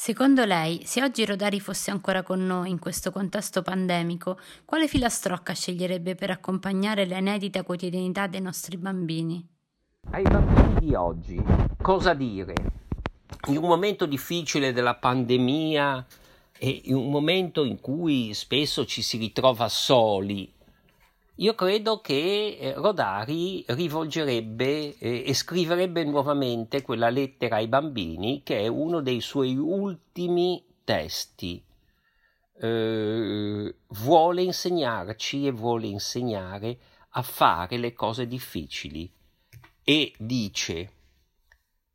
Secondo 0.00 0.44
lei, 0.44 0.82
se 0.84 1.02
oggi 1.02 1.24
Rodari 1.24 1.58
fosse 1.58 1.90
ancora 1.90 2.22
con 2.22 2.46
noi 2.46 2.70
in 2.70 2.78
questo 2.78 3.10
contesto 3.10 3.62
pandemico, 3.62 4.38
quale 4.64 4.86
filastrocca 4.86 5.52
sceglierebbe 5.54 6.14
per 6.14 6.30
accompagnare 6.30 7.04
l'inedita 7.04 7.64
quotidianità 7.64 8.28
dei 8.28 8.40
nostri 8.40 8.76
bambini? 8.76 9.44
Ai 10.12 10.22
bambini 10.22 10.86
di 10.86 10.94
oggi 10.94 11.42
cosa 11.82 12.14
dire? 12.14 12.54
in 13.48 13.56
un 13.56 13.64
momento 13.64 14.06
difficile 14.06 14.72
della 14.72 14.94
pandemia 14.94 16.06
e 16.56 16.82
in 16.84 16.94
un 16.94 17.10
momento 17.10 17.64
in 17.64 17.80
cui 17.80 18.32
spesso 18.34 18.86
ci 18.86 19.02
si 19.02 19.16
ritrova 19.16 19.68
soli, 19.68 20.48
io 21.40 21.54
credo 21.54 22.00
che 22.00 22.56
eh, 22.58 22.72
Rodari 22.74 23.64
rivolgerebbe 23.68 24.98
eh, 24.98 25.24
e 25.26 25.34
scriverebbe 25.34 26.04
nuovamente 26.04 26.82
quella 26.82 27.10
lettera 27.10 27.56
ai 27.56 27.68
bambini 27.68 28.42
che 28.42 28.60
è 28.60 28.66
uno 28.66 29.00
dei 29.00 29.20
suoi 29.20 29.56
ultimi 29.56 30.64
testi. 30.84 31.62
Eh, 32.60 33.74
vuole 33.86 34.42
insegnarci 34.42 35.46
e 35.46 35.52
vuole 35.52 35.86
insegnare 35.86 36.78
a 37.10 37.22
fare 37.22 37.76
le 37.76 37.92
cose 37.92 38.26
difficili 38.26 39.10
e 39.84 40.12
dice 40.18 40.92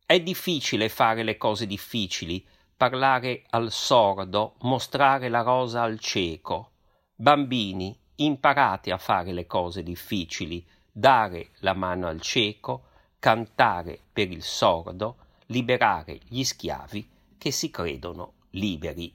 è 0.06 0.20
difficile 0.20 0.90
fare 0.90 1.24
le 1.24 1.38
cose 1.38 1.66
difficili, 1.66 2.46
parlare 2.78 3.44
al 3.50 3.72
sordo, 3.72 4.56
mostrare 4.62 5.28
la 5.28 5.42
rosa 5.42 5.82
al 5.82 5.98
cieco. 5.98 6.72
Bambini, 7.16 7.98
imparate 8.16 8.92
a 8.92 8.98
fare 8.98 9.32
le 9.32 9.46
cose 9.46 9.84
difficili, 9.84 10.66
dare 10.92 11.50
la 11.60 11.74
mano 11.74 12.08
al 12.08 12.22
cieco, 12.22 12.84
cantare 13.20 14.00
per 14.12 14.30
il 14.30 14.44
sordo, 14.44 15.18
liberare 15.48 16.20
gli 16.28 16.44
schiavi 16.44 17.10
che 17.38 17.52
si 17.52 17.70
credono 17.70 18.34
liberi. 18.52 19.14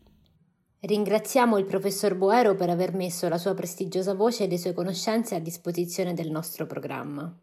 Ringraziamo 0.81 1.59
il 1.59 1.65
professor 1.65 2.15
Boero 2.15 2.55
per 2.55 2.71
aver 2.71 2.95
messo 2.95 3.29
la 3.29 3.39
sua 3.39 3.55
prestigiosa 3.55 4.15
voce 4.15 4.45
e 4.45 4.49
le 4.49 4.59
sue 4.59 4.73
conoscenze 4.73 5.35
a 5.35 5.41
disposizione 5.41 6.15
del 6.15 6.31
nostro 6.31 6.67
programma. 6.67 7.37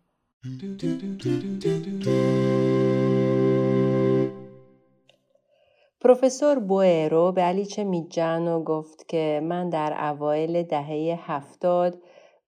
پروفسور 6.05 6.59
بوئرو 6.59 7.31
به 7.31 7.41
علیچه 7.41 7.83
میجانو 7.83 8.63
گفت 8.63 9.07
که 9.07 9.41
من 9.43 9.69
در 9.69 10.09
اوایل 10.09 10.63
دهه 10.63 11.19
هفتاد 11.21 11.97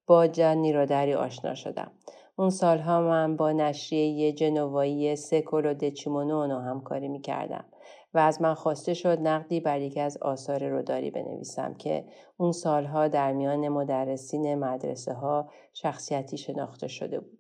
با 0.08 0.28
جانی 0.28 0.74
رودری 0.74 1.14
آشنا 1.14 1.56
شدم. 1.56 1.92
اون 2.36 2.50
سالها 2.50 3.02
من 3.02 3.38
با 3.38 3.52
نشریه 3.52 4.32
جنوایی 4.32 5.16
سکولو 5.16 5.74
دچیمونونو 5.74 6.60
همکاری 6.60 7.08
می‌کردم 7.08 7.66
و 8.14 8.20
از 8.20 8.42
من 8.42 8.54
خواسته 8.54 8.94
شد 8.94 9.20
نقدی 9.20 9.60
بر 9.60 9.82
یکی 9.82 10.00
از 10.00 10.18
آثار 10.18 10.68
روداری 10.68 11.12
بنویسم 11.12 11.74
که 11.74 12.06
اون 12.38 12.52
سالها 12.52 13.08
در 13.08 13.34
میان 13.34 13.68
مدرسین 13.68 14.56
مدرسه 14.56 15.14
ها 15.14 15.50
شخصیتی 15.74 16.38
شناخته 16.38 16.88
شده 16.88 17.20
بود. 17.20 17.40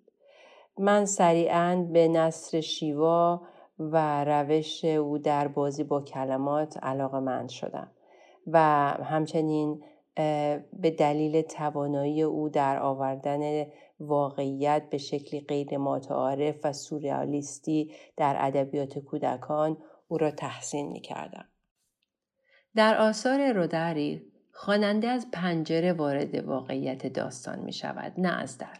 من 0.80 1.06
سریعا 1.06 1.88
به 1.94 2.08
نصر 2.08 2.62
شیوا 2.62 3.42
و 3.80 4.24
روش 4.24 4.86
او 4.86 5.18
در 5.18 5.48
بازی 5.48 5.84
با 5.84 6.02
کلمات 6.02 6.78
علاقه 6.84 7.20
مند 7.20 7.50
شدم 7.50 7.92
و 8.48 8.60
همچنین 9.04 9.84
به 10.74 10.96
دلیل 10.98 11.42
توانایی 11.42 12.22
او 12.22 12.50
در 12.50 12.80
آوردن 12.80 13.66
واقعیت 14.00 14.90
به 14.90 14.98
شکلی 14.98 15.42
غیر 15.42 15.78
متعارف 15.78 16.56
و 16.64 16.74
سوریالیستی 16.74 17.92
در 18.18 18.36
ادبیات 18.40 19.00
کودکان 19.00 19.78
او 20.08 20.18
را 20.18 20.32
تحسین 20.32 20.92
می 20.92 21.02
کردم. 21.02 21.46
در 22.76 22.98
آثار 22.98 23.52
رودری 23.52 24.32
خواننده 24.52 25.08
از 25.08 25.28
پنجره 25.32 25.94
وارد 25.94 26.36
واقعیت 26.36 27.08
داستان 27.08 27.60
می 27.60 27.74
شود 27.74 28.14
نه 28.18 28.42
از 28.42 28.58
در. 28.58 28.80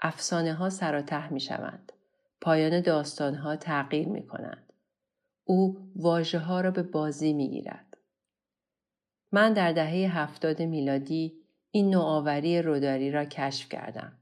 افسانه 0.00 0.54
ها 0.54 0.70
سر 0.70 0.98
و 0.98 1.02
ته 1.02 1.32
می 1.32 1.40
شوند. 1.40 1.92
پایان 2.40 2.80
داستانها 2.80 3.56
تغییر 3.56 4.08
می 4.08 4.26
کنند. 4.26 4.72
او 5.44 5.92
واجه 5.96 6.38
ها 6.38 6.60
را 6.60 6.70
به 6.70 6.82
بازی 6.82 7.32
می 7.32 7.50
گیرد. 7.50 7.96
من 9.32 9.52
در 9.52 9.72
دهه 9.72 10.18
هفتاد 10.18 10.62
میلادی 10.62 11.44
این 11.70 11.90
نوآوری 11.90 12.62
روداری 12.62 13.10
را 13.10 13.24
کشف 13.24 13.68
کردم 13.68 14.18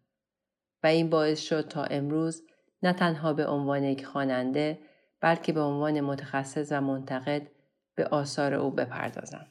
و 0.83 0.87
این 0.87 1.11
باعث 1.11 1.41
شد 1.41 1.69
تا 1.69 1.85
امروز 1.85 2.43
نه 2.83 2.93
تنها 2.93 3.33
به 3.33 3.47
عنوان 3.47 3.85
یک 3.85 4.07
خواننده 4.07 4.79
بلکه 5.21 5.53
به 5.53 5.61
عنوان 5.61 6.01
متخصص 6.01 6.69
و 6.71 6.81
منتقد 6.81 7.43
به 7.95 8.07
آثار 8.07 8.55
او 8.55 8.71
بپردازم. 8.71 9.47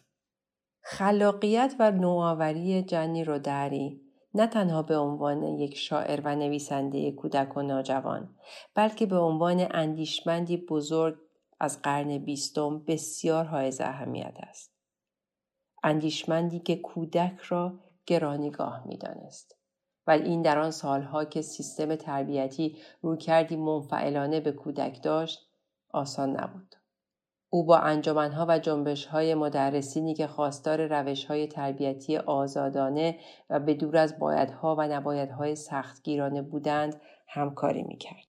خلاقیت 0.82 1.76
و 1.80 1.91
نوآوری 1.91 2.84
جنی 2.84 3.24
روداری 3.24 4.04
نه 4.36 4.47
تنها 4.47 4.81
به 4.81 4.97
عنوان 4.97 5.43
یک 5.43 5.77
شاعر 5.77 6.21
و 6.23 6.36
نویسنده 6.36 7.11
کودک 7.11 7.57
و 7.57 7.61
ناجوان 7.61 8.36
بلکه 8.75 9.05
به 9.05 9.17
عنوان 9.17 9.67
اندیشمندی 9.71 10.57
بزرگ 10.57 11.17
از 11.59 11.81
قرن 11.81 12.17
بیستم 12.17 12.79
بسیار 12.79 13.45
حائز 13.45 13.81
اهمیت 13.81 14.38
است. 14.39 14.75
اندیشمندی 15.83 16.59
که 16.59 16.75
کودک 16.75 17.39
را 17.39 17.79
گرانیگاه 18.05 18.88
می 18.88 18.97
دانست. 18.97 19.55
و 20.07 20.11
این 20.11 20.41
در 20.41 20.59
آن 20.59 20.71
سالها 20.71 21.25
که 21.25 21.41
سیستم 21.41 21.95
تربیتی 21.95 22.77
رویکردی 23.01 23.55
منفعلانه 23.55 24.39
به 24.39 24.51
کودک 24.51 25.03
داشت 25.03 25.49
آسان 25.89 26.29
نبود. 26.29 26.74
او 27.55 27.63
با 27.63 27.77
انجمنها 27.77 28.45
و 28.49 28.59
جنبشهای 28.59 29.35
مدرسینی 29.35 30.13
که 30.13 30.27
خواستار 30.27 30.87
روشهای 30.87 31.47
تربیتی 31.47 32.17
آزادانه 32.17 33.19
و 33.49 33.59
به 33.59 33.73
دور 33.73 33.97
از 33.97 34.19
بایدها 34.19 34.75
و 34.79 34.81
نبایدهای 34.81 35.55
سختگیرانه 35.55 36.41
بودند 36.41 37.01
همکاری 37.27 37.83
می‌کرد. 37.83 38.27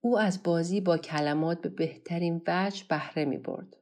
او 0.00 0.18
از 0.18 0.42
بازی 0.42 0.80
با 0.80 0.98
کلمات 0.98 1.60
به 1.60 1.68
بهترین 1.68 2.42
وجه 2.46 2.84
بهره 2.88 3.24
می 3.24 3.38
برد 3.38 3.76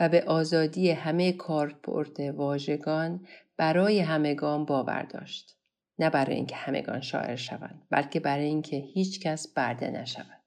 و 0.00 0.08
به 0.08 0.24
آزادی 0.24 0.90
همه 0.90 1.32
کارپورت 1.32 2.20
واژگان 2.20 3.26
برای 3.56 4.00
همگان 4.00 4.64
باور 4.64 5.02
داشت. 5.02 5.56
نه 5.98 6.10
برای 6.10 6.36
اینکه 6.36 6.56
همگان 6.56 7.00
شاعر 7.00 7.36
شوند 7.36 7.86
بلکه 7.90 8.20
برای 8.20 8.46
اینکه 8.46 8.76
هیچ 8.76 9.20
کس 9.20 9.54
برده 9.54 9.90
نشود. 9.90 10.39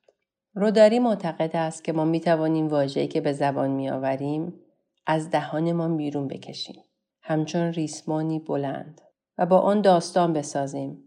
روداری 0.56 1.00
معتقد 1.00 1.56
است 1.56 1.84
که 1.84 1.94
ما 1.94 2.06
می 2.06 2.20
توانیم 2.20 2.68
واژه‌ای 2.68 3.08
که 3.08 3.22
به 3.22 3.34
زبان 3.34 3.72
می 3.72 3.90
آوریم 3.90 4.54
از 5.06 5.30
دهانمان 5.30 5.98
بیرون 5.98 6.28
بکشیم. 6.28 6.84
همچون 7.22 7.62
ریسمانی 7.62 8.40
بلند 8.40 9.02
و 9.38 9.46
با 9.46 9.60
آن 9.60 9.82
داستان 9.82 10.34
بسازیم. 10.34 11.04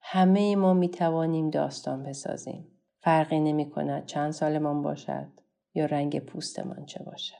همه 0.00 0.56
ما 0.56 0.74
می 0.74 0.88
توانیم 0.88 1.50
داستان 1.50 2.02
بسازیم. 2.02 2.66
فرقی 3.00 3.40
نمی 3.40 3.70
کند 3.70 4.06
چند 4.06 4.30
سالمان 4.30 4.82
باشد 4.82 5.28
یا 5.74 5.86
رنگ 5.86 6.18
پوستمان 6.20 6.86
چه 6.86 7.02
باشد. 7.02 7.34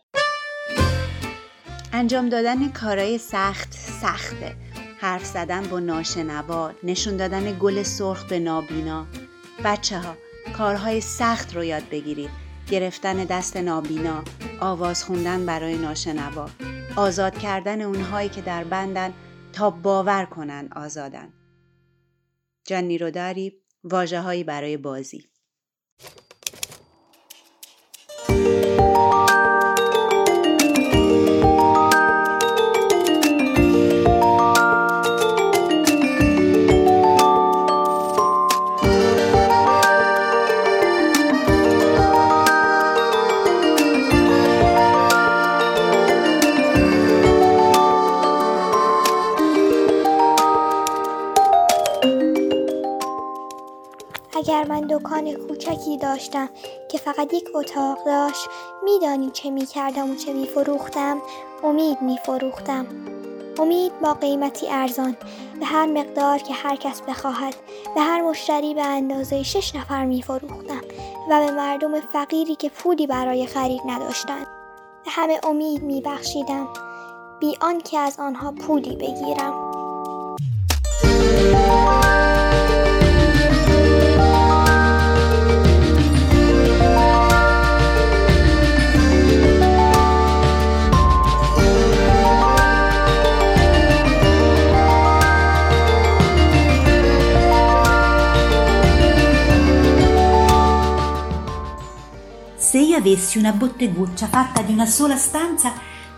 انجام 1.93 2.29
دادن 2.29 2.69
کارهای 2.69 3.19
سخت 3.19 3.73
سخته. 3.73 4.55
حرف 5.01 5.25
زدن 5.25 5.63
با 5.63 5.81
ناشنوا، 5.81 6.71
نشون 6.83 7.17
دادن 7.17 7.59
گل 7.59 7.83
سرخ 7.83 8.29
به 8.29 8.39
نابینا. 8.39 9.07
بچه 9.65 9.99
ها 9.99 10.15
کارهای 10.53 11.01
سخت 11.01 11.57
رو 11.57 11.65
یاد 11.65 11.89
بگیرید. 11.91 12.31
گرفتن 12.71 13.25
دست 13.25 13.57
نابینا 13.57 14.25
آواز 14.61 15.05
خوندن 15.05 15.47
برای 15.47 15.77
ناشنوا 15.79 16.49
آزاد 16.97 17.39
کردن 17.39 17.81
اونهایی 17.81 18.29
که 18.29 18.41
در 18.41 18.65
بندن 18.65 19.13
تا 19.53 19.71
باور 19.71 20.25
کنن 20.25 20.69
آزادن. 20.77 21.33
جانی 22.65 22.99
رو 22.99 23.11
داری 23.11 23.63
واجه 23.85 24.21
هایی 24.21 24.45
برای 24.45 24.77
بازی. 24.77 25.25
دکان 54.99 55.33
کوچکی 55.33 55.97
داشتم 55.97 56.49
که 56.89 56.99
فقط 56.99 57.35
یک 57.35 57.49
اتاق 57.55 57.99
داشت. 58.07 58.49
میدانی 58.85 59.31
چه 59.31 59.51
می‌کردم 59.51 60.11
و 60.11 60.15
چه 60.15 60.33
میفروختم؟ 60.33 61.23
امید 61.65 62.03
میفروختم. 62.03 62.87
امید 63.59 64.01
با 64.01 64.15
قیمتی 64.15 64.69
ارزان. 64.69 65.17
به 65.61 65.67
هر 65.67 65.87
مقدار 65.87 66.39
که 66.39 66.55
هر 66.55 66.77
کس 66.77 67.03
بخواهد. 67.03 67.55
به 67.95 68.01
هر 68.01 68.23
مشتری 68.23 68.75
به 68.75 68.87
اندازه 68.87 69.43
شش 69.43 69.75
نفر 69.75 70.05
میفروختم 70.05 70.83
و 71.31 71.47
به 71.47 71.51
مردم 71.51 72.01
فقیری 72.01 72.55
که 72.55 72.69
پولی 72.69 73.07
برای 73.07 73.47
خرید 73.47 73.83
نداشتند. 73.87 74.47
به 75.05 75.11
همه 75.11 75.41
امید 75.43 75.83
میبخشیدم. 75.83 76.69
بی 77.41 77.57
آنکه 77.61 77.99
از 77.99 78.17
آنها 78.19 78.53
پولی 78.53 78.97
بگیرم. 78.97 79.69
Avessi 102.99 103.39
una 103.39 103.53
botteguccia 103.53 104.27
fatta 104.27 104.63
di 104.63 104.73
una 104.73 104.87
sola 104.87 105.17
stanza, 105.17 105.73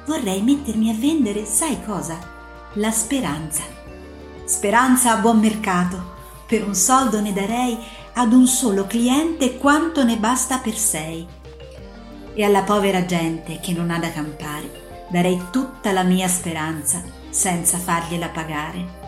vorrei 0.06 0.42
mettermi 0.42 0.90
a 0.90 0.94
vendere, 0.94 1.44
sai 1.44 1.82
cosa? 1.84 2.18
La 2.74 2.90
speranza. 2.90 3.62
Speranza 4.44 5.12
a 5.12 5.16
buon 5.16 5.38
mercato. 5.38 6.18
Per 6.46 6.66
un 6.66 6.74
soldo 6.74 7.20
ne 7.20 7.32
darei 7.32 7.78
ad 8.14 8.32
un 8.32 8.46
solo 8.46 8.86
cliente 8.86 9.56
quanto 9.56 10.02
ne 10.04 10.16
basta 10.16 10.58
per 10.58 10.76
sei. 10.76 11.26
E 12.34 12.44
alla 12.44 12.62
povera 12.62 13.04
gente 13.04 13.60
che 13.60 13.72
non 13.72 13.90
ha 13.90 13.98
da 13.98 14.10
campare 14.10 14.80
darei 15.10 15.40
tutta 15.50 15.90
la 15.90 16.04
mia 16.04 16.28
speranza 16.28 17.02
senza 17.30 17.78
fargliela 17.78 18.28
pagare. 18.28 18.99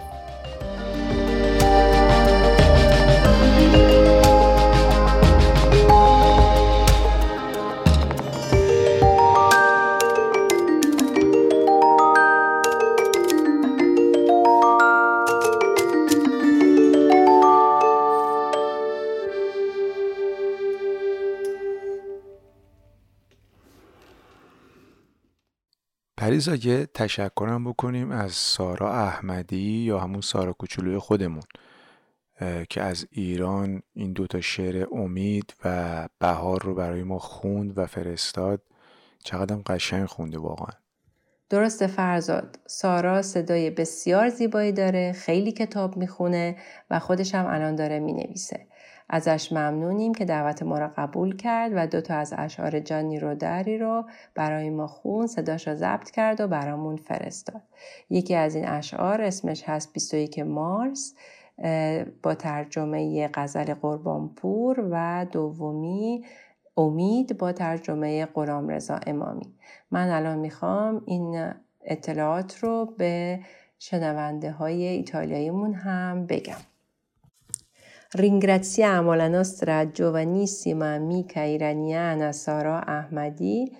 پریزا 26.32 26.54
یه 26.54 26.86
تشکرم 26.86 27.64
بکنیم 27.64 28.10
از 28.10 28.32
سارا 28.32 28.94
احمدی 28.94 29.56
یا 29.56 29.98
همون 29.98 30.20
سارا 30.20 30.52
کوچولوی 30.52 30.98
خودمون 30.98 31.42
که 32.68 32.82
از 32.82 33.06
ایران 33.10 33.82
این 33.94 34.12
دوتا 34.12 34.40
شعر 34.40 34.86
امید 34.92 35.54
و 35.64 36.08
بهار 36.18 36.62
رو 36.62 36.74
برای 36.74 37.02
ما 37.02 37.18
خوند 37.18 37.78
و 37.78 37.86
فرستاد. 37.86 38.62
چقدر 39.24 39.56
قشنگ 39.56 40.06
خونده 40.06 40.38
واقعا. 40.38 40.72
درسته 41.50 41.86
فرزاد. 41.86 42.58
سارا 42.66 43.22
صدای 43.22 43.70
بسیار 43.70 44.28
زیبایی 44.28 44.72
داره 44.72 45.12
خیلی 45.12 45.52
کتاب 45.52 45.96
می‌خونه 45.96 46.56
و 46.90 46.98
خودش 46.98 47.34
هم 47.34 47.46
الان 47.46 47.76
داره 47.76 47.98
می‌نویسه. 47.98 48.66
ازش 49.14 49.52
ممنونیم 49.52 50.14
که 50.14 50.24
دعوت 50.24 50.62
ما 50.62 50.78
را 50.78 50.92
قبول 50.96 51.36
کرد 51.36 51.72
و 51.74 51.86
دو 51.86 52.00
تا 52.00 52.14
از 52.14 52.34
اشعار 52.36 52.80
جانی 52.80 53.18
رودری 53.18 53.78
رو 53.78 54.04
برای 54.34 54.70
ما 54.70 54.86
خون 54.86 55.26
صداش 55.26 55.68
را 55.68 55.74
ضبط 55.74 56.10
کرد 56.10 56.40
و 56.40 56.48
برامون 56.48 56.96
فرستاد. 56.96 57.62
یکی 58.10 58.34
از 58.34 58.54
این 58.54 58.68
اشعار 58.68 59.22
اسمش 59.22 59.64
هست 59.68 59.92
21 59.92 60.38
مارس 60.38 61.14
با 62.22 62.34
ترجمه 62.34 63.30
غزل 63.34 63.74
قربانپور 63.74 64.88
و 64.90 65.26
دومی 65.32 66.24
امید 66.76 67.38
با 67.38 67.52
ترجمه 67.52 68.26
غلام 68.26 68.68
رضا 68.68 69.00
امامی. 69.06 69.54
من 69.90 70.08
الان 70.10 70.38
می‌خوام 70.38 71.02
این 71.06 71.52
اطلاعات 71.84 72.58
رو 72.58 72.94
به 72.98 73.40
شنونده 73.78 74.50
های 74.50 74.84
ایتالیاییمون 74.86 75.74
هم 75.74 76.26
بگم. 76.26 76.71
Ringraziamo 78.14 79.14
la 79.14 79.26
nostra 79.26 79.90
giovanissima 79.90 80.92
amica 80.92 81.44
iraniana 81.44 82.30
Sara 82.32 82.84
Ahmadi 82.84 83.74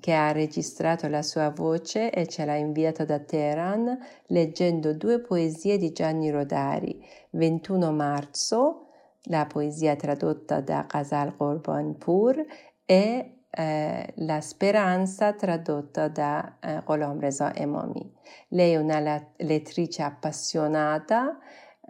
che 0.00 0.14
ha 0.14 0.32
registrato 0.32 1.08
la 1.08 1.20
sua 1.20 1.50
voce 1.50 2.10
e 2.10 2.26
ce 2.26 2.46
l'ha 2.46 2.54
inviata 2.54 3.04
da 3.04 3.18
Teheran 3.18 3.98
leggendo 4.28 4.94
due 4.94 5.20
poesie 5.20 5.76
di 5.76 5.92
Gianni 5.92 6.30
Rodari, 6.30 7.06
21 7.32 7.92
marzo, 7.92 8.86
la 9.24 9.44
poesia 9.44 9.94
tradotta 9.94 10.62
da 10.62 10.86
Ghazal 10.88 11.36
Qurbanpur 11.36 12.46
e 12.86 13.40
eh, 13.50 14.12
La 14.16 14.40
speranza 14.40 15.34
tradotta 15.34 16.08
da 16.08 16.56
eh, 16.60 16.80
Gholam 16.82 17.20
Reza 17.20 17.54
Emami. 17.54 18.10
Lei 18.48 18.72
è 18.72 18.76
una 18.76 19.00
lettrice 19.36 20.02
appassionata 20.02 21.38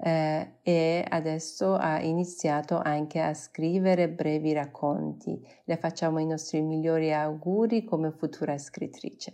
eh, 0.03 0.53
e 0.63 1.05
adesso 1.07 1.75
ha 1.75 1.99
iniziato 2.01 2.77
anche 2.77 3.19
a 3.19 3.33
scrivere 3.33 4.09
brevi 4.09 4.53
racconti. 4.53 5.39
Le 5.65 5.77
facciamo 5.77 6.19
i 6.19 6.25
nostri 6.25 6.61
migliori 6.61 7.13
auguri 7.13 7.83
come 7.83 8.11
futura 8.11 8.57
scrittrice. 8.57 9.33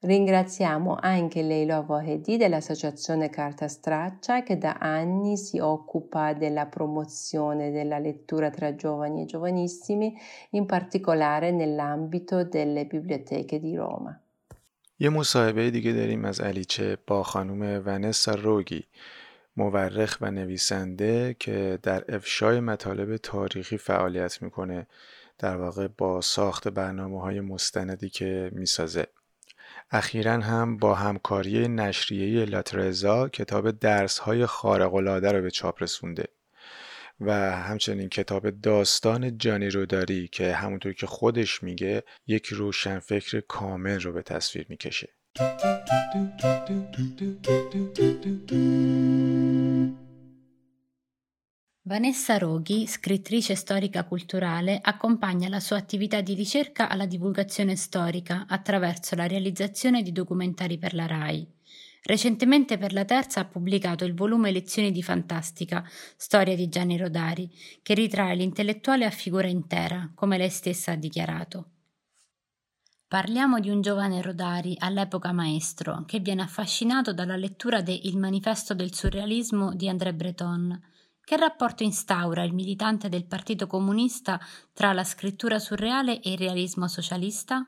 Ringraziamo 0.00 0.96
anche 1.00 1.42
Leilo 1.42 1.74
Avohedi 1.74 2.36
dell'Associazione 2.36 3.30
Carta 3.30 3.66
Straccia 3.66 4.44
che 4.44 4.56
da 4.56 4.76
anni 4.78 5.36
si 5.36 5.58
occupa 5.58 6.34
della 6.34 6.66
promozione 6.66 7.72
della 7.72 7.98
lettura 7.98 8.48
tra 8.48 8.76
giovani 8.76 9.22
e 9.22 9.24
giovanissimi, 9.26 10.16
in 10.50 10.66
particolare 10.66 11.50
nell'ambito 11.50 12.44
delle 12.44 12.86
biblioteche 12.86 13.58
di 13.58 13.74
Roma. 13.74 14.20
یه 15.00 15.08
مصاحبه 15.08 15.70
دیگه 15.70 15.92
داریم 15.92 16.24
از 16.24 16.40
علیچه 16.40 16.98
با 17.06 17.22
خانم 17.22 17.82
ونسا 17.86 18.34
روگی 18.34 18.84
مورخ 19.57 20.17
و 20.21 20.31
نویسنده 20.31 21.35
که 21.39 21.79
در 21.83 22.15
افشای 22.15 22.59
مطالب 22.59 23.17
تاریخی 23.17 23.77
فعالیت 23.77 24.41
می‌کنه 24.41 24.87
در 25.39 25.57
واقع 25.57 25.87
با 25.87 26.21
ساخت 26.21 26.67
برنامه 26.67 27.21
های 27.21 27.41
مستندی 27.41 28.09
که 28.09 28.51
می‌سازه. 28.53 29.07
اخیرا 29.91 30.31
هم 30.33 30.77
با 30.77 30.95
همکاری 30.95 31.67
نشریه 31.67 32.45
لاترزا 32.45 33.29
کتاب 33.29 33.71
درس 33.71 34.19
های 34.19 34.45
خارق 34.45 34.93
العاده 34.95 35.31
رو 35.31 35.41
به 35.41 35.51
چاپ 35.51 35.83
رسونده 35.83 36.25
و 37.21 37.33
همچنین 37.51 38.09
کتاب 38.09 38.49
داستان 38.49 39.37
جانی 39.37 39.69
روداری 39.69 40.27
که 40.27 40.53
همونطور 40.53 40.93
که 40.93 41.07
خودش 41.07 41.63
میگه 41.63 42.03
یک 42.27 42.45
روشنفکر 42.47 43.39
کامل 43.39 44.01
رو 44.01 44.13
به 44.13 44.21
تصویر 44.21 44.65
می‌کشه. 44.69 45.09
Vanessa 51.81 52.37
Roghi, 52.37 52.85
scrittrice 52.85 53.55
storica 53.55 54.03
culturale, 54.03 54.77
accompagna 54.79 55.49
la 55.49 55.59
sua 55.59 55.77
attività 55.77 56.21
di 56.21 56.35
ricerca 56.35 56.87
alla 56.87 57.07
divulgazione 57.07 57.75
storica 57.75 58.45
attraverso 58.47 59.15
la 59.15 59.25
realizzazione 59.25 60.03
di 60.03 60.11
documentari 60.11 60.77
per 60.77 60.93
la 60.93 61.07
RAI. 61.07 61.47
Recentemente 62.03 62.77
per 62.77 62.93
la 62.93 63.05
terza 63.05 63.39
ha 63.39 63.45
pubblicato 63.45 64.05
il 64.05 64.13
volume 64.13 64.51
Lezioni 64.51 64.91
di 64.91 65.01
Fantastica, 65.01 65.83
storia 66.15 66.55
di 66.55 66.69
Gianni 66.69 66.95
Rodari, 66.95 67.49
che 67.81 67.95
ritrae 67.95 68.35
l'intellettuale 68.35 69.05
a 69.05 69.09
figura 69.09 69.47
intera, 69.47 70.11
come 70.13 70.37
lei 70.37 70.51
stessa 70.51 70.91
ha 70.91 70.95
dichiarato. 70.95 71.72
Parliamo 73.13 73.59
di 73.59 73.69
un 73.69 73.81
giovane 73.81 74.23
Rodari, 74.23 74.75
all'epoca 74.79 75.31
maestro, 75.33 76.03
che 76.07 76.17
viene 76.17 76.41
affascinato 76.41 77.13
dalla 77.13 77.35
lettura 77.35 77.83
de 77.83 77.91
Il 77.91 78.17
manifesto 78.17 78.73
del 78.73 78.91
surrealismo 78.91 79.75
di 79.75 79.87
André 79.87 80.15
Breton. 80.15 80.81
Che 81.23 81.37
rapporto 81.37 81.83
instaura 81.83 82.41
il 82.41 82.55
militante 82.55 83.09
del 83.09 83.27
Partito 83.27 83.67
Comunista 83.67 84.39
tra 84.73 84.93
la 84.93 85.03
scrittura 85.03 85.59
surreale 85.59 86.21
e 86.21 86.31
il 86.31 86.39
realismo 86.39 86.87
socialista? 86.87 87.63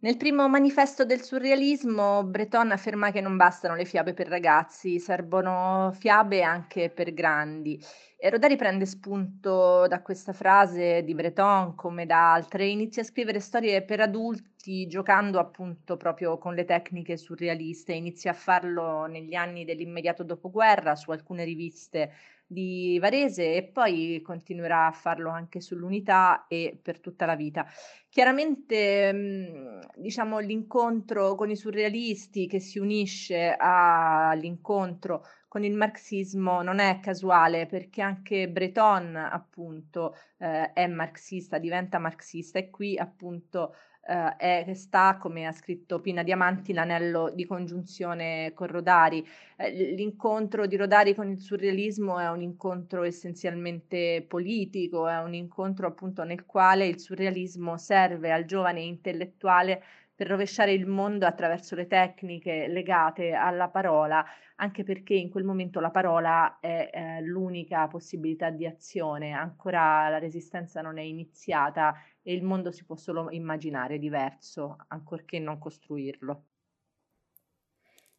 Nel 0.00 0.16
primo 0.16 0.48
manifesto 0.48 1.04
del 1.04 1.22
surrealismo, 1.22 2.22
Breton 2.22 2.70
afferma 2.70 3.10
che 3.10 3.20
non 3.20 3.36
bastano 3.36 3.74
le 3.74 3.84
fiabe 3.84 4.14
per 4.14 4.28
ragazzi, 4.28 5.00
servono 5.00 5.90
fiabe 5.92 6.42
anche 6.42 6.88
per 6.88 7.12
grandi. 7.12 7.82
E 8.16 8.30
Rodari 8.30 8.54
prende 8.54 8.86
spunto 8.86 9.88
da 9.88 10.00
questa 10.00 10.32
frase 10.32 11.02
di 11.02 11.14
Breton 11.14 11.74
come 11.74 12.06
da 12.06 12.32
altre 12.32 12.62
e 12.62 12.70
inizia 12.70 13.02
a 13.02 13.06
scrivere 13.06 13.40
storie 13.40 13.82
per 13.82 13.98
adulti 13.98 14.86
giocando 14.86 15.40
appunto 15.40 15.96
proprio 15.96 16.38
con 16.38 16.54
le 16.54 16.64
tecniche 16.64 17.16
surrealiste. 17.16 17.92
Inizia 17.92 18.30
a 18.30 18.34
farlo 18.34 19.06
negli 19.06 19.34
anni 19.34 19.64
dell'immediato 19.64 20.22
dopoguerra 20.22 20.94
su 20.94 21.10
alcune 21.10 21.42
riviste 21.42 22.12
di 22.50 22.98
Varese 22.98 23.54
e 23.54 23.62
poi 23.62 24.22
continuerà 24.24 24.86
a 24.86 24.92
farlo 24.92 25.30
anche 25.30 25.60
sull'unità 25.60 26.46
e 26.48 26.78
per 26.82 26.98
tutta 26.98 27.26
la 27.26 27.36
vita. 27.36 27.66
Chiaramente, 28.08 29.12
mhmm, 29.12 29.80
diciamo, 29.96 30.38
l'incontro 30.38 31.34
con 31.34 31.50
i 31.50 31.56
surrealisti 31.56 32.46
che 32.46 32.58
si 32.58 32.78
unisce 32.78 33.54
all'incontro 33.56 35.24
con 35.46 35.64
il 35.64 35.74
marxismo 35.74 36.62
non 36.62 36.78
è 36.78 37.00
casuale 37.00 37.66
perché 37.66 38.02
anche 38.02 38.48
Breton 38.48 39.16
appunto 39.16 40.14
eh, 40.38 40.72
è 40.72 40.86
marxista, 40.86 41.58
diventa 41.58 41.98
marxista 41.98 42.58
e 42.58 42.68
qui 42.70 42.98
appunto 42.98 43.74
eh, 44.08 44.64
è, 44.64 44.74
sta, 44.74 45.18
come 45.20 45.46
ha 45.46 45.52
scritto 45.52 46.00
Pina 46.00 46.22
Diamanti, 46.22 46.72
l'anello 46.72 47.30
di 47.30 47.44
congiunzione 47.44 48.52
con 48.54 48.68
Rodari. 48.68 49.24
Eh, 49.56 49.70
l'incontro 49.94 50.66
di 50.66 50.76
Rodari 50.76 51.14
con 51.14 51.28
il 51.28 51.38
surrealismo 51.38 52.18
è 52.18 52.28
un 52.30 52.40
incontro 52.40 53.02
essenzialmente 53.02 54.24
politico, 54.26 55.06
è 55.06 55.18
un 55.18 55.34
incontro 55.34 55.86
appunto 55.86 56.24
nel 56.24 56.46
quale 56.46 56.86
il 56.86 56.98
surrealismo 56.98 57.76
serve 57.76 58.32
al 58.32 58.46
giovane 58.46 58.80
intellettuale 58.80 59.82
per 60.18 60.26
rovesciare 60.26 60.72
il 60.72 60.84
mondo 60.84 61.26
attraverso 61.26 61.76
le 61.76 61.86
tecniche 61.86 62.66
legate 62.66 63.34
alla 63.34 63.68
parola, 63.68 64.24
anche 64.56 64.82
perché 64.82 65.14
in 65.14 65.30
quel 65.30 65.44
momento 65.44 65.78
la 65.78 65.92
parola 65.92 66.58
è 66.58 66.90
eh, 66.92 67.20
l'unica 67.22 67.86
possibilità 67.86 68.50
di 68.50 68.66
azione, 68.66 69.30
ancora 69.30 70.08
la 70.08 70.18
resistenza 70.18 70.80
non 70.80 70.98
è 70.98 71.02
iniziata 71.02 71.94
e 72.20 72.34
il 72.34 72.42
mondo 72.42 72.72
si 72.72 72.84
può 72.84 72.96
solo 72.96 73.30
immaginare 73.30 74.00
diverso, 74.00 74.78
ancorché 74.88 75.38
non 75.38 75.58
costruirlo. 75.58 76.46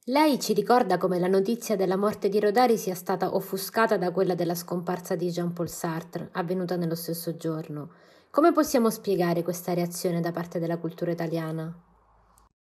Lei 0.05 0.39
ci 0.39 0.53
ricorda 0.53 0.97
come 0.97 1.19
la 1.19 1.27
notizia 1.27 1.75
della 1.75 1.97
morte 1.97 2.29
di 2.29 2.39
Rodari 2.39 2.77
sia 2.77 2.95
stata 2.95 3.35
offuscata 3.35 3.97
da 3.97 4.13
quella 4.13 4.35
della 4.35 4.55
scomparsa 4.55 5.17
di 5.17 5.27
Jean-Paul 5.27 5.67
Sartre, 5.67 6.29
avvenuta 6.31 6.77
nello 6.77 6.95
stesso 6.95 7.35
giorno. 7.35 7.91
Come 8.31 8.53
possiamo 8.53 8.89
spiegare 8.89 9.43
questa 9.43 9.73
reazione 9.73 10.21
da 10.21 10.31
parte 10.31 10.59
della 10.59 10.77
cultura 10.77 11.11
italiana? 11.11 11.87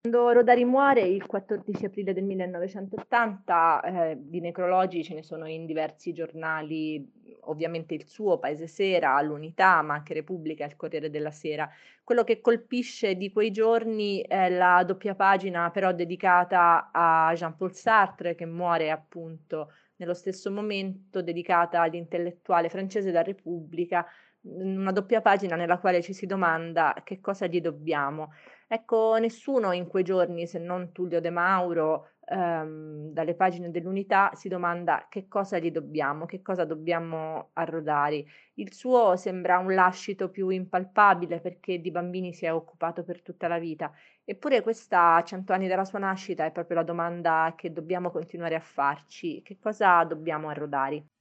Quando 0.06 0.34
Rodari 0.34 0.66
muore 0.66 1.00
il 1.00 1.26
14 1.26 1.86
aprile 1.86 2.12
del 2.12 2.26
1980, 2.26 3.82
eh, 3.84 4.18
di 4.20 4.42
necrologi 4.42 5.02
ce 5.02 5.14
ne 5.14 5.24
sono 5.24 5.48
in 5.48 5.66
diversi 5.66 6.12
giornali, 6.12 7.10
ovviamente 7.44 7.94
il 7.94 8.06
suo, 8.06 8.38
Paese 8.38 8.68
Sera, 8.68 9.22
l'Unità, 9.22 9.82
ma 9.82 9.94
anche 9.94 10.14
Repubblica 10.14 10.66
il 10.66 10.76
Corriere 10.76 11.10
della 11.10 11.32
Sera. 11.32 11.70
Quello 12.04 12.26
che 12.26 12.42
colpisce 12.42 13.16
di 13.16 13.32
quei 13.32 13.52
giorni 13.52 14.20
è 14.20 14.50
la 14.50 14.84
doppia 14.84 15.16
pagina 15.16 15.72
però 15.72 15.94
dedicata 15.94 16.90
a 16.92 17.32
Jean-Paul 17.34 17.74
Sartre 17.74 18.36
che 18.36 18.46
muore 18.46 18.92
appunto 18.92 19.72
nello 19.96 20.14
stesso 20.14 20.52
momento, 20.52 21.22
dedicata 21.22 21.80
all'intellettuale 21.80 22.68
francese 22.68 23.10
da 23.12 23.22
Repubblica, 23.22 24.06
una 24.44 24.92
doppia 24.92 25.22
pagina 25.22 25.56
nella 25.56 25.80
quale 25.80 26.02
ci 26.02 26.14
si 26.14 26.26
domanda 26.26 27.02
che 27.04 27.20
cosa 27.20 27.48
gli 27.48 27.62
dobbiamo. 27.62 28.32
Ecco, 28.68 29.18
nessuno 29.20 29.72
in 29.72 29.88
quei 29.88 30.04
giorni, 30.04 30.48
se 30.48 30.60
non 30.60 30.92
Tullio 30.92 31.20
De 31.22 31.30
Mauro, 31.30 32.10
ehm, 32.26 33.12
dalle 33.12 33.36
pagine 33.36 33.70
dell'unità, 33.72 34.32
si 34.34 34.50
domanda 34.50 35.08
che 35.10 35.28
cosa 35.28 35.60
gli 35.60 35.72
dobbiamo, 35.72 36.26
che 36.26 36.42
cosa 36.42 36.66
dobbiamo 36.66 37.50
a 37.54 37.64
Rodari. 37.66 38.26
Il 38.56 38.74
suo 38.74 39.16
sembra 39.16 39.58
un 39.60 39.74
lascito 39.74 40.30
più 40.30 40.50
impalpabile 40.50 41.40
perché 41.40 41.80
di 41.80 41.92
bambini 41.92 42.34
si 42.34 42.46
è 42.46 42.54
occupato 42.54 43.04
per 43.04 43.22
tutta 43.22 43.48
la 43.48 43.60
vita. 43.60 43.92
Eppure 44.26 44.62
questa 44.62 45.16
a 45.16 45.24
cento 45.24 45.54
anni 45.54 45.68
dalla 45.68 45.86
sua 45.86 46.00
nascita 46.00 46.46
è 46.46 46.52
proprio 46.52 46.78
la 46.78 46.84
domanda 46.84 47.54
che 47.56 47.72
dobbiamo 47.72 48.10
continuare 48.12 48.56
a 48.56 48.60
farci. 48.60 49.42
Che 49.44 49.58
cosa 49.60 50.04
dobbiamo 50.04 50.50
a 50.50 50.54
Rodari? 50.54 51.13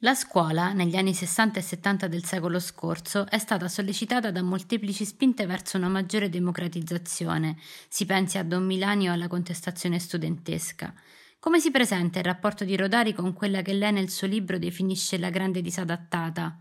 La 0.00 0.14
scuola, 0.14 0.74
negli 0.74 0.94
anni 0.94 1.14
60 1.14 1.58
e 1.58 1.62
70 1.62 2.06
del 2.06 2.22
secolo 2.22 2.60
scorso, 2.60 3.26
è 3.30 3.38
stata 3.38 3.66
sollecitata 3.66 4.30
da 4.30 4.42
molteplici 4.42 5.06
spinte 5.06 5.46
verso 5.46 5.78
una 5.78 5.88
maggiore 5.88 6.28
democratizzazione. 6.28 7.56
Si 7.88 8.04
pensi 8.04 8.36
a 8.36 8.44
Don 8.44 8.66
Milani 8.66 9.08
o 9.08 9.14
alla 9.14 9.26
contestazione 9.26 9.98
studentesca. 9.98 10.92
Come 11.38 11.60
si 11.60 11.70
presenta 11.70 12.18
il 12.18 12.26
rapporto 12.26 12.64
di 12.64 12.76
Rodari 12.76 13.14
con 13.14 13.32
quella 13.32 13.62
che 13.62 13.72
lei 13.72 13.90
nel 13.90 14.10
suo 14.10 14.26
libro 14.26 14.58
definisce 14.58 15.16
la 15.16 15.30
grande 15.30 15.62
disadattata? 15.62 16.58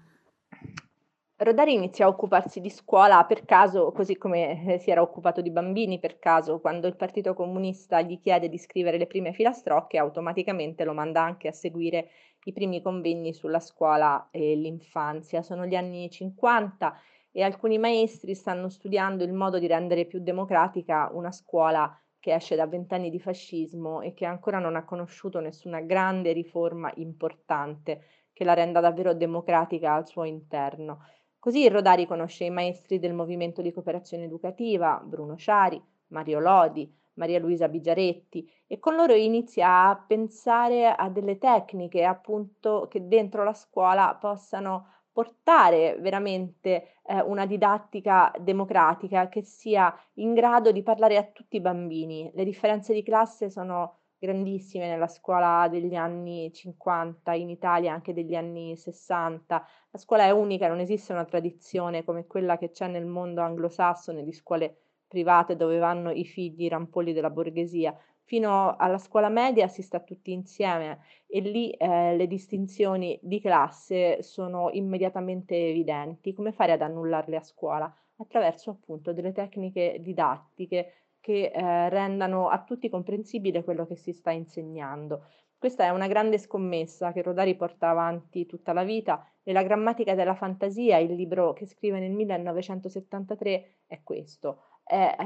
Rodari 1.38 1.74
inizia 1.74 2.06
a 2.06 2.08
occuparsi 2.08 2.62
di 2.62 2.70
scuola 2.70 3.26
per 3.26 3.44
caso, 3.44 3.92
così 3.92 4.16
come 4.16 4.76
eh, 4.76 4.80
si 4.80 4.90
era 4.90 5.02
occupato 5.02 5.42
di 5.42 5.52
bambini 5.52 6.00
per 6.00 6.20
caso, 6.20 6.62
quando 6.62 6.88
il 6.88 6.96
Partito 6.96 7.34
Comunista 7.34 8.00
gli 8.00 8.18
chiede 8.22 8.48
di 8.48 8.58
scrivere 8.58 8.98
le 8.98 9.06
prime 9.06 9.34
filastrocche, 9.34 9.98
automaticamente 9.98 10.86
lo 10.86 10.94
manda 10.94 11.22
anche 11.22 11.50
a 11.50 11.52
seguire 11.52 12.08
i 12.48 12.54
primi 12.54 12.82
convegni 12.82 13.34
sulla 13.34 13.60
scuola 13.60 14.30
e 14.32 14.56
l'infanzia. 14.56 15.42
Sono 15.42 15.66
gli 15.66 15.76
anni 15.76 16.10
50 16.10 17.00
e 17.32 17.44
alcuni 17.44 17.78
maestri 17.78 18.34
stanno 18.34 18.70
studiando 18.70 19.24
il 19.24 19.34
modo 19.34 19.60
di 19.60 19.68
rendere 19.68 20.06
più 20.06 20.20
democratica 20.20 21.10
una 21.14 21.32
scuola 21.32 22.00
che 22.20 22.34
esce 22.34 22.56
da 22.56 22.66
vent'anni 22.66 23.10
di 23.10 23.20
fascismo 23.20 24.02
e 24.02 24.14
che 24.14 24.26
ancora 24.26 24.60
non 24.60 24.76
ha 24.76 24.86
conosciuto 24.86 25.40
nessuna 25.40 25.82
grande 25.82 26.32
riforma 26.32 26.92
importante 26.96 28.04
che 28.34 28.44
la 28.44 28.54
renda 28.54 28.80
davvero 28.80 29.14
democratica 29.14 29.94
al 29.94 30.08
suo 30.08 30.24
interno. 30.24 31.06
Così 31.40 31.68
Rodari 31.68 32.08
conosce 32.08 32.46
i 32.46 32.50
maestri 32.50 33.00
del 33.00 33.14
movimento 33.14 33.62
di 33.62 33.72
cooperazione 33.72 34.24
educativa, 34.24 35.02
Bruno 35.04 35.36
Ciari, 35.36 35.82
Mario 36.08 36.40
Lodi, 36.40 36.92
Maria 37.16 37.40
Luisa 37.40 37.68
Bigiaretti 37.68 38.50
e 38.68 38.80
con 38.80 38.96
loro 38.96 39.14
inizia 39.14 39.90
a 39.90 39.96
pensare 39.96 40.88
a 40.88 41.10
delle 41.10 41.38
tecniche 41.38 42.04
appunto 42.04 42.88
che 42.90 43.08
dentro 43.08 43.44
la 43.44 43.54
scuola 43.54 44.18
possano 44.20 44.88
portare 45.12 45.98
veramente 46.00 46.96
eh, 47.06 47.22
una 47.22 47.46
didattica 47.46 48.34
democratica 48.40 49.30
che 49.30 49.44
sia 49.44 49.94
in 50.16 50.34
grado 50.34 50.74
di 50.74 50.84
parlare 50.84 51.16
a 51.16 51.24
tutti 51.24 51.56
i 51.56 51.62
bambini. 51.62 52.30
Le 52.34 52.44
differenze 52.44 52.94
di 52.94 53.02
classe 53.02 53.50
sono 53.50 54.00
grandissime 54.18 54.90
nella 54.90 55.08
scuola 55.08 55.68
degli 55.70 55.96
anni 55.96 56.52
50 56.52 57.34
in 57.34 57.50
Italia, 57.50 57.94
anche 57.94 58.14
degli 58.14 58.36
anni 58.36 58.76
60. 58.76 59.68
La 59.92 59.98
scuola 59.98 60.24
è 60.24 60.32
unica, 60.32 60.68
non 60.68 60.80
esiste 60.80 61.14
una 61.14 61.26
tradizione 61.26 62.04
come 62.04 62.26
quella 62.28 62.58
che 62.58 62.72
c'è 62.72 62.88
nel 62.88 63.06
mondo 63.06 63.42
anglosassone 63.42 64.24
di 64.24 64.34
scuole 64.34 64.80
private 65.16 65.56
dove 65.56 65.78
vanno 65.78 66.12
i 66.12 66.26
figli 66.26 66.68
rampolli 66.68 67.14
della 67.14 67.30
borghesia. 67.30 67.98
Fino 68.24 68.76
alla 68.76 68.98
scuola 68.98 69.30
media 69.30 69.68
si 69.68 69.82
sta 69.82 70.00
tutti 70.02 70.34
insieme 70.34 71.00
e 71.26 71.40
lì 71.40 71.72
eh, 71.72 72.18
le 72.18 72.28
distinzioni 72.28 73.18
di 73.22 73.40
classe 73.40 74.22
sono 74.24 74.70
immediatamente 74.72 75.56
evidenti. 75.56 76.34
Come 76.34 76.52
fare 76.52 76.74
ad 76.74 76.82
annullarle 76.82 77.38
a 77.38 77.42
scuola? 77.42 77.94
Attraverso 78.18 78.72
appunto 78.72 79.14
delle 79.14 79.32
tecniche 79.32 79.98
didattiche 80.02 80.94
che 81.22 81.52
eh, 81.54 81.90
rendano 81.90 82.50
a 82.50 82.62
tutti 82.64 82.90
comprensibile 82.90 83.64
quello 83.64 83.86
che 83.86 83.96
si 83.96 84.12
sta 84.12 84.32
insegnando. 84.32 85.24
Questa 85.58 85.86
è 85.86 85.90
una 85.90 86.08
grande 86.08 86.38
scommessa 86.38 87.12
che 87.14 87.22
Rodari 87.22 87.56
porta 87.56 87.90
avanti 87.90 88.46
tutta 88.46 88.74
la 88.74 88.84
vita 88.84 89.26
e 89.42 89.54
la 89.54 89.64
grammatica 89.64 90.14
della 90.14 90.36
fantasia, 90.36 90.98
il 90.98 91.14
libro 91.14 91.54
che 91.54 91.66
scrive 91.66 92.00
nel 92.00 92.12
1973, 92.12 93.70
è 93.88 94.02
questo 94.04 94.75
è, 94.86 95.16
è 95.18 95.26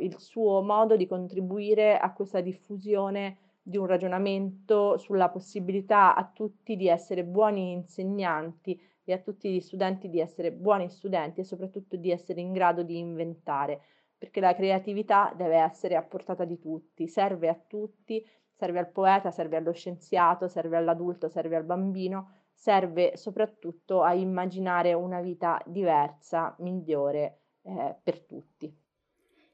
il 0.00 0.18
suo 0.18 0.60
modo 0.62 0.96
di 0.96 1.06
contribuire 1.06 1.96
a 1.96 2.12
questa 2.12 2.40
diffusione 2.40 3.38
di 3.62 3.76
un 3.76 3.86
ragionamento 3.86 4.96
sulla 4.96 5.28
possibilità 5.28 6.14
a 6.14 6.28
tutti 6.32 6.74
di 6.74 6.88
essere 6.88 7.22
buoni 7.24 7.72
insegnanti 7.72 8.80
e 9.04 9.12
a 9.12 9.18
tutti 9.18 9.50
gli 9.50 9.60
studenti 9.60 10.08
di 10.08 10.20
essere 10.20 10.52
buoni 10.52 10.90
studenti 10.90 11.40
e 11.40 11.44
soprattutto 11.44 11.96
di 11.96 12.10
essere 12.10 12.40
in 12.40 12.52
grado 12.52 12.82
di 12.82 12.98
inventare, 12.98 13.80
perché 14.18 14.40
la 14.40 14.54
creatività 14.54 15.32
deve 15.36 15.56
essere 15.56 15.96
a 15.96 16.02
portata 16.02 16.44
di 16.44 16.58
tutti, 16.58 17.06
serve 17.08 17.48
a 17.48 17.54
tutti, 17.54 18.26
serve 18.52 18.80
al 18.80 18.90
poeta, 18.90 19.30
serve 19.30 19.56
allo 19.56 19.72
scienziato, 19.72 20.48
serve 20.48 20.76
all'adulto, 20.76 21.28
serve 21.28 21.56
al 21.56 21.64
bambino, 21.64 22.32
serve 22.52 23.16
soprattutto 23.16 24.02
a 24.02 24.14
immaginare 24.14 24.92
una 24.92 25.20
vita 25.20 25.62
diversa, 25.64 26.54
migliore 26.58 27.40
eh, 27.62 27.96
per 28.02 28.24
tutti. 28.24 28.74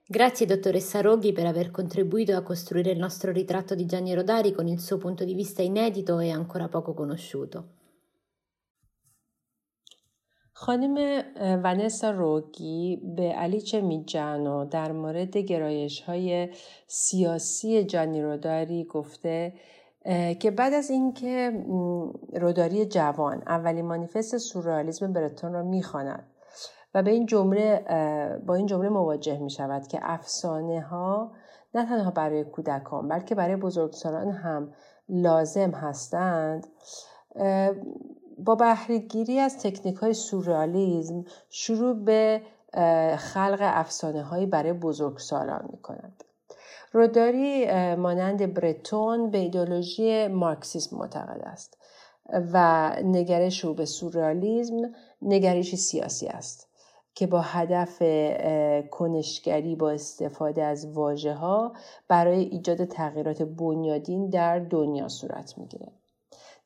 Grazie 0.06 0.44
dottoressa 0.44 1.00
Roghi 1.00 1.32
per 1.32 1.46
aver 1.46 1.70
contribuito 1.70 2.36
a 2.36 2.42
costruire 2.42 2.90
il 2.90 2.98
nostro 2.98 3.32
ritratto 3.32 3.74
di 3.74 3.86
Gianni 3.86 4.12
Rodari 4.12 4.52
con 4.52 4.68
il 4.68 4.78
suo 4.78 4.98
punto 4.98 5.24
di 5.24 5.32
vista 5.32 5.62
inedito 5.62 6.18
e 6.18 6.30
ancora 6.30 6.68
poco 6.68 6.92
conosciuto. 6.92 7.64
خانم 10.56 11.24
ونسا 11.64 12.10
روگی 12.10 12.96
به 13.16 13.32
علی 13.32 13.80
میجانو 13.82 14.64
در 14.64 14.92
مورد 14.92 15.36
گرایش 15.36 16.00
های 16.00 16.48
سیاسی 16.86 17.84
جانی 17.84 18.22
روداری 18.22 18.84
گفته 18.84 19.52
که 20.40 20.50
بعد 20.50 20.72
از 20.72 20.90
اینکه 20.90 21.64
روداری 22.32 22.86
جوان 22.86 23.42
اولین 23.46 23.84
مانیفست 23.84 24.38
سورئالیسم 24.38 25.12
برتون 25.12 25.52
را 25.52 25.62
می‌خواند 25.62 26.33
و 26.94 27.02
به 27.02 27.10
این 27.10 27.26
جمله 27.26 27.84
با 28.46 28.54
این 28.54 28.66
جمله 28.66 28.88
مواجه 28.88 29.38
می 29.38 29.50
شود 29.50 29.86
که 29.86 29.98
افسانه 30.02 30.80
ها 30.80 31.32
نه 31.74 31.86
تنها 31.88 32.10
برای 32.10 32.44
کودکان 32.44 33.08
بلکه 33.08 33.34
برای 33.34 33.56
بزرگسالان 33.56 34.30
هم 34.30 34.72
لازم 35.08 35.70
هستند 35.70 36.66
با 38.38 38.54
بهرهگیری 38.54 39.38
از 39.38 39.58
تکنیک 39.58 39.96
های 39.96 40.14
سورالیزم 40.14 41.24
شروع 41.50 42.04
به 42.04 42.42
خلق 43.16 43.58
افسانه 43.60 44.22
هایی 44.22 44.46
برای 44.46 44.72
بزرگسالان 44.72 45.68
می 45.72 45.78
کند. 45.78 46.24
روداری 46.92 47.66
مانند 47.94 48.54
برتون 48.54 49.30
به 49.30 49.38
ایدولوژی 49.38 50.28
مارکسیسم 50.28 50.96
معتقد 50.96 51.40
است 51.44 51.78
و 52.52 52.90
نگرش 53.04 53.64
او 53.64 53.74
به 53.74 53.84
سورالیزم 53.84 54.92
نگرشی 55.22 55.76
سیاسی 55.76 56.26
است. 56.26 56.63
که 57.14 57.26
با 57.26 57.40
هدف 57.40 58.02
کنشگری 58.90 59.76
با 59.76 59.90
استفاده 59.90 60.62
از 60.62 60.92
واجه 60.92 61.34
ها 61.34 61.72
برای 62.08 62.40
ایجاد 62.40 62.84
تغییرات 62.84 63.42
بنیادین 63.42 64.30
در 64.30 64.58
دنیا 64.58 65.08
صورت 65.08 65.58
می‌گیره. 65.58 65.88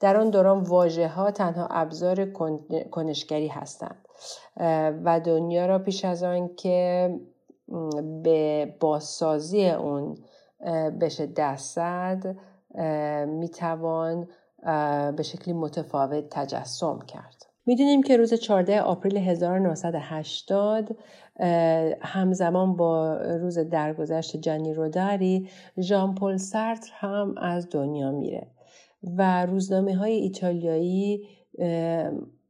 در 0.01 0.17
آن 0.17 0.31
دوران 0.31 0.61
واژه 0.61 1.09
ها 1.09 1.31
تنها 1.31 1.67
ابزار 1.71 2.25
کنشگری 2.91 3.49
هستند 3.49 4.09
و 5.05 5.21
دنیا 5.25 5.67
را 5.67 5.79
پیش 5.79 6.05
از 6.05 6.23
آن 6.23 6.55
که 6.57 7.15
به 8.23 8.75
بازسازی 8.81 9.71
اون 9.71 10.19
بشه 11.01 11.27
دست 11.27 11.75
زد 11.75 12.37
می‌توان 13.29 14.29
به 15.17 15.23
شکلی 15.23 15.55
متفاوت 15.55 16.25
تجسم 16.31 16.99
کرد. 16.99 17.48
می‌دونیم 17.69 18.03
که 18.03 18.17
روز 18.17 18.35
14 18.35 18.81
آپریل 18.81 19.17
1980 19.17 20.97
همزمان 22.01 22.77
با 22.77 23.17
روز 23.17 23.59
درگذشت 23.59 24.37
جانی 24.37 24.75
روداری 24.75 25.49
ژان 25.81 26.15
پل 26.15 26.37
سارتر 26.37 26.91
هم 26.93 27.35
از 27.39 27.69
دنیا 27.71 28.11
میره 28.11 28.47
و 29.03 29.47
روزنامه 29.47 29.97
های 29.97 30.13
ایتالیایی 30.13 31.29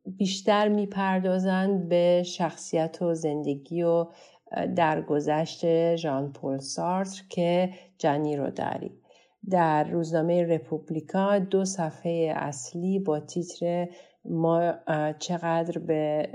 بیشتر 0.06 0.68
می‌پردازند 0.68 1.88
به 1.88 2.22
شخصیت 2.26 3.02
و 3.02 3.14
زندگی 3.14 3.82
و 3.82 4.06
درگذشت 4.76 5.96
ژان 5.96 6.32
پل 6.32 6.58
سارتر 6.58 7.22
که 7.28 7.70
جانی 7.98 8.36
روداری. 8.36 8.92
در 9.50 9.84
روزنامه 9.84 10.42
رپوبلیکا 10.42 11.38
دو 11.38 11.64
صفحه 11.64 12.32
اصلی 12.36 12.98
با 12.98 13.20
تیتر 13.20 13.88
ما 14.30 14.72
چقدر 15.18 15.78
به 15.78 16.28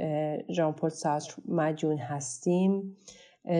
ژان 0.49 0.73
پل 0.73 0.89
سارتر 0.89 1.33
مجون 1.47 1.97
هستیم. 1.97 2.97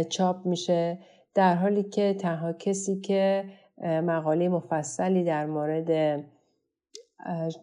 چاپ 0.10 0.46
میشه. 0.46 1.00
در 1.36 1.56
حالی 1.56 1.84
که 1.84 2.14
تنها 2.14 2.54
کسی 2.54 3.00
که 3.00 3.46
مقاله 3.82 4.50
مفصلی 4.50 5.24
در 5.24 5.46
مورد 5.46 6.24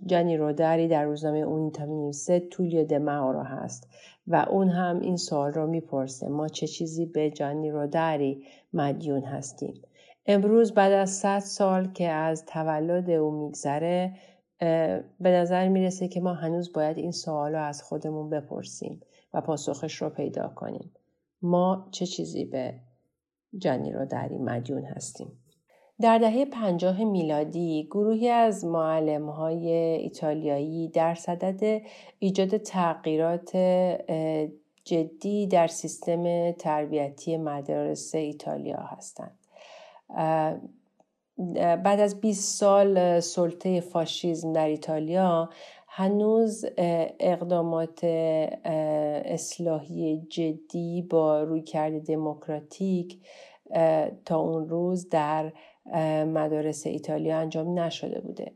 جانی 0.07 0.37
رودری 0.37 0.89
در 0.89 1.05
روزنامه 1.05 1.39
اونیتا 1.39 1.87
می‌نویسه 1.87 2.41
تولیو 2.41 2.85
دماورو 2.85 3.43
هست 3.43 3.89
و 4.27 4.47
اون 4.51 4.69
هم 4.69 5.01
این 5.01 5.17
سوال 5.17 5.53
رو 5.53 5.67
می‌پرسه 5.67 6.29
ما 6.29 6.49
چه 6.49 6.67
چیزی 6.67 7.07
به 7.07 7.31
جانی 7.31 7.71
رودری 7.71 8.45
مدیون 8.73 9.23
هستیم؟ 9.23 9.83
امروز 10.27 10.75
بعد 10.75 10.93
از 10.93 11.11
100 11.11 11.39
سال 11.39 11.93
که 11.93 12.09
از 12.09 12.45
تولد 12.47 13.11
او 13.11 13.31
میگذره 13.31 14.13
به 15.21 15.31
نظر 15.31 15.69
می‌رسه 15.69 16.09
که 16.09 16.21
ما 16.21 16.35
هنوز 16.35 16.73
باید 16.73 16.99
این 16.99 17.13
سوال 17.13 17.53
رو 17.53 17.63
از 17.63 17.83
خودمون 17.83 18.31
بپرسیم 18.31 19.01
و 19.35 19.41
پاسخش 19.41 19.95
رو 19.95 20.11
پیدا 20.11 20.49
کنیم. 20.49 20.91
ما 21.43 21.89
چه 21.91 22.07
چیزی 22.07 22.45
به 22.45 22.75
جانی 23.59 23.93
رو 23.93 24.07
در 24.07 24.29
این 24.29 24.45
مدیون 24.45 24.85
هستیم؟ 24.85 25.33
در 26.01 26.19
دهه 26.19 26.45
پنجاه 26.45 27.05
میلادی 27.05 27.89
گروهی 27.91 28.29
از 28.29 28.65
معلم 28.65 29.31
های 29.31 29.69
ایتالیایی 29.73 30.89
در 30.89 31.15
صدد 31.15 31.83
ایجاد 32.19 32.57
تغییرات 32.57 33.57
جدی 34.85 35.47
در 35.47 35.67
سیستم 35.67 36.53
تربیتی 36.53 37.37
مدارس 37.37 38.15
ایتالیا 38.15 38.81
هستند. 38.81 39.39
بعد 41.57 42.01
از 42.01 42.21
20 42.21 42.59
سال 42.59 43.21
سلطه 43.21 43.81
فاشیزم 43.81 44.53
در 44.53 44.67
ایتالیا 44.69 45.51
هنوز 45.89 46.65
اقدامات 47.21 48.05
اصلاحی 49.25 50.27
جدی 50.31 51.03
با 51.03 51.43
رویکرد 51.43 52.07
دموکراتیک 52.07 53.19
تا 54.25 54.39
اون 54.39 54.69
روز 54.69 55.09
در 55.09 55.53
مدارس 56.25 56.87
ایتالیا 56.87 57.39
انجام 57.39 57.79
نشده 57.79 58.21
بوده. 58.21 58.53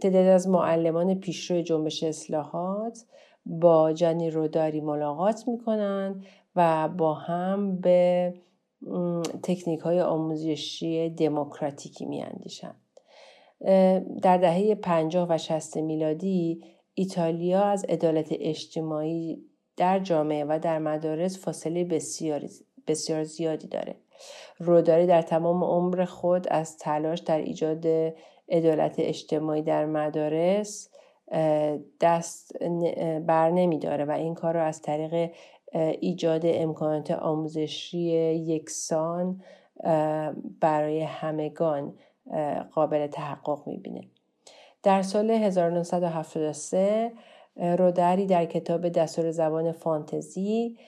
تعداد 0.00 0.26
از 0.26 0.48
معلمان 0.48 1.14
پیشرو 1.14 1.62
جنبش 1.62 2.02
اصلاحات 2.02 3.04
با 3.46 3.92
جانی 3.92 4.30
روداری 4.30 4.80
ملاقات 4.80 5.48
می‌کنند 5.48 6.24
و 6.56 6.88
با 6.88 7.14
هم 7.14 7.80
به 7.80 8.34
تکنیک 9.42 9.80
های 9.80 10.00
آموزشی 10.00 11.10
دموکراتیکی 11.10 12.06
می 12.06 12.24
در 14.22 14.38
دهه 14.38 14.74
50 14.74 15.26
و 15.30 15.38
60 15.38 15.76
میلادی 15.76 16.64
ایتالیا 16.94 17.62
از 17.62 17.84
عدالت 17.84 18.28
اجتماعی 18.30 19.44
در 19.76 19.98
جامعه 19.98 20.44
و 20.48 20.58
در 20.62 20.78
مدارس 20.78 21.44
فاصله 21.44 21.84
بسیار, 21.84 22.42
بسیار 22.86 23.24
زیادی 23.24 23.68
داره. 23.68 23.94
روداری 24.58 25.06
در 25.06 25.22
تمام 25.22 25.64
عمر 25.64 26.04
خود 26.04 26.48
از 26.48 26.78
تلاش 26.78 27.18
در 27.18 27.38
ایجاد 27.38 27.86
عدالت 28.48 28.94
اجتماعی 28.98 29.62
در 29.62 29.86
مدارس 29.86 30.90
دست 32.00 32.52
بر 33.26 33.50
نمی 33.50 33.78
داره 33.78 34.04
و 34.04 34.10
این 34.10 34.34
کار 34.34 34.54
رو 34.54 34.62
از 34.62 34.82
طریق 34.82 35.30
ایجاد 35.72 36.42
امکانات 36.44 37.10
آموزشی 37.10 38.00
یکسان 38.34 39.42
برای 40.60 41.02
همگان 41.02 41.94
قابل 42.72 43.06
تحقق 43.06 43.66
می‌بینه. 43.66 44.00
در 44.82 45.02
سال 45.02 45.30
1973 45.30 47.12
رودری 47.56 48.26
در 48.26 48.44
کتاب 48.44 48.88
دستور 48.88 49.30
زبان 49.30 49.72
فانتزی 49.72 50.78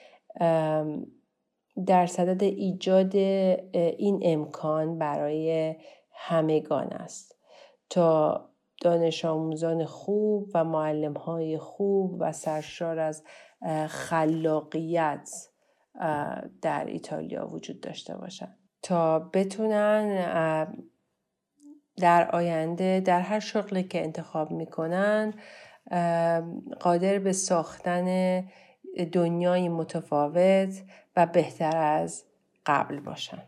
در 1.85 2.05
صدد 2.07 2.43
ایجاد 2.43 3.15
این 3.15 4.19
امکان 4.21 4.97
برای 4.97 5.75
همگان 6.11 6.87
است. 6.87 7.35
تا 7.89 8.41
دانش 8.81 9.25
آموزان 9.25 9.85
خوب 9.85 10.49
و 10.53 10.63
معلم 10.63 11.13
های 11.13 11.57
خوب 11.57 12.15
و 12.19 12.31
سرشار 12.31 12.99
از 12.99 13.23
خلاقیت 13.87 15.29
در 16.61 16.85
ایتالیا 16.85 17.47
وجود 17.47 17.81
داشته 17.81 18.17
باشند 18.17 18.57
تا 18.81 19.19
بتونن 19.19 20.67
در 21.97 22.31
آینده 22.31 22.99
در 22.99 23.19
هر 23.19 23.39
شغلی 23.39 23.83
که 23.83 24.03
انتخاب 24.03 24.51
می‌کنن 24.51 25.33
قادر 26.79 27.19
به 27.19 27.33
ساختن 27.33 28.39
دنیای 29.11 29.69
متفاوت 29.69 30.81
و 31.15 31.25
بهتر 31.25 31.77
از 31.77 32.23
قبل 32.65 32.99
باشن. 32.99 33.43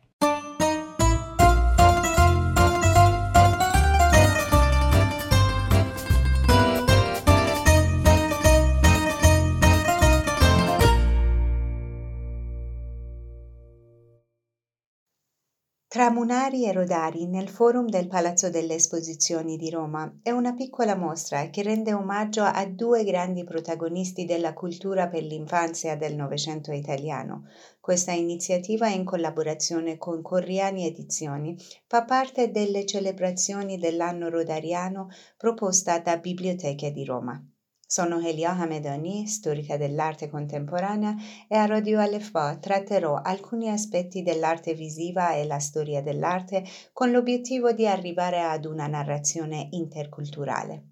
Tramunari 15.95 16.65
e 16.65 16.73
Rodari 16.73 17.25
nel 17.25 17.47
forum 17.47 17.87
del 17.87 18.09
Palazzo 18.09 18.49
delle 18.49 18.73
Esposizioni 18.73 19.55
di 19.55 19.69
Roma 19.69 20.13
è 20.21 20.29
una 20.29 20.53
piccola 20.53 20.93
mostra 20.93 21.49
che 21.49 21.63
rende 21.63 21.93
omaggio 21.93 22.43
a 22.43 22.65
due 22.65 23.05
grandi 23.05 23.45
protagonisti 23.45 24.25
della 24.25 24.53
cultura 24.53 25.07
per 25.07 25.23
l'infanzia 25.23 25.95
del 25.95 26.17
Novecento 26.17 26.73
italiano. 26.73 27.45
Questa 27.79 28.11
iniziativa 28.11 28.89
in 28.89 29.05
collaborazione 29.05 29.97
con 29.97 30.21
Corriani 30.21 30.85
Edizioni 30.85 31.57
fa 31.87 32.03
parte 32.03 32.51
delle 32.51 32.85
celebrazioni 32.85 33.77
dell'anno 33.77 34.27
rodariano 34.27 35.07
proposta 35.37 35.99
da 35.99 36.17
Biblioteche 36.17 36.91
di 36.91 37.05
Roma. 37.05 37.41
Sono 37.95 38.19
Elia 38.19 38.51
Hamedani, 38.51 39.25
storica 39.25 39.77
dell'arte 39.77 40.29
contemporanea 40.29 41.15
e 41.47 41.55
a 41.55 41.65
Radio 41.65 42.01
Alefba 42.01 42.57
tratterò 42.57 43.21
alcuni 43.23 43.69
aspetti 43.69 44.21
dell'arte 44.21 44.73
visiva 44.73 45.31
e 45.31 45.45
la 45.45 45.59
storia 45.59 46.01
dell'arte 46.01 46.65
con 46.91 47.09
l'obiettivo 47.09 47.71
di 47.71 47.87
arrivare 47.87 48.41
ad 48.41 48.65
una 48.65 48.87
narrazione 48.87 49.69
interculturale. 49.71 50.83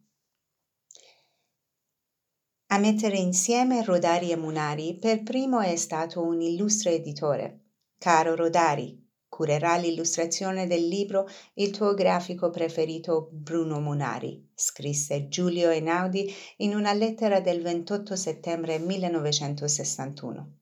A 2.67 2.77
mettere 2.77 3.17
insieme 3.17 3.83
Rodari 3.83 4.31
e 4.31 4.37
Munari 4.37 4.97
per 4.97 5.23
primo 5.23 5.59
è 5.59 5.75
stato 5.75 6.25
un 6.25 6.39
illustre 6.39 6.93
editore. 6.93 7.65
Caro 7.97 8.33
Rodari, 8.33 9.02
Curerà 9.33 9.77
l'illustrazione 9.77 10.67
del 10.67 10.87
libro 10.87 11.27
il 11.55 11.71
tuo 11.71 11.95
grafico 11.95 12.51
preferito 12.51 13.29
Bruno 13.31 13.79
Munari, 13.79 14.49
scrisse 14.53 15.27
Giulio 15.27 15.71
Einaudi 15.71 16.31
in 16.57 16.75
una 16.75 16.93
lettera 16.93 17.39
del 17.39 17.63
28 17.63 18.15
settembre 18.15 18.77
1961. 18.77 20.57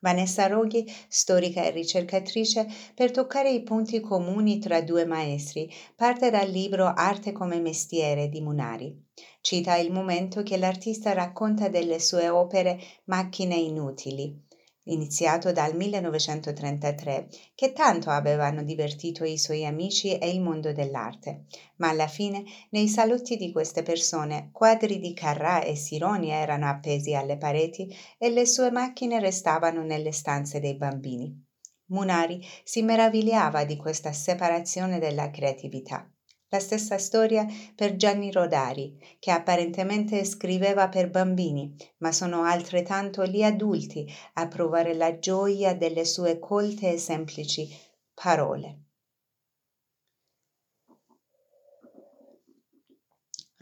Vanessa 0.00 0.46
Roghi, 0.46 0.84
storica 1.08 1.64
e 1.64 1.70
ricercatrice, 1.70 2.66
per 2.94 3.12
toccare 3.12 3.50
i 3.50 3.62
punti 3.62 3.98
comuni 4.00 4.58
tra 4.58 4.82
due 4.82 5.06
maestri, 5.06 5.72
parte 5.94 6.28
dal 6.28 6.50
libro 6.50 6.84
Arte 6.84 7.32
come 7.32 7.60
mestiere 7.60 8.28
di 8.28 8.42
Munari. 8.42 8.94
Cita 9.40 9.76
il 9.76 9.90
momento 9.90 10.42
che 10.42 10.58
l'artista 10.58 11.14
racconta 11.14 11.68
delle 11.70 11.98
sue 11.98 12.28
opere 12.28 12.78
Macchine 13.04 13.54
inutili, 13.54 14.44
iniziato 14.86 15.52
dal 15.52 15.74
1933, 15.74 17.28
che 17.54 17.72
tanto 17.72 18.10
avevano 18.10 18.62
divertito 18.62 19.24
i 19.24 19.38
suoi 19.38 19.64
amici 19.64 20.18
e 20.18 20.30
il 20.30 20.40
mondo 20.40 20.72
dell'arte. 20.72 21.44
Ma 21.76 21.88
alla 21.88 22.08
fine, 22.08 22.44
nei 22.70 22.88
salotti 22.88 23.36
di 23.36 23.52
queste 23.52 23.82
persone, 23.82 24.50
quadri 24.52 24.98
di 24.98 25.14
Carrà 25.14 25.62
e 25.62 25.76
Sironi 25.76 26.30
erano 26.30 26.68
appesi 26.68 27.14
alle 27.14 27.38
pareti 27.38 27.94
e 28.18 28.30
le 28.30 28.46
sue 28.46 28.70
macchine 28.70 29.20
restavano 29.20 29.82
nelle 29.82 30.12
stanze 30.12 30.60
dei 30.60 30.76
bambini. 30.76 31.44
Munari 31.88 32.44
si 32.64 32.82
meravigliava 32.82 33.64
di 33.64 33.76
questa 33.76 34.12
separazione 34.12 34.98
della 34.98 35.30
creatività. 35.30 36.10
La 36.48 36.60
stessa 36.60 36.96
storia 36.96 37.44
per 37.74 37.96
Gianni 37.96 38.30
Rodari, 38.30 38.96
che 39.18 39.32
apparentemente 39.32 40.24
scriveva 40.24 40.88
per 40.88 41.10
bambini, 41.10 41.74
ma 41.98 42.12
sono 42.12 42.44
altrettanto 42.44 43.26
gli 43.26 43.42
adulti 43.42 44.06
a 44.34 44.46
provare 44.46 44.94
la 44.94 45.18
gioia 45.18 45.74
delle 45.74 46.04
sue 46.04 46.38
colte 46.38 46.92
e 46.92 46.98
semplici 46.98 47.68
parole. 48.14 48.85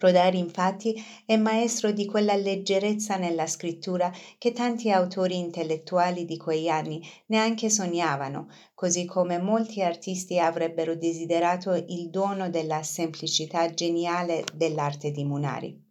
Rodari 0.04 0.36
infatti 0.38 1.02
è 1.24 1.34
maestro 1.38 1.90
di 1.90 2.04
quella 2.04 2.36
leggerezza 2.36 3.16
nella 3.16 3.46
scrittura 3.46 4.12
che 4.36 4.52
tanti 4.52 4.90
autori 4.90 5.38
intellettuali 5.38 6.26
di 6.26 6.36
quegli 6.36 6.68
anni 6.68 7.02
neanche 7.28 7.70
sognavano, 7.70 8.50
così 8.74 9.06
come 9.06 9.38
molti 9.38 9.80
artisti 9.80 10.38
avrebbero 10.38 10.94
desiderato 10.94 11.72
il 11.72 12.10
dono 12.10 12.50
della 12.50 12.82
semplicità 12.82 13.72
geniale 13.72 14.44
dell'arte 14.52 15.10
di 15.10 15.24
Munari. 15.24 15.82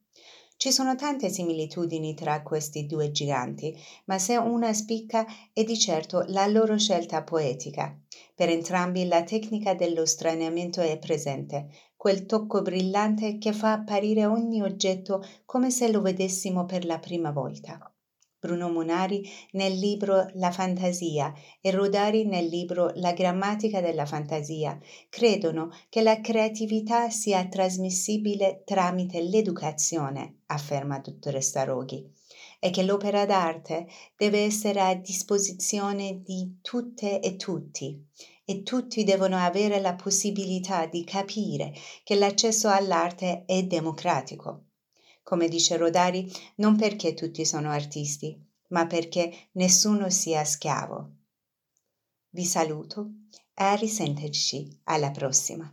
Ci 0.56 0.72
sono 0.72 0.96
tante 0.96 1.30
similitudini 1.30 2.14
tra 2.14 2.44
questi 2.44 2.86
due 2.86 3.12
giganti, 3.12 3.76
ma 4.06 4.20
se 4.20 4.38
una 4.38 4.72
spicca 4.74 5.26
è 5.52 5.64
di 5.64 5.78
certo 5.78 6.24
la 6.28 6.46
loro 6.46 6.78
scelta 6.78 7.24
poetica. 7.24 8.00
Per 8.36 8.48
entrambi 8.48 9.06
la 9.06 9.24
tecnica 9.24 9.74
dello 9.74 10.06
straniamento 10.06 10.82
è 10.82 10.98
presente, 11.00 11.68
quel 12.04 12.26
tocco 12.26 12.62
brillante 12.62 13.38
che 13.38 13.54
fa 13.54 13.72
apparire 13.72 14.26
ogni 14.26 14.62
oggetto 14.62 15.24
come 15.46 15.72
se 15.72 15.90
lo 15.90 16.02
vedessimo 16.02 16.66
per 16.66 16.84
la 16.84 17.00
prima 17.00 17.32
volta. 17.32 17.80
Bruno 18.38 18.68
Munari 18.68 19.26
nel 19.52 19.72
libro 19.80 20.26
La 20.34 20.52
fantasia 20.52 21.34
e 21.62 21.72
Rodari 21.72 22.26
nel 22.26 22.48
libro 22.48 22.92
La 22.96 23.14
grammatica 23.14 23.80
della 23.80 24.06
fantasia 24.06 24.78
credono 25.08 25.70
che 25.88 26.02
la 26.02 26.20
creatività 26.20 27.10
sia 27.10 27.48
trasmissibile 27.48 28.64
tramite 28.66 29.22
l'educazione, 29.22 30.40
afferma 30.48 31.00
dottoressa 31.00 31.64
Roghi, 31.64 32.06
e 32.64 32.70
che 32.70 32.84
l'opera 32.84 33.26
d'arte 33.26 33.88
deve 34.16 34.40
essere 34.46 34.80
a 34.80 34.96
disposizione 34.96 36.22
di 36.24 36.60
tutte 36.62 37.20
e 37.20 37.36
tutti 37.36 38.02
e 38.46 38.64
tutti 38.64 39.04
devono 39.04 39.38
avere 39.38 39.82
la 39.82 39.96
possibilità 39.96 40.86
di 40.86 41.04
capire 41.04 41.74
che 42.06 42.16
l'accesso 42.16 42.70
all'arte 42.70 43.44
è 43.46 43.64
democratico. 43.64 44.68
Come 45.24 45.50
dice 45.50 45.76
Rodari, 45.76 46.32
non 46.56 46.78
perché 46.78 47.14
tutti 47.14 47.44
sono 47.44 47.70
artisti, 47.70 48.42
ma 48.70 48.88
perché 48.88 49.50
nessuno 49.54 50.10
sia 50.10 50.46
schiavo. 50.46 51.12
Vi 52.30 52.46
saluto 52.46 53.12
e 53.54 53.64
a 53.64 53.74
risentirci 53.74 54.80
alla 54.86 55.12
prossima. 55.12 55.70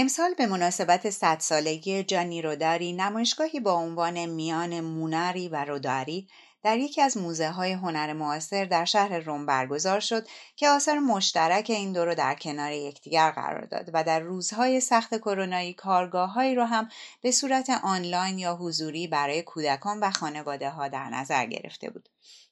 امسال 0.00 0.34
به 0.34 0.46
مناسبت 0.46 1.10
صد 1.10 1.38
سالگی 1.40 2.04
جانی 2.04 2.42
روداری 2.42 2.92
نمایشگاهی 2.92 3.60
با 3.60 3.72
عنوان 3.72 4.26
میان 4.26 4.80
موناری 4.80 5.48
و 5.48 5.64
روداری 5.64 6.28
در 6.62 6.78
یکی 6.78 7.02
از 7.02 7.16
موزه 7.16 7.50
های 7.50 7.72
هنر 7.72 8.12
معاصر 8.12 8.64
در 8.64 8.84
شهر 8.84 9.18
روم 9.18 9.46
برگزار 9.46 10.00
شد 10.00 10.26
که 10.56 10.68
آثار 10.68 10.98
مشترک 10.98 11.66
این 11.70 11.92
دو 11.92 12.04
رو 12.04 12.14
در 12.14 12.34
کنار 12.34 12.72
یکدیگر 12.72 13.30
قرار 13.30 13.64
داد 13.64 13.90
و 13.92 14.04
در 14.04 14.20
روزهای 14.20 14.80
سخت 14.80 15.18
کرونایی 15.18 15.74
کارگاههایی 15.74 16.54
رو 16.54 16.64
هم 16.64 16.88
به 17.22 17.30
صورت 17.30 17.70
آنلاین 17.70 18.38
یا 18.38 18.56
حضوری 18.56 19.06
برای 19.06 19.42
کودکان 19.42 20.00
و 20.00 20.10
خانواده 20.10 20.70
ها 20.70 20.88
در 20.88 21.08
نظر 21.08 21.46
گرفته 21.46 21.90
بود. 21.90 22.08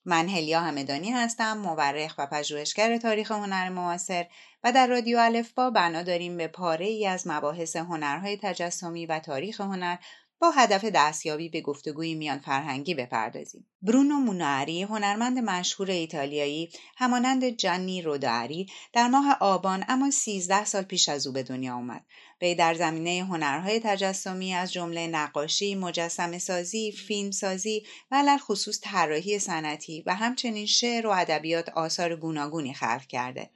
من 0.07 0.29
هلیا 0.29 0.61
همدانی 0.61 1.11
هستم 1.11 1.59
مورخ 1.59 2.15
و 2.19 2.27
پژوهشگر 2.27 2.99
تاریخ 2.99 3.31
هنر 3.31 3.69
معاصر 3.69 4.27
و 4.65 4.73
در 4.73 4.87
رادیو 4.87 5.19
الفبا 5.19 5.71
بنا 5.71 6.03
داریم 6.03 6.37
به 6.37 6.49
پاره 6.49 6.87
ای 6.87 7.07
از 7.07 7.27
مباحث 7.27 7.77
هنرهای 7.77 8.39
تجسمی 8.43 9.07
و 9.07 9.19
تاریخ 9.19 9.61
هنر 9.61 9.97
با 10.39 10.51
هدف 10.51 10.85
دستیابی 10.85 11.49
به 11.49 11.61
گفتگوی 11.61 12.15
میان 12.15 12.39
فرهنگی 12.39 12.95
بپردازیم. 12.95 13.67
برونو 13.83 14.15
موناری 14.15 14.83
هنرمند 14.83 15.39
مشهور 15.39 15.91
ایتالیایی 15.91 16.71
همانند 16.97 17.49
جانی 17.49 18.03
روداری 18.03 18.67
در 18.93 19.09
ماه 19.09 19.37
آبان 19.41 19.85
اما 19.89 20.11
13 20.11 20.65
سال 20.65 20.83
پیش 20.83 21.09
از 21.09 21.27
او 21.27 21.33
به 21.33 21.43
دنیا 21.43 21.75
آمد. 21.75 22.05
وی 22.43 22.55
در 22.55 22.75
زمینه 22.75 23.25
هنرهای 23.25 23.81
تجسمی 23.81 24.55
از 24.55 24.73
جمله 24.73 25.07
نقاشی، 25.07 25.75
مجسمه 25.75 26.39
سازی، 26.39 26.93
فیلم 26.93 27.31
سازی 27.31 27.87
و 28.11 28.39
خصوص 28.39 28.81
طراحی 28.83 29.39
صنعتی 29.39 30.03
و 30.07 30.15
همچنین 30.15 30.67
شعر 30.67 31.07
و 31.07 31.11
ادبیات 31.11 31.69
آثار 31.69 32.17
گوناگونی 32.17 32.75
خلق 32.75 33.07
کرده. 33.07 33.51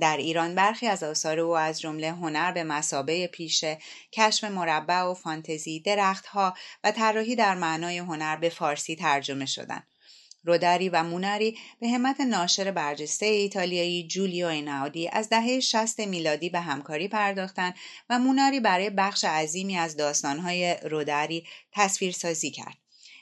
در 0.00 0.16
ایران 0.16 0.54
برخی 0.54 0.86
از 0.86 1.02
آثار 1.02 1.40
او 1.40 1.56
از 1.56 1.80
جمله 1.80 2.12
هنر 2.12 2.52
به 2.52 2.64
مسابه 2.64 3.26
پیشه، 3.26 3.78
کشف 4.12 4.44
مربع 4.44 5.02
و 5.02 5.14
فانتزی، 5.14 5.80
درختها 5.80 6.54
و 6.84 6.92
طراحی 6.92 7.36
در 7.36 7.54
معنای 7.54 7.98
هنر 7.98 8.36
به 8.36 8.48
فارسی 8.48 8.96
ترجمه 8.96 9.46
شدند. 9.46 9.89
روداری 10.44 10.88
و 10.88 11.02
موناری 11.02 11.58
به 11.80 11.88
همت 11.88 12.20
ناشر 12.20 12.70
برجسته 12.70 13.26
ایتالیایی 13.26 14.06
جولیو 14.06 14.46
ایناودی 14.46 15.08
از 15.08 15.28
دهه 15.28 15.60
60 15.60 16.00
میلادی 16.00 16.50
به 16.50 16.60
همکاری 16.60 17.08
پرداختند 17.08 17.74
و 18.10 18.18
موناری 18.18 18.60
برای 18.60 18.90
بخش 18.90 19.24
عظیمی 19.24 19.78
از 19.78 19.96
داستانهای 19.96 20.76
روداری 20.82 21.44
تصویرسازی 21.72 22.50
کرد. 22.50 22.79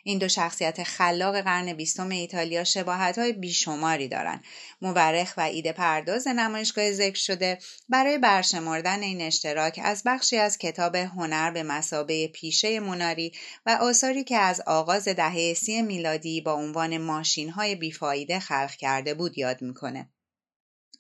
این 0.09 0.19
دو 0.19 0.29
شخصیت 0.29 0.83
خلاق 0.83 1.41
قرن 1.41 1.73
بیستم 1.73 2.09
ایتالیا 2.09 2.65
شباهت 2.65 3.19
های 3.19 3.33
بیشماری 3.33 4.09
دارند. 4.09 4.45
مورخ 4.83 5.35
و 5.37 5.41
ایده 5.41 5.73
پرداز 5.73 6.29
نمایشگاه 6.29 6.93
ذکر 6.93 7.19
شده 7.19 7.59
برای 7.89 8.19
برشمردن 8.19 9.03
این 9.03 9.21
اشتراک 9.21 9.81
از 9.83 10.03
بخشی 10.07 10.37
از 10.37 10.59
کتاب 10.59 10.97
هنر 10.97 11.51
به 11.51 11.63
مسابه 11.63 12.29
پیشه 12.29 12.81
موناری 12.81 13.33
و 13.67 13.79
آثاری 13.81 14.25
که 14.25 14.37
از 14.37 14.61
آغاز 14.67 15.09
دهه 15.09 15.55
سی 15.55 15.83
میلادی 15.83 16.41
با 16.41 16.53
عنوان 16.53 16.99
ماشین 16.99 17.51
های 17.51 17.75
بیفایده 17.75 18.39
خلق 18.39 18.71
کرده 18.71 19.15
بود 19.15 19.39
یاد 19.39 19.63
می‌کنه. 19.63 20.09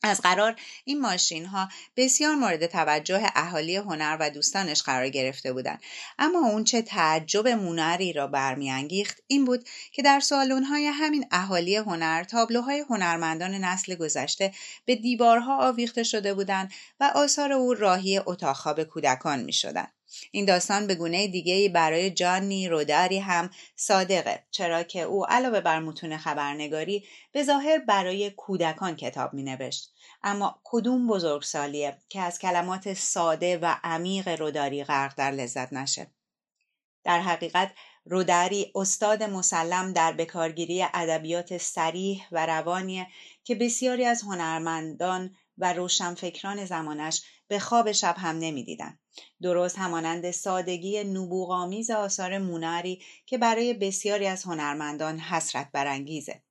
از 0.03 0.20
قرار 0.20 0.57
این 0.85 1.01
ماشین 1.01 1.47
ها 1.47 1.69
بسیار 1.97 2.35
مورد 2.35 2.66
توجه 2.66 3.27
اهالی 3.35 3.77
هنر 3.77 4.16
و 4.20 4.31
دوستانش 4.31 4.83
قرار 4.83 5.09
گرفته 5.09 5.53
بودند 5.53 5.83
اما 6.19 6.39
اون 6.39 6.65
چه 6.65 6.83
تعجب 6.83 7.49
مونری 7.49 8.12
را 8.12 8.27
برمیانگیخت 8.27 9.23
این 9.27 9.45
بود 9.45 9.69
که 9.93 10.03
در 10.03 10.20
سالن 10.20 10.65
های 10.65 10.87
همین 10.87 11.27
اهالی 11.31 11.77
هنر 11.77 12.25
تابلوهای 12.25 12.85
هنرمندان 12.91 13.55
نسل 13.55 13.95
گذشته 13.95 14.53
به 14.85 14.95
دیوارها 14.95 15.69
آویخته 15.69 16.03
شده 16.03 16.35
بودند 16.35 16.73
و 17.01 17.12
آثار 17.15 17.53
او 17.53 17.75
راهی 17.75 18.20
اتاق 18.27 18.57
خواب 18.57 18.83
کودکان 18.83 19.45
می 19.45 19.53
شدند. 19.53 19.98
این 20.30 20.44
داستان 20.44 20.86
به 20.86 20.94
گونه 20.94 21.28
دیگه 21.28 21.68
برای 21.68 22.10
جانی 22.10 22.68
روداری 22.68 23.18
هم 23.18 23.51
صادقه 23.76 24.44
چرا 24.51 24.82
که 24.82 25.02
او 25.02 25.26
علاوه 25.26 25.60
بر 25.60 25.80
متون 25.80 26.16
خبرنگاری 26.16 27.05
به 27.32 27.43
ظاهر 27.43 27.78
برای 27.78 28.30
کودکان 28.30 28.97
کتاب 28.97 29.35
می 29.35 29.43
نوشت. 29.43 29.93
اما 30.22 30.60
کدوم 30.64 31.06
بزرگسالیه 31.06 31.98
که 32.09 32.20
از 32.20 32.39
کلمات 32.39 32.94
ساده 32.94 33.59
و 33.59 33.76
عمیق 33.85 34.28
روداری 34.28 34.85
غرق 34.85 35.14
در 35.16 35.30
لذت 35.30 35.72
نشه 35.72 36.06
در 37.05 37.20
حقیقت 37.20 37.72
روداری 38.05 38.72
استاد 38.74 39.22
مسلم 39.22 39.93
در 39.93 40.12
بکارگیری 40.12 40.82
ادبیات 40.82 41.59
سریح 41.59 42.26
و 42.32 42.47
روانیه 42.47 43.06
که 43.44 43.55
بسیاری 43.55 44.05
از 44.05 44.22
هنرمندان 44.22 45.36
و 45.59 45.72
روشنفکران 45.72 46.64
زمانش 46.64 47.22
به 47.48 47.59
خواب 47.59 47.93
شب 47.93 48.14
هم 48.18 48.39
نمی‌دیدند 48.39 48.98
درست 49.43 49.78
همانند 49.78 50.31
سادگی 50.31 51.05
نبوغامیز 51.05 51.90
آثار 51.90 52.39
موناری 52.39 53.03
که 53.27 53.39
برای 53.39 53.74
بسیاری 53.74 54.27
از 54.27 54.45
هنرمندان 54.45 55.19
حسرت 55.19 55.70
برانگیزه. 55.73 56.43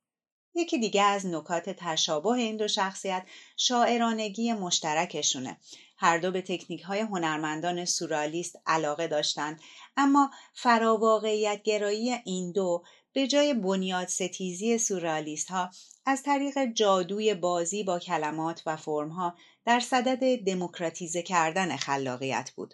یکی 0.55 0.77
دیگه 0.77 1.01
از 1.01 1.25
نکات 1.25 1.69
تشابه 1.69 2.29
این 2.29 2.57
دو 2.57 2.67
شخصیت 2.67 3.25
شاعرانگی 3.57 4.53
مشترکشونه. 4.53 5.57
هر 5.97 6.17
دو 6.17 6.31
به 6.31 6.41
تکنیک 6.41 6.81
های 6.81 6.99
هنرمندان 6.99 7.85
سورالیست 7.85 8.55
علاقه 8.65 9.07
داشتند 9.07 9.61
اما 9.97 10.31
فراواقعیت 10.53 11.63
گرایی 11.63 12.11
این 12.25 12.51
دو 12.51 12.83
به 13.13 13.27
جای 13.27 13.53
بنیاد 13.53 14.07
ستیزی 14.07 14.77
سورالیست 14.77 15.51
ها 15.51 15.69
از 16.05 16.23
طریق 16.23 16.65
جادوی 16.65 17.33
بازی 17.33 17.83
با 17.83 17.99
کلمات 17.99 18.63
و 18.65 18.75
فرم 18.75 19.09
ها 19.09 19.35
در 19.67 19.79
صدد 19.79 20.43
دموکراتیزه 20.43 21.21
کردن 21.21 21.75
خلاقیت 21.75 22.51
بود. 22.55 22.73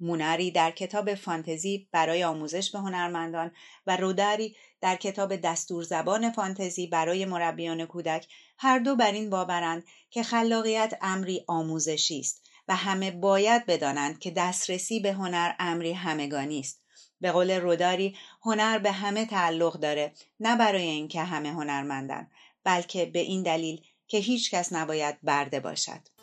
مونری 0.00 0.50
در 0.50 0.70
کتاب 0.70 1.14
فانتزی 1.14 1.88
برای 1.92 2.24
آموزش 2.24 2.70
به 2.70 2.78
هنرمندان 2.78 3.50
و 3.86 3.96
رودری 3.96 4.56
در 4.80 4.96
کتاب 4.96 5.36
دستور 5.36 5.82
زبان 5.82 6.30
فانتزی 6.30 6.86
برای 6.86 7.24
مربیان 7.24 7.86
کودک 7.86 8.28
هر 8.58 8.78
دو 8.78 8.96
بر 8.96 9.12
این 9.12 9.30
باورند 9.30 9.84
که 10.10 10.22
خلاقیت 10.22 10.98
امری 11.00 11.44
آموزشی 11.46 12.20
است 12.20 12.50
و 12.68 12.76
همه 12.76 13.10
باید 13.10 13.66
بدانند 13.66 14.18
که 14.18 14.30
دسترسی 14.30 15.00
به 15.00 15.12
هنر 15.12 15.54
امری 15.58 15.92
همگانی 15.92 16.60
است 16.60 16.82
به 17.20 17.32
قول 17.32 17.50
روداری 17.50 18.16
هنر 18.42 18.78
به 18.78 18.92
همه 18.92 19.26
تعلق 19.26 19.80
داره 19.80 20.12
نه 20.40 20.56
برای 20.56 20.82
اینکه 20.82 21.22
همه 21.22 21.52
هنرمندن 21.52 22.30
بلکه 22.64 23.06
به 23.06 23.18
این 23.18 23.42
دلیل 23.42 23.80
که 24.08 24.18
هیچ 24.18 24.50
کس 24.54 24.72
نباید 24.72 25.18
برده 25.22 25.60
باشد 25.60 26.19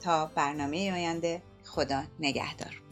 تا 0.00 0.26
برنامه 0.34 0.92
آینده. 0.92 1.42
خدا 1.64 2.02
نگهدار. 2.20 2.89